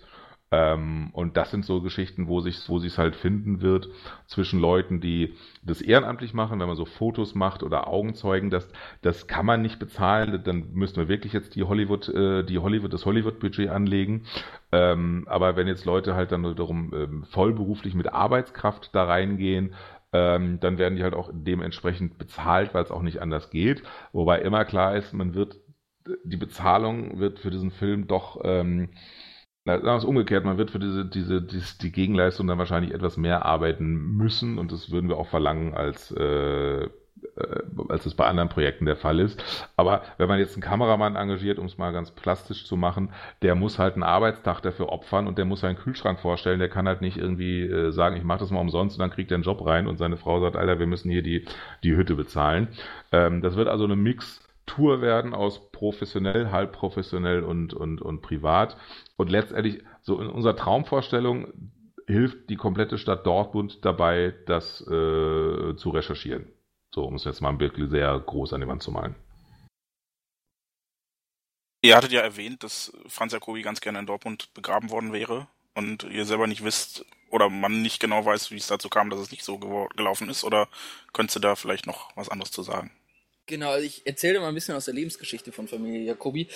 Ähm, 0.52 1.10
und 1.12 1.36
das 1.36 1.50
sind 1.50 1.64
so 1.64 1.80
Geschichten, 1.80 2.28
wo 2.28 2.40
sich 2.40 2.68
wo 2.68 2.78
es 2.78 2.98
halt 2.98 3.16
finden 3.16 3.62
wird 3.62 3.88
zwischen 4.26 4.60
Leuten, 4.60 5.00
die 5.00 5.34
das 5.64 5.82
ehrenamtlich 5.82 6.34
machen, 6.34 6.60
wenn 6.60 6.68
man 6.68 6.76
so 6.76 6.84
Fotos 6.84 7.34
macht 7.34 7.64
oder 7.64 7.88
Augenzeugen, 7.88 8.50
das, 8.50 8.68
das 9.02 9.26
kann 9.26 9.44
man 9.44 9.60
nicht 9.60 9.80
bezahlen, 9.80 10.40
dann 10.44 10.72
müssen 10.72 10.96
wir 10.96 11.08
wirklich 11.08 11.32
jetzt 11.32 11.56
die 11.56 11.64
Hollywood, 11.64 12.08
äh, 12.10 12.44
die 12.44 12.58
Hollywood, 12.58 12.92
das 12.92 13.06
Hollywood-Budget 13.06 13.70
anlegen. 13.70 14.24
Ähm, 14.70 15.26
aber 15.28 15.56
wenn 15.56 15.66
jetzt 15.66 15.84
Leute 15.84 16.14
halt 16.14 16.30
dann 16.30 16.42
darum 16.54 16.92
ähm, 16.94 17.24
vollberuflich 17.24 17.94
mit 17.94 18.12
Arbeitskraft 18.12 18.94
da 18.94 19.04
reingehen, 19.04 19.74
ähm, 20.12 20.60
dann 20.60 20.78
werden 20.78 20.96
die 20.96 21.02
halt 21.02 21.14
auch 21.14 21.30
dementsprechend 21.32 22.18
bezahlt, 22.18 22.72
weil 22.72 22.84
es 22.84 22.92
auch 22.92 23.02
nicht 23.02 23.20
anders 23.20 23.50
geht. 23.50 23.82
Wobei 24.12 24.40
immer 24.42 24.64
klar 24.64 24.96
ist, 24.96 25.12
man 25.12 25.34
wird, 25.34 25.56
die 26.24 26.36
Bezahlung 26.36 27.18
wird 27.18 27.40
für 27.40 27.50
diesen 27.50 27.72
Film 27.72 28.06
doch 28.06 28.40
ähm, 28.44 28.90
na, 29.66 29.74
sagen 29.74 29.86
wir 29.86 29.96
es 29.96 30.04
umgekehrt, 30.04 30.44
man 30.44 30.58
wird 30.58 30.70
für 30.70 30.78
diese, 30.78 31.04
diese, 31.04 31.42
diese, 31.42 31.78
die 31.78 31.90
Gegenleistung 31.90 32.46
dann 32.46 32.58
wahrscheinlich 32.58 32.94
etwas 32.94 33.16
mehr 33.16 33.44
arbeiten 33.44 34.16
müssen 34.16 34.58
und 34.58 34.70
das 34.70 34.92
würden 34.92 35.08
wir 35.08 35.18
auch 35.18 35.26
verlangen, 35.26 35.74
als, 35.74 36.12
äh, 36.12 36.84
äh, 36.84 36.88
als 37.88 38.06
es 38.06 38.14
bei 38.14 38.26
anderen 38.26 38.48
Projekten 38.48 38.86
der 38.86 38.94
Fall 38.94 39.18
ist. 39.18 39.42
Aber 39.76 40.02
wenn 40.18 40.28
man 40.28 40.38
jetzt 40.38 40.54
einen 40.54 40.62
Kameramann 40.62 41.16
engagiert, 41.16 41.58
um 41.58 41.66
es 41.66 41.78
mal 41.78 41.92
ganz 41.92 42.12
plastisch 42.12 42.64
zu 42.64 42.76
machen, 42.76 43.10
der 43.42 43.56
muss 43.56 43.80
halt 43.80 43.94
einen 43.94 44.04
Arbeitstag 44.04 44.60
dafür 44.60 44.90
opfern 44.90 45.26
und 45.26 45.36
der 45.36 45.46
muss 45.46 45.60
seinen 45.62 45.76
Kühlschrank 45.76 46.20
vorstellen. 46.20 46.60
Der 46.60 46.68
kann 46.68 46.86
halt 46.86 47.00
nicht 47.00 47.16
irgendwie 47.16 47.62
äh, 47.62 47.90
sagen, 47.90 48.16
ich 48.16 48.22
mache 48.22 48.38
das 48.38 48.52
mal 48.52 48.60
umsonst 48.60 48.96
und 48.96 49.00
dann 49.00 49.10
kriegt 49.10 49.32
er 49.32 49.34
einen 49.34 49.44
Job 49.44 49.66
rein 49.66 49.88
und 49.88 49.96
seine 49.96 50.16
Frau 50.16 50.40
sagt, 50.40 50.54
Alter, 50.54 50.78
wir 50.78 50.86
müssen 50.86 51.10
hier 51.10 51.22
die, 51.22 51.44
die 51.82 51.96
Hütte 51.96 52.14
bezahlen. 52.14 52.68
Ähm, 53.10 53.42
das 53.42 53.56
wird 53.56 53.66
also 53.66 53.84
eine 53.84 53.96
Mix 53.96 54.45
Tour 54.66 55.00
werden 55.00 55.32
aus 55.32 55.70
professionell, 55.70 56.50
halb 56.50 56.72
professionell 56.72 57.42
und, 57.42 57.72
und, 57.72 58.02
und 58.02 58.20
privat. 58.20 58.76
Und 59.16 59.30
letztendlich, 59.30 59.82
so 60.02 60.20
in 60.20 60.28
unserer 60.28 60.56
Traumvorstellung, 60.56 61.72
hilft 62.06 62.50
die 62.50 62.56
komplette 62.56 62.98
Stadt 62.98 63.26
Dortmund 63.26 63.84
dabei, 63.84 64.34
das 64.46 64.80
äh, 64.82 65.76
zu 65.76 65.90
recherchieren. 65.90 66.52
So, 66.94 67.04
um 67.04 67.14
es 67.14 67.24
jetzt 67.24 67.40
mal 67.40 67.58
wirklich 67.58 67.90
sehr 67.90 68.18
groß 68.18 68.52
an 68.52 68.60
die 68.60 68.68
Wand 68.68 68.82
zu 68.82 68.90
malen. 68.90 69.16
Ihr 71.82 71.96
hattet 71.96 72.12
ja 72.12 72.20
erwähnt, 72.20 72.62
dass 72.64 72.92
Franz 73.06 73.32
Jacobi 73.32 73.62
ganz 73.62 73.80
gerne 73.80 73.98
in 73.98 74.06
Dortmund 74.06 74.52
begraben 74.54 74.90
worden 74.90 75.12
wäre 75.12 75.46
und 75.74 76.04
ihr 76.04 76.24
selber 76.24 76.46
nicht 76.46 76.64
wisst 76.64 77.04
oder 77.30 77.48
man 77.50 77.82
nicht 77.82 78.00
genau 78.00 78.24
weiß, 78.24 78.50
wie 78.50 78.56
es 78.56 78.66
dazu 78.66 78.88
kam, 78.88 79.10
dass 79.10 79.20
es 79.20 79.30
nicht 79.30 79.44
so 79.44 79.58
gelaufen 79.58 80.28
ist. 80.28 80.42
Oder 80.42 80.68
könntest 81.12 81.36
du 81.36 81.40
da 81.40 81.54
vielleicht 81.54 81.86
noch 81.86 82.16
was 82.16 82.28
anderes 82.28 82.50
zu 82.50 82.62
sagen? 82.62 82.90
Genau, 83.46 83.70
also 83.70 83.86
ich 83.86 84.02
erzähle 84.04 84.40
mal 84.40 84.48
ein 84.48 84.54
bisschen 84.54 84.74
aus 84.74 84.86
der 84.86 84.94
Lebensgeschichte 84.94 85.52
von 85.52 85.68
Familie 85.68 86.02
Jacobi. 86.02 86.48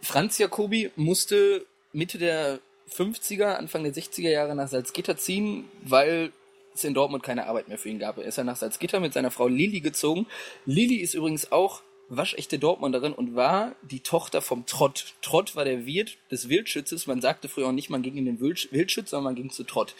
Franz 0.00 0.38
Jacobi 0.38 0.90
musste 0.96 1.66
Mitte 1.92 2.18
der 2.18 2.60
50er, 2.90 3.56
Anfang 3.56 3.84
der 3.84 3.92
60er 3.92 4.30
Jahre 4.30 4.54
nach 4.54 4.68
Salzgitter 4.68 5.16
ziehen, 5.16 5.68
weil 5.82 6.32
es 6.74 6.84
in 6.84 6.94
Dortmund 6.94 7.22
keine 7.22 7.46
Arbeit 7.46 7.68
mehr 7.68 7.78
für 7.78 7.90
ihn 7.90 7.98
gab. 7.98 8.18
Er 8.18 8.24
ist 8.24 8.38
ja 8.38 8.44
nach 8.44 8.56
Salzgitter 8.56 9.00
mit 9.00 9.12
seiner 9.12 9.30
Frau 9.30 9.48
Lili 9.48 9.80
gezogen. 9.80 10.26
Lili 10.64 10.96
ist 10.96 11.14
übrigens 11.14 11.52
auch 11.52 11.82
waschechte 12.08 12.58
Dortmunderin 12.58 13.12
und 13.12 13.34
war 13.34 13.74
die 13.82 14.00
Tochter 14.00 14.40
vom 14.40 14.64
Trott. 14.64 15.14
Trott 15.20 15.56
war 15.56 15.66
der 15.66 15.84
Wirt 15.84 16.16
des 16.30 16.48
Wildschützes. 16.48 17.06
Man 17.06 17.20
sagte 17.20 17.48
früher 17.48 17.68
auch 17.68 17.72
nicht, 17.72 17.90
man 17.90 18.02
ging 18.02 18.16
in 18.16 18.24
den 18.24 18.40
Wildschütz, 18.40 19.10
sondern 19.10 19.24
man 19.24 19.34
ging 19.34 19.50
zu 19.50 19.64
Trott. 19.64 19.94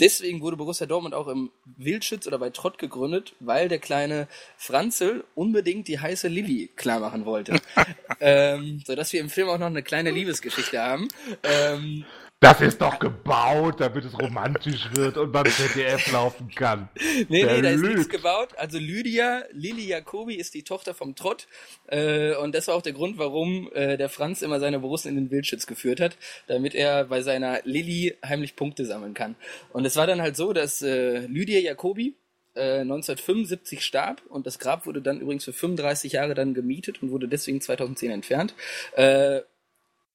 Deswegen 0.00 0.40
wurde 0.40 0.56
Borussia 0.56 0.86
Dortmund 0.86 1.14
auch 1.14 1.28
im 1.28 1.50
Wildschütz 1.76 2.26
oder 2.26 2.38
bei 2.38 2.50
Trott 2.50 2.78
gegründet, 2.78 3.34
weil 3.40 3.68
der 3.68 3.78
kleine 3.78 4.28
Franzel 4.56 5.24
unbedingt 5.34 5.88
die 5.88 5.98
heiße 5.98 6.28
Lilly 6.28 6.70
klar 6.76 7.00
machen 7.00 7.24
wollte. 7.24 7.60
ähm, 8.20 8.82
sodass 8.86 9.12
wir 9.12 9.20
im 9.20 9.30
Film 9.30 9.48
auch 9.48 9.58
noch 9.58 9.66
eine 9.66 9.82
kleine 9.82 10.10
Liebesgeschichte 10.10 10.80
haben. 10.80 11.08
Ähm, 11.42 12.04
das 12.40 12.60
ist 12.60 12.80
doch 12.80 13.00
gebaut, 13.00 13.80
damit 13.80 14.04
es 14.04 14.16
romantisch 14.16 14.88
wird 14.92 15.16
und 15.16 15.32
beim 15.32 15.46
ZDF 15.46 16.12
laufen 16.12 16.50
kann. 16.54 16.88
Nee, 17.28 17.42
Der 17.42 17.56
nee, 17.56 17.62
da 17.62 17.70
ist 17.70 17.82
nichts 17.82 18.08
gebaut. 18.08 18.50
Also 18.56 18.78
Lydia, 18.78 19.42
Lili 19.52 19.88
Jacobi 19.88 20.36
ist 20.36 20.54
die 20.54 20.62
Tochter 20.62 20.94
vom 20.94 21.16
Trott. 21.16 21.48
Äh, 21.88 22.36
und 22.36 22.54
das 22.54 22.68
war 22.68 22.76
auch 22.76 22.82
der 22.82 22.92
Grund, 22.92 23.18
warum 23.18 23.70
äh, 23.72 23.96
der 23.96 24.08
Franz 24.08 24.42
immer 24.42 24.60
seine 24.60 24.78
Borussen 24.78 25.08
in 25.08 25.16
den 25.16 25.30
Wildschütz 25.32 25.66
geführt 25.66 26.00
hat, 26.00 26.16
damit 26.46 26.76
er 26.76 27.04
bei 27.04 27.22
seiner 27.22 27.60
Lilly 27.64 28.16
heimlich 28.24 28.54
Punkte 28.54 28.84
sammeln 28.84 29.14
kann. 29.14 29.34
Und 29.72 29.84
es 29.84 29.96
war 29.96 30.06
dann 30.06 30.22
halt 30.22 30.36
so, 30.36 30.52
dass 30.52 30.80
äh, 30.80 31.26
Lydia 31.26 31.58
Jacobi 31.58 32.14
1975 32.54 33.78
äh, 33.78 33.82
starb 33.82 34.22
und 34.28 34.46
das 34.46 34.58
Grab 34.58 34.86
wurde 34.86 35.00
dann 35.00 35.20
übrigens 35.20 35.44
für 35.44 35.52
35 35.52 36.12
Jahre 36.12 36.34
dann 36.34 36.54
gemietet 36.54 37.02
und 37.02 37.10
wurde 37.10 37.28
deswegen 37.28 37.60
2010 37.60 38.10
entfernt. 38.10 38.54
Äh, 38.96 39.42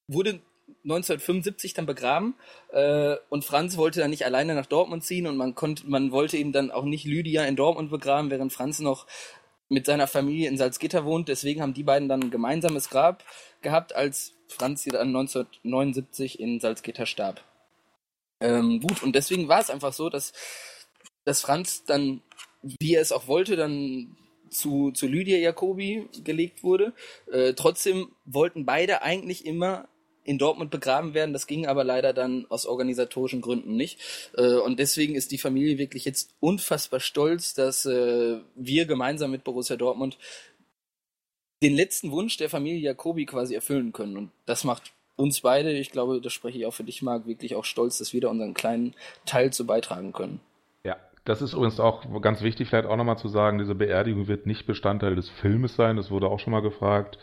wurde 0.07 0.41
1975 0.83 1.73
dann 1.73 1.85
begraben 1.85 2.35
äh, 2.71 3.15
und 3.29 3.45
Franz 3.45 3.77
wollte 3.77 4.01
dann 4.01 4.09
nicht 4.09 4.25
alleine 4.25 4.55
nach 4.55 4.65
Dortmund 4.65 5.03
ziehen 5.03 5.27
und 5.27 5.37
man 5.37 5.55
konnte, 5.55 5.87
man 5.87 6.11
wollte 6.11 6.37
eben 6.37 6.51
dann 6.51 6.71
auch 6.71 6.83
nicht 6.83 7.05
Lydia 7.05 7.45
in 7.45 7.55
Dortmund 7.55 7.89
begraben, 7.89 8.29
während 8.29 8.51
Franz 8.51 8.79
noch 8.79 9.07
mit 9.69 9.85
seiner 9.85 10.07
Familie 10.07 10.49
in 10.49 10.57
Salzgitter 10.57 11.05
wohnt. 11.05 11.27
Deswegen 11.29 11.61
haben 11.61 11.73
die 11.73 11.83
beiden 11.83 12.09
dann 12.09 12.23
ein 12.23 12.31
gemeinsames 12.31 12.89
Grab 12.89 13.23
gehabt, 13.61 13.95
als 13.95 14.33
Franz 14.47 14.83
dann 14.83 15.07
1979 15.07 16.39
in 16.39 16.59
Salzgitter 16.59 17.05
starb. 17.05 17.43
Ähm, 18.39 18.81
gut, 18.81 19.03
und 19.03 19.15
deswegen 19.15 19.47
war 19.47 19.61
es 19.61 19.69
einfach 19.69 19.93
so, 19.93 20.09
dass, 20.09 20.33
dass 21.23 21.41
Franz 21.41 21.85
dann, 21.85 22.21
wie 22.61 22.95
er 22.95 23.01
es 23.01 23.11
auch 23.11 23.27
wollte, 23.27 23.55
dann 23.55 24.17
zu, 24.49 24.91
zu 24.91 25.07
Lydia 25.07 25.37
Jacobi 25.37 26.07
gelegt 26.23 26.63
wurde. 26.63 26.93
Äh, 27.31 27.53
trotzdem 27.53 28.11
wollten 28.25 28.65
beide 28.65 29.01
eigentlich 29.01 29.45
immer 29.45 29.87
in 30.23 30.37
Dortmund 30.37 30.71
begraben 30.71 31.13
werden. 31.13 31.33
Das 31.33 31.47
ging 31.47 31.67
aber 31.67 31.83
leider 31.83 32.13
dann 32.13 32.45
aus 32.49 32.65
organisatorischen 32.65 33.41
Gründen 33.41 33.75
nicht. 33.75 33.99
Äh, 34.37 34.55
und 34.55 34.79
deswegen 34.79 35.15
ist 35.15 35.31
die 35.31 35.37
Familie 35.37 35.77
wirklich 35.77 36.05
jetzt 36.05 36.33
unfassbar 36.39 36.99
stolz, 36.99 37.53
dass 37.53 37.85
äh, 37.85 38.39
wir 38.55 38.85
gemeinsam 38.85 39.31
mit 39.31 39.43
Borussia 39.43 39.75
Dortmund 39.75 40.17
den 41.61 41.73
letzten 41.75 42.11
Wunsch 42.11 42.37
der 42.37 42.49
Familie 42.49 42.79
Jacobi 42.79 43.25
quasi 43.25 43.55
erfüllen 43.55 43.93
können. 43.93 44.17
Und 44.17 44.31
das 44.45 44.63
macht 44.63 44.91
uns 45.15 45.41
beide, 45.41 45.71
ich 45.71 45.91
glaube, 45.91 46.19
das 46.21 46.33
spreche 46.33 46.57
ich 46.59 46.65
auch 46.65 46.73
für 46.73 46.83
dich, 46.83 47.01
Marc, 47.01 47.27
wirklich 47.27 47.55
auch 47.55 47.65
stolz, 47.65 47.97
dass 47.99 48.13
wir 48.13 48.21
da 48.21 48.29
unseren 48.29 48.53
kleinen 48.53 48.95
Teil 49.25 49.53
zu 49.53 49.65
beitragen 49.65 50.11
können. 50.11 50.39
Ja, 50.83 50.97
das 51.23 51.41
ist 51.41 51.53
übrigens 51.53 51.79
auch 51.79 52.03
ganz 52.21 52.41
wichtig, 52.41 52.67
vielleicht 52.67 52.87
auch 52.87 52.97
nochmal 52.97 53.17
zu 53.17 53.27
sagen, 53.27 53.59
diese 53.59 53.75
Beerdigung 53.75 54.27
wird 54.27 54.45
nicht 54.45 54.65
Bestandteil 54.65 55.15
des 55.15 55.29
Filmes 55.29 55.75
sein, 55.75 55.97
das 55.97 56.11
wurde 56.11 56.27
auch 56.27 56.39
schon 56.39 56.51
mal 56.51 56.61
gefragt. 56.61 57.17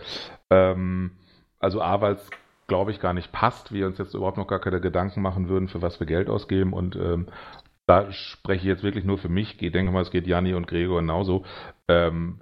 Ähm, 0.51 1.13
also 1.59 1.83
A, 1.83 2.01
weil 2.01 2.15
es 2.15 2.31
glaube 2.71 2.93
ich, 2.93 3.01
gar 3.01 3.15
nicht 3.15 3.33
passt, 3.33 3.73
wir 3.73 3.85
uns 3.89 3.99
jetzt 3.99 4.15
überhaupt 4.15 4.37
noch 4.37 4.47
gar 4.47 4.61
keine 4.61 4.81
Gedanken 4.81 5.23
machen 5.23 5.49
würden, 5.49 5.67
für 5.67 5.83
was 5.83 5.99
wir 5.99 6.07
Geld 6.07 6.31
ausgeben. 6.31 6.73
Und 6.73 6.95
ähm, 6.95 7.27
da 7.87 8.13
spreche 8.13 8.61
ich 8.61 8.69
jetzt 8.69 8.85
wirklich 8.85 9.05
nur 9.05 9.19
für 9.19 9.29
mich. 9.29 9.61
Ich 9.61 9.73
denke 9.73 9.91
mal, 9.91 10.03
es 10.03 10.13
geht 10.13 10.29
Janni 10.29 10.55
und 10.55 10.69
Gregor 10.69 11.01
genauso. 11.01 11.45
Ähm, 11.89 12.39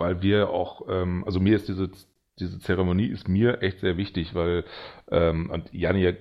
weil 0.00 0.22
wir 0.22 0.50
auch, 0.50 0.88
ähm, 0.88 1.22
also 1.24 1.38
mir 1.38 1.54
ist 1.54 1.68
diese, 1.68 1.88
diese 2.40 2.58
Zeremonie 2.58 3.06
ist 3.06 3.28
mir 3.28 3.62
echt 3.62 3.78
sehr 3.78 3.96
wichtig, 3.96 4.34
weil, 4.34 4.64
ähm, 5.08 5.50
und 5.50 5.72
Janni 5.72 6.02
ja 6.02 6.12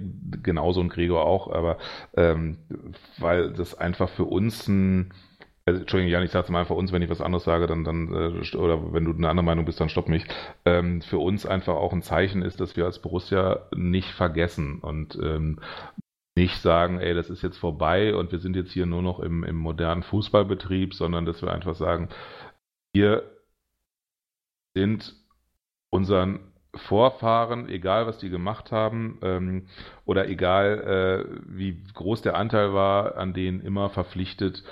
genauso 0.43 0.79
und 0.79 0.89
Gregor 0.89 1.25
auch, 1.25 1.51
aber 1.51 1.79
ähm, 2.15 2.59
weil 3.17 3.51
das 3.51 3.73
einfach 3.73 4.09
für 4.09 4.25
uns 4.25 4.67
ein 4.67 5.11
also, 5.65 5.79
Entschuldigung, 5.81 6.11
Jan, 6.11 6.23
ich 6.23 6.31
sage 6.31 6.45
es 6.45 6.49
mal 6.49 6.65
für 6.65 6.73
uns, 6.73 6.91
wenn 6.91 7.01
ich 7.01 7.09
was 7.09 7.21
anderes 7.21 7.43
sage, 7.43 7.67
dann, 7.67 7.83
dann 7.83 8.13
äh, 8.13 8.57
oder 8.57 8.93
wenn 8.93 9.05
du 9.05 9.11
eine 9.11 9.29
andere 9.29 9.45
Meinung 9.45 9.65
bist, 9.65 9.79
dann 9.79 9.89
stopp 9.89 10.09
mich. 10.09 10.25
Ähm, 10.65 11.01
für 11.01 11.19
uns 11.19 11.45
einfach 11.45 11.75
auch 11.75 11.93
ein 11.93 12.01
Zeichen 12.01 12.41
ist, 12.41 12.59
dass 12.59 12.75
wir 12.75 12.85
als 12.85 12.99
Borussia 12.99 13.67
nicht 13.75 14.11
vergessen 14.11 14.79
und 14.79 15.15
ähm, 15.21 15.59
nicht 16.35 16.61
sagen, 16.61 16.99
ey, 16.99 17.13
das 17.13 17.29
ist 17.29 17.43
jetzt 17.43 17.57
vorbei 17.57 18.15
und 18.15 18.31
wir 18.31 18.39
sind 18.39 18.55
jetzt 18.55 18.71
hier 18.71 18.85
nur 18.85 19.01
noch 19.01 19.19
im, 19.19 19.43
im 19.43 19.57
modernen 19.57 20.03
Fußballbetrieb, 20.03 20.93
sondern 20.93 21.25
dass 21.25 21.41
wir 21.41 21.51
einfach 21.51 21.75
sagen, 21.75 22.09
wir 22.93 23.23
sind 24.73 25.13
unseren 25.89 26.51
Vorfahren, 26.73 27.67
egal 27.67 28.07
was 28.07 28.17
die 28.17 28.29
gemacht 28.29 28.71
haben 28.71 29.19
ähm, 29.21 29.67
oder 30.05 30.29
egal 30.29 31.27
äh, 31.27 31.41
wie 31.45 31.83
groß 31.93 32.21
der 32.21 32.35
Anteil 32.35 32.73
war, 32.73 33.17
an 33.17 33.33
denen 33.33 33.59
immer 33.59 33.89
verpflichtet, 33.89 34.63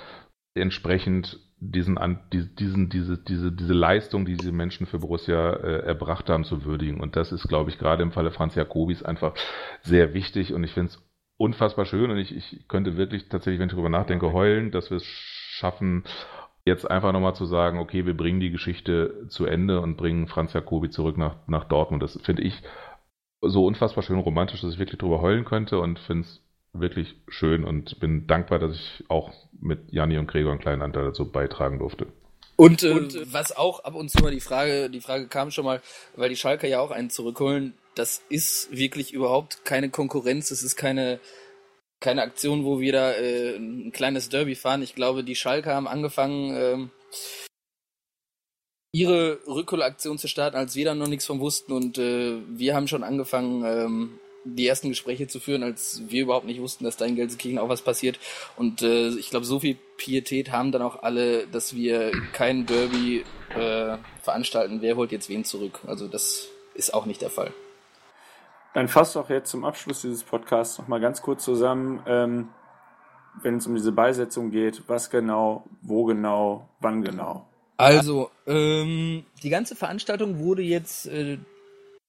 entsprechend 0.54 1.38
diesen, 1.60 1.98
diesen, 2.32 2.88
diese, 2.88 3.18
diese, 3.18 3.52
diese 3.52 3.72
Leistung, 3.74 4.24
die 4.24 4.36
diese 4.36 4.52
Menschen 4.52 4.86
für 4.86 4.98
Borussia 4.98 5.52
äh, 5.52 5.86
erbracht 5.86 6.28
haben, 6.30 6.44
zu 6.44 6.64
würdigen. 6.64 7.00
Und 7.00 7.16
das 7.16 7.32
ist, 7.32 7.48
glaube 7.48 7.70
ich, 7.70 7.78
gerade 7.78 8.02
im 8.02 8.12
Falle 8.12 8.30
Franz 8.30 8.54
Jakobis 8.54 9.02
einfach 9.02 9.34
sehr 9.82 10.14
wichtig. 10.14 10.54
Und 10.54 10.64
ich 10.64 10.72
finde 10.72 10.92
es 10.92 11.02
unfassbar 11.36 11.84
schön. 11.84 12.10
Und 12.10 12.18
ich, 12.18 12.34
ich 12.34 12.66
könnte 12.66 12.96
wirklich 12.96 13.28
tatsächlich, 13.28 13.60
wenn 13.60 13.68
ich 13.68 13.74
darüber 13.74 13.90
nachdenke, 13.90 14.32
heulen, 14.32 14.70
dass 14.70 14.90
wir 14.90 14.96
es 14.96 15.04
schaffen, 15.04 16.04
jetzt 16.64 16.90
einfach 16.90 17.12
nochmal 17.12 17.34
zu 17.34 17.44
sagen, 17.44 17.78
okay, 17.78 18.06
wir 18.06 18.16
bringen 18.16 18.40
die 18.40 18.50
Geschichte 18.50 19.26
zu 19.28 19.44
Ende 19.44 19.80
und 19.80 19.96
bringen 19.96 20.28
Franz 20.28 20.52
Jacobi 20.54 20.90
zurück 20.90 21.18
nach, 21.18 21.36
nach 21.46 21.64
Dortmund. 21.64 22.02
Das 22.02 22.18
finde 22.22 22.42
ich 22.42 22.62
so 23.42 23.66
unfassbar 23.66 24.02
schön 24.02 24.18
romantisch, 24.18 24.60
dass 24.60 24.72
ich 24.72 24.78
wirklich 24.78 24.98
drüber 24.98 25.20
heulen 25.20 25.44
könnte 25.44 25.78
und 25.78 25.98
finde 25.98 26.22
es 26.22 26.42
wirklich 26.72 27.16
schön 27.28 27.64
und 27.64 27.98
bin 28.00 28.26
dankbar, 28.26 28.58
dass 28.58 28.76
ich 28.76 29.04
auch 29.08 29.32
mit 29.60 29.92
Janni 29.92 30.18
und 30.18 30.26
Gregor 30.26 30.52
einen 30.52 30.60
kleinen 30.60 30.82
Anteil 30.82 31.04
dazu 31.04 31.30
beitragen 31.30 31.78
durfte. 31.78 32.06
Und, 32.56 32.82
äh, 32.82 32.90
und 32.90 33.14
äh, 33.14 33.32
was 33.32 33.56
auch 33.56 33.84
ab 33.84 33.94
und 33.94 34.10
zu 34.10 34.22
mal 34.22 34.30
die 34.30 34.40
Frage, 34.40 34.90
die 34.90 35.00
Frage 35.00 35.28
kam 35.28 35.50
schon 35.50 35.64
mal, 35.64 35.80
weil 36.14 36.28
die 36.28 36.36
Schalker 36.36 36.68
ja 36.68 36.80
auch 36.80 36.90
einen 36.90 37.10
zurückholen, 37.10 37.74
das 37.94 38.22
ist 38.28 38.70
wirklich 38.70 39.12
überhaupt 39.12 39.64
keine 39.64 39.90
Konkurrenz, 39.90 40.50
es 40.50 40.62
ist 40.62 40.76
keine, 40.76 41.20
keine 42.00 42.22
Aktion, 42.22 42.64
wo 42.64 42.80
wir 42.80 42.92
da 42.92 43.12
äh, 43.12 43.56
ein 43.56 43.92
kleines 43.92 44.28
Derby 44.28 44.54
fahren. 44.54 44.82
Ich 44.82 44.94
glaube, 44.94 45.24
die 45.24 45.36
Schalker 45.36 45.74
haben 45.74 45.88
angefangen, 45.88 46.54
ähm, 46.56 46.90
ihre 48.92 49.38
Rückholaktion 49.46 50.18
zu 50.18 50.28
starten, 50.28 50.56
als 50.56 50.76
wir 50.76 50.84
da 50.84 50.94
noch 50.94 51.08
nichts 51.08 51.24
von 51.24 51.40
wussten 51.40 51.72
und 51.72 51.98
äh, 51.98 52.40
wir 52.48 52.74
haben 52.74 52.88
schon 52.88 53.04
angefangen, 53.04 53.64
ähm, 53.64 54.18
die 54.44 54.66
ersten 54.66 54.88
Gespräche 54.88 55.26
zu 55.26 55.40
führen, 55.40 55.62
als 55.62 56.02
wir 56.08 56.22
überhaupt 56.22 56.46
nicht 56.46 56.60
wussten, 56.60 56.84
dass 56.84 56.96
da 56.96 57.04
in 57.04 57.16
Gelsenkirchen 57.16 57.58
auch 57.58 57.68
was 57.68 57.82
passiert. 57.82 58.18
Und 58.56 58.82
äh, 58.82 59.08
ich 59.08 59.30
glaube, 59.30 59.46
so 59.46 59.60
viel 59.60 59.76
Pietät 59.96 60.50
haben 60.52 60.72
dann 60.72 60.82
auch 60.82 61.02
alle, 61.02 61.46
dass 61.46 61.74
wir 61.74 62.12
kein 62.32 62.66
Derby 62.66 63.24
äh, 63.54 63.98
veranstalten. 64.22 64.80
Wer 64.80 64.96
holt 64.96 65.12
jetzt 65.12 65.28
wen 65.28 65.44
zurück? 65.44 65.80
Also 65.86 66.08
das 66.08 66.48
ist 66.74 66.94
auch 66.94 67.06
nicht 67.06 67.20
der 67.22 67.30
Fall. 67.30 67.52
Dann 68.72 68.88
fasst 68.88 69.16
auch 69.16 69.28
jetzt 69.28 69.50
zum 69.50 69.64
Abschluss 69.64 70.02
dieses 70.02 70.22
Podcasts 70.22 70.78
nochmal 70.78 71.00
ganz 71.00 71.22
kurz 71.22 71.44
zusammen, 71.44 72.02
ähm, 72.06 72.48
wenn 73.42 73.56
es 73.56 73.66
um 73.66 73.74
diese 73.74 73.92
Beisetzung 73.92 74.50
geht, 74.50 74.82
was 74.86 75.10
genau, 75.10 75.64
wo 75.82 76.04
genau, 76.04 76.68
wann 76.80 77.02
genau. 77.02 77.46
Also, 77.76 78.30
ähm, 78.46 79.24
die 79.42 79.48
ganze 79.48 79.74
Veranstaltung 79.74 80.38
wurde 80.38 80.62
jetzt 80.62 81.06
äh, 81.06 81.38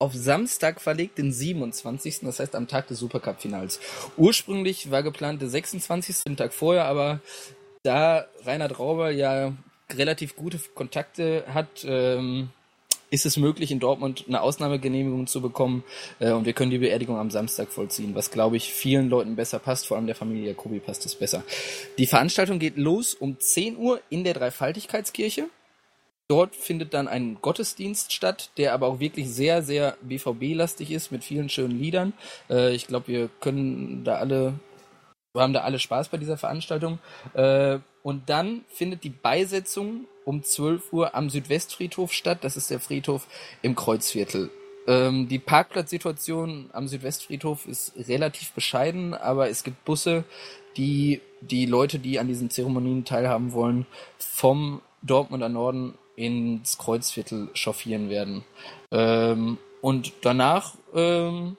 auf 0.02 0.16
Samstag 0.16 0.82
verlegt, 0.82 1.20
den 1.20 1.32
27., 1.32 2.22
das 2.22 2.39
heißt 2.39 2.56
am 2.56 2.68
Tag 2.68 2.88
des 2.88 2.97
Supercup-Finals. 2.97 3.80
Ursprünglich 4.18 4.89
war 4.89 5.04
geplant 5.04 5.41
der 5.41 5.49
26., 5.49 6.24
den 6.24 6.38
Tag 6.38 6.54
vorher, 6.54 6.86
aber 6.86 7.22
da 7.84 8.26
Reinhard 8.43 8.80
Rauber 8.80 9.12
ja 9.12 9.54
relativ 9.93 10.36
gute 10.36 10.60
Kontakte 10.74 11.45
hat, 11.54 11.86
ähm, 11.86 12.49
ist 13.12 13.28
es 13.28 13.38
möglich, 13.38 13.70
in 13.70 13.80
Dortmund 13.80 14.26
eine 14.28 14.41
Ausnahmegenehmigung 14.41 15.28
zu 15.28 15.39
bekommen 15.39 15.84
äh, 16.20 16.32
und 16.32 16.45
wir 16.45 16.54
können 16.54 16.72
die 16.72 16.80
Beerdigung 16.80 17.18
am 17.18 17.30
Samstag 17.30 17.70
vollziehen, 17.72 18.16
was 18.16 18.32
glaube 18.32 18.58
ich 18.58 18.74
vielen 18.74 19.08
Leuten 19.08 19.36
besser 19.36 19.60
passt, 19.60 19.86
vor 19.86 19.97
allem 19.97 20.08
der 20.08 20.16
Familie 20.16 20.47
Jacobi 20.47 20.80
passt 20.80 21.06
es 21.06 21.14
besser. 21.14 21.43
Die 21.99 22.08
Veranstaltung 22.08 22.58
geht 22.58 22.78
los 22.78 23.14
um 23.14 23.39
10 23.39 23.78
Uhr 23.78 24.02
in 24.10 24.24
der 24.24 24.34
Dreifaltigkeitskirche. 24.34 25.47
Dort 26.32 26.55
findet 26.55 26.93
dann 26.93 27.09
ein 27.09 27.39
Gottesdienst 27.41 28.13
statt, 28.13 28.51
der 28.55 28.73
aber 28.73 28.88
auch 28.88 29.01
wirklich 29.01 29.29
sehr, 29.29 29.61
sehr 29.63 29.97
BVB-lastig 30.01 30.89
ist, 30.89 31.11
mit 31.11 31.25
vielen 31.25 31.49
schönen 31.49 31.77
Liedern. 31.77 32.13
Äh, 32.49 32.73
ich 32.73 32.88
glaube, 32.88 33.09
wir 33.09 33.29
können 33.41 34.05
da 34.05 34.15
alle, 34.15 34.53
wir 35.34 35.41
haben 35.41 35.51
da 35.51 35.63
alle 35.63 35.77
Spaß 35.77 36.07
bei 36.07 36.15
dieser 36.15 36.38
Veranstaltung. 36.38 36.99
Äh, 37.34 37.79
und 38.01 38.29
dann 38.29 38.63
findet 38.69 39.03
die 39.03 39.09
Beisetzung 39.09 40.05
um 40.23 40.41
12 40.41 40.93
Uhr 40.93 41.15
am 41.15 41.29
Südwestfriedhof 41.29 42.13
statt. 42.13 42.45
Das 42.45 42.55
ist 42.55 42.69
der 42.71 42.79
Friedhof 42.79 43.27
im 43.61 43.75
Kreuzviertel. 43.75 44.51
Ähm, 44.88 45.27
die 45.27 45.39
Parkplatzsituation 45.39 46.69
am 46.71 46.88
Südwestfriedhof 46.88 47.67
ist 47.67 47.91
relativ 48.07 48.53
bescheiden, 48.53 49.13
aber 49.13 49.49
es 49.49 49.65
gibt 49.65 49.84
Busse, 49.84 50.23
die 50.77 51.19
die 51.41 51.65
Leute, 51.65 51.99
die 51.99 52.19
an 52.19 52.27
diesen 52.29 52.49
Zeremonien 52.49 53.03
teilhaben 53.03 53.51
wollen, 53.51 53.86
vom 54.17 54.82
Dortmunder 55.01 55.49
Norden 55.49 55.95
ins 56.22 56.78
Kreuzviertel 56.78 57.49
chauffieren 57.53 58.09
werden. 58.09 58.43
Ähm, 58.91 59.57
und 59.82 60.13
danach 60.22 60.76
ähm, 60.93 61.57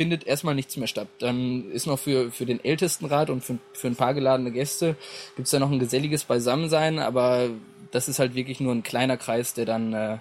findet 0.00 0.26
erstmal 0.26 0.56
nichts 0.56 0.76
mehr 0.76 0.88
statt. 0.88 1.08
Dann 1.20 1.70
ist 1.70 1.86
noch 1.86 1.98
für, 1.98 2.32
für 2.32 2.46
den 2.46 2.64
Ältestenrat 2.64 3.30
und 3.30 3.44
für, 3.44 3.58
für 3.72 3.86
ein 3.86 3.96
paar 3.96 4.14
geladene 4.14 4.50
Gäste 4.50 4.96
gibt's 5.36 5.52
da 5.52 5.60
noch 5.60 5.70
ein 5.70 5.78
geselliges 5.78 6.24
Beisammensein, 6.24 6.98
aber 6.98 7.50
das 7.92 8.08
ist 8.08 8.18
halt 8.18 8.34
wirklich 8.34 8.58
nur 8.58 8.74
ein 8.74 8.82
kleiner 8.82 9.16
Kreis, 9.16 9.54
der 9.54 9.66
dann 9.66 9.92
äh, 9.92 10.18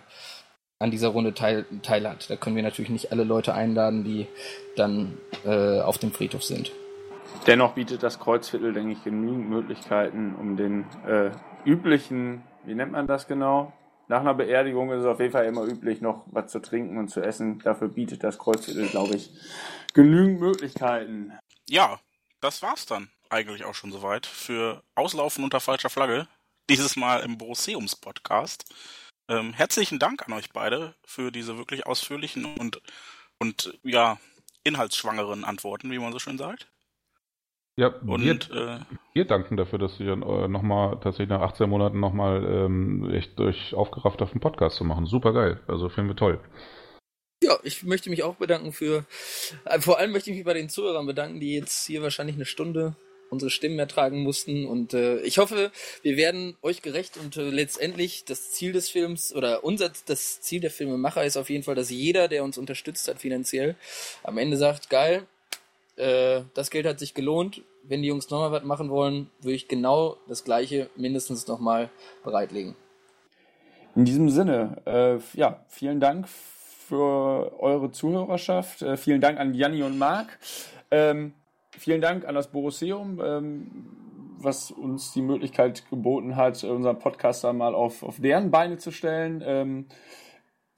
an 0.77 0.91
dieser 0.91 1.09
Runde 1.09 1.33
teil, 1.33 1.65
teil 1.81 2.07
hat. 2.07 2.29
Da 2.29 2.35
können 2.35 2.55
wir 2.55 2.63
natürlich 2.63 2.91
nicht 2.91 3.11
alle 3.11 3.23
Leute 3.23 3.53
einladen, 3.53 4.03
die 4.03 4.27
dann 4.75 5.17
äh, 5.45 5.79
auf 5.79 5.97
dem 5.97 6.11
Friedhof 6.11 6.43
sind. 6.43 6.71
Dennoch 7.47 7.73
bietet 7.73 8.03
das 8.03 8.19
Kreuzviertel, 8.19 8.73
denke 8.73 8.93
ich, 8.93 9.03
genügend 9.03 9.49
Möglichkeiten, 9.49 10.35
um 10.39 10.57
den 10.57 10.85
äh, 11.07 11.31
üblichen, 11.65 12.43
wie 12.65 12.75
nennt 12.75 12.91
man 12.91 13.07
das 13.07 13.27
genau? 13.27 13.73
Nach 14.07 14.19
einer 14.19 14.33
Beerdigung 14.33 14.91
ist 14.91 15.01
es 15.01 15.05
auf 15.05 15.19
jeden 15.19 15.31
Fall 15.31 15.45
immer 15.45 15.63
üblich, 15.63 16.01
noch 16.01 16.25
was 16.27 16.51
zu 16.51 16.59
trinken 16.59 16.97
und 16.97 17.07
zu 17.07 17.21
essen. 17.21 17.59
Dafür 17.59 17.87
bietet 17.87 18.23
das 18.23 18.37
Kreuzviertel, 18.37 18.87
glaube 18.89 19.15
ich, 19.15 19.31
genügend 19.93 20.41
Möglichkeiten. 20.41 21.31
Ja, 21.69 21.99
das 22.41 22.61
war's 22.61 22.85
dann 22.85 23.09
eigentlich 23.29 23.63
auch 23.63 23.75
schon 23.75 23.91
soweit 23.91 24.25
für 24.25 24.83
Auslaufen 24.95 25.43
unter 25.43 25.59
falscher 25.59 25.89
Flagge. 25.89 26.27
Dieses 26.69 26.95
Mal 26.95 27.21
im 27.21 27.37
Borosseums-Podcast. 27.37 28.65
Ähm, 29.29 29.53
herzlichen 29.53 29.99
Dank 29.99 30.27
an 30.27 30.33
euch 30.33 30.51
beide 30.51 30.95
für 31.05 31.31
diese 31.31 31.57
wirklich 31.57 31.85
ausführlichen 31.85 32.45
und, 32.57 32.81
und 33.39 33.79
ja, 33.83 34.17
inhaltsschwangeren 34.63 35.43
Antworten, 35.43 35.91
wie 35.91 35.99
man 35.99 36.11
so 36.11 36.19
schön 36.19 36.37
sagt. 36.37 36.70
Ja, 37.77 37.87
Und 37.87 38.23
wir, 38.23 38.33
äh, 38.33 38.79
wir 39.13 39.25
danken 39.25 39.57
dafür, 39.57 39.79
dass 39.79 39.99
ihr 39.99 40.11
äh, 40.11 40.47
nochmal, 40.47 40.99
tatsächlich 41.01 41.29
nach 41.29 41.41
18 41.41 41.69
Monaten 41.69 41.99
nochmal 41.99 42.43
ähm, 42.43 43.09
echt 43.13 43.39
euch 43.39 43.73
aufgerafft 43.73 44.21
auf 44.21 44.31
den 44.31 44.41
Podcast 44.41 44.75
zu 44.75 44.83
machen. 44.83 45.05
Super 45.05 45.33
geil. 45.33 45.59
Also 45.67 45.89
finden 45.89 46.09
wir 46.09 46.15
toll. 46.15 46.39
Ja, 47.43 47.57
ich 47.63 47.83
möchte 47.83 48.09
mich 48.09 48.23
auch 48.23 48.35
bedanken 48.35 48.71
für, 48.71 49.05
äh, 49.65 49.79
vor 49.79 49.97
allem 49.97 50.11
möchte 50.11 50.29
ich 50.29 50.35
mich 50.35 50.45
bei 50.45 50.53
den 50.53 50.69
Zuhörern 50.69 51.05
bedanken, 51.05 51.39
die 51.39 51.55
jetzt 51.55 51.87
hier 51.87 52.03
wahrscheinlich 52.03 52.35
eine 52.35 52.45
Stunde 52.45 52.95
unsere 53.31 53.49
Stimmen 53.49 53.79
ertragen 53.79 54.21
mussten. 54.21 54.67
Und 54.67 54.93
äh, 54.93 55.21
ich 55.21 55.37
hoffe, 55.37 55.71
wir 56.03 56.17
werden 56.17 56.57
euch 56.61 56.81
gerecht 56.81 57.17
und 57.17 57.37
äh, 57.37 57.49
letztendlich 57.49 58.25
das 58.25 58.51
Ziel 58.51 58.73
des 58.73 58.89
Films 58.89 59.33
oder 59.33 59.63
unser 59.63 59.91
das 60.05 60.41
Ziel 60.41 60.59
der 60.59 60.69
Filmemacher 60.69 61.23
ist 61.23 61.37
auf 61.37 61.49
jeden 61.49 61.63
Fall, 61.63 61.75
dass 61.75 61.89
jeder, 61.89 62.27
der 62.27 62.43
uns 62.43 62.57
unterstützt 62.57 63.07
hat 63.07 63.19
finanziell, 63.19 63.75
am 64.23 64.37
Ende 64.37 64.57
sagt, 64.57 64.89
geil, 64.89 65.25
äh, 66.01 66.43
das 66.53 66.69
Geld 66.71 66.85
hat 66.85 66.99
sich 66.99 67.13
gelohnt. 67.13 67.61
Wenn 67.83 68.01
die 68.01 68.07
Jungs 68.07 68.29
nochmal 68.29 68.51
was 68.51 68.63
machen 68.63 68.89
wollen, 68.89 69.29
würde 69.41 69.55
ich 69.55 69.67
genau 69.67 70.17
das 70.27 70.43
gleiche 70.43 70.89
mindestens 70.95 71.47
nochmal 71.47 71.89
bereitlegen. 72.23 72.75
In 73.95 74.05
diesem 74.05 74.29
Sinne, 74.29 74.77
äh, 74.85 75.19
ja, 75.37 75.63
vielen 75.67 75.99
Dank 75.99 76.27
für 76.27 77.59
eure 77.59 77.91
Zuhörerschaft. 77.91 78.81
Äh, 78.81 78.97
vielen 78.97 79.21
Dank 79.21 79.39
an 79.39 79.53
Janni 79.53 79.83
und 79.83 79.97
Marc. 79.97 80.37
Ähm, 80.91 81.33
vielen 81.77 82.01
Dank 82.01 82.27
an 82.27 82.35
das 82.35 82.47
Borosseum, 82.47 83.21
ähm, 83.23 83.85
was 84.39 84.71
uns 84.71 85.13
die 85.13 85.21
Möglichkeit 85.21 85.89
geboten 85.89 86.35
hat, 86.35 86.63
unseren 86.63 86.99
Podcaster 86.99 87.53
mal 87.53 87.75
auf, 87.75 88.03
auf 88.03 88.19
deren 88.19 88.49
Beine 88.51 88.77
zu 88.77 88.91
stellen. 88.91 89.43
Ähm, 89.45 89.85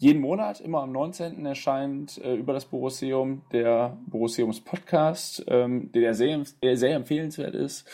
jeden 0.03 0.21
Monat, 0.21 0.59
immer 0.59 0.81
am 0.81 0.91
19. 0.91 1.45
erscheint 1.45 2.17
äh, 2.17 2.35
über 2.35 2.51
das 2.51 2.65
Borosseum 2.65 3.43
der 3.53 3.97
Borosseums 4.05 4.59
Podcast, 4.59 5.45
ähm, 5.47 5.93
der 5.93 6.13
sehr, 6.13 6.43
sehr 6.61 6.95
empfehlenswert 6.95 7.55
ist. 7.55 7.87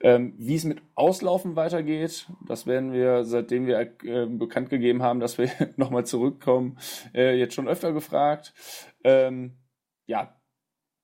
Ähm, 0.00 0.34
wie 0.38 0.54
es 0.54 0.62
mit 0.62 0.80
Auslaufen 0.94 1.56
weitergeht, 1.56 2.28
das 2.46 2.68
werden 2.68 2.92
wir, 2.92 3.24
seitdem 3.24 3.66
wir 3.66 3.80
äh, 4.04 4.26
bekannt 4.26 4.70
gegeben 4.70 5.02
haben, 5.02 5.18
dass 5.18 5.36
wir 5.36 5.50
nochmal 5.76 6.06
zurückkommen, 6.06 6.78
äh, 7.12 7.36
jetzt 7.36 7.54
schon 7.54 7.66
öfter 7.66 7.92
gefragt. 7.92 8.54
Ähm, 9.02 9.58
ja, 10.06 10.40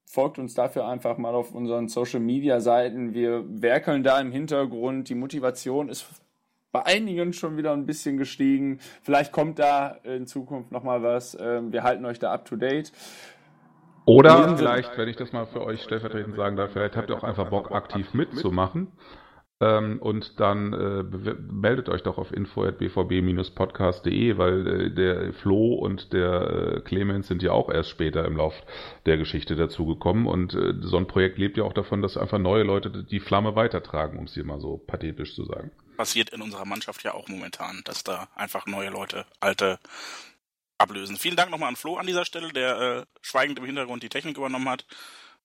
folgt 0.07 0.39
uns 0.39 0.55
dafür 0.55 0.87
einfach 0.87 1.19
mal 1.19 1.35
auf 1.35 1.53
unseren 1.53 1.89
Social 1.89 2.21
Media 2.21 2.61
Seiten. 2.61 3.13
Wir 3.13 3.45
werkeln 3.49 4.05
da 4.05 4.21
im 4.21 4.31
Hintergrund. 4.31 5.09
Die 5.09 5.17
Motivation 5.17 5.89
ist 5.89 6.07
bei 6.75 6.85
einigen 6.87 7.33
schon 7.33 7.57
wieder 7.57 7.73
ein 7.73 7.87
bisschen 7.87 8.17
gestiegen. 8.17 8.81
Vielleicht 9.03 9.31
kommt 9.31 9.61
da 9.61 9.97
in 10.03 10.27
Zukunft 10.27 10.73
nochmal 10.73 11.05
was. 11.05 11.39
Ähm, 11.41 11.73
wir 11.73 11.85
halten 11.85 12.05
euch 12.05 12.19
da 12.19 12.33
up 12.33 12.47
to 12.47 12.57
date. 12.57 12.91
Oder 14.07 14.57
vielleicht, 14.57 14.99
wenn 14.99 15.09
ich 15.09 15.15
das 15.15 15.33
mal 15.33 15.47
für 15.47 15.65
euch 15.65 15.85
stellvertretend 15.85 16.35
sagen 16.35 16.57
darf, 16.57 16.73
vielleicht 16.73 16.97
habt 16.97 17.11
ihr 17.11 17.17
auch 17.17 17.23
einfach 17.23 17.49
Bock, 17.49 17.71
aktiv 17.71 18.13
mitzumachen. 18.13 18.89
Ähm, 19.61 20.03
und 20.03 20.41
dann 20.41 20.73
äh, 20.73 21.05
meldet 21.49 21.89
euch 21.89 22.03
doch 22.03 22.19
auf 22.19 22.33
info.bvb-podcast.de, 22.33 24.37
weil 24.37 24.67
äh, 24.67 24.91
der 24.91 25.33
Flo 25.33 25.75
und 25.75 26.13
der 26.13 26.79
äh, 26.79 26.81
Clemens 26.81 27.29
sind 27.29 27.41
ja 27.41 27.53
auch 27.53 27.71
erst 27.71 27.91
später 27.91 28.25
im 28.25 28.37
Lauf 28.37 28.61
der 29.07 29.17
Geschichte 29.17 29.55
dazugekommen. 29.55 30.27
Und 30.27 30.59
so 30.81 30.97
ein 30.97 31.07
Projekt 31.07 31.39
lebt 31.39 31.57
ja 31.57 31.63
auch 31.63 31.73
davon, 31.73 32.03
dass 32.03 32.17
einfach 32.17 32.41
neue 32.41 32.65
Leute 32.65 33.05
die 33.05 33.21
Flamme 33.21 33.55
weitertragen, 33.55 34.19
um 34.19 34.25
es 34.25 34.35
hier 34.35 34.45
mal 34.45 34.59
so 34.59 34.77
pathetisch 34.77 35.37
zu 35.37 35.45
sagen. 35.45 35.71
Passiert 35.97 36.31
in 36.31 36.43
unserer 36.43 36.65
Mannschaft 36.65 37.03
ja 37.05 37.15
auch 37.15 37.29
momentan, 37.29 37.83
dass 37.85 38.05
da 38.05 38.29
einfach 38.35 38.67
neue 38.67 38.91
Leute 38.91 39.27
alte 39.41 39.79
ablösen. 40.79 41.17
Vielen 41.17 41.37
Dank 41.37 41.51
nochmal 41.51 41.69
an 41.69 41.77
Flo 41.77 41.97
an 41.97 42.07
dieser 42.07 42.25
Stelle, 42.25 42.53
der 42.53 42.81
äh, 42.81 43.07
schweigend 43.23 43.59
im 43.59 43.65
Hintergrund 43.65 44.03
die 44.03 44.09
Technik 44.09 44.37
übernommen 44.37 44.69
hat. 44.69 44.87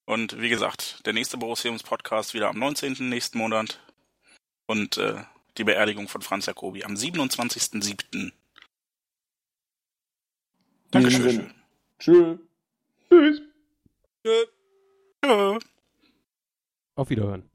Und 0.04 0.40
wie 0.40 0.48
gesagt, 0.48 1.06
der 1.06 1.12
nächste 1.12 1.36
Borussiums 1.36 1.82
Podcast 1.82 2.34
wieder 2.34 2.48
am 2.48 2.58
19. 2.58 3.08
nächsten 3.08 3.38
Monat. 3.38 3.80
Und 4.66 4.98
äh, 4.98 5.22
die 5.56 5.64
Beerdigung 5.64 6.08
von 6.08 6.22
Franz 6.22 6.46
Jacobi 6.46 6.84
am 6.84 6.94
27.07. 6.94 8.32
In 10.92 11.02
diesem 11.02 11.22
Dankeschön. 11.22 11.22
Sinne. 11.22 11.54
Tschüss. 11.98 12.38
Tschüss! 13.08 13.42
Tschö. 15.22 15.58
Auf 16.96 17.10
Wiederhören. 17.10 17.49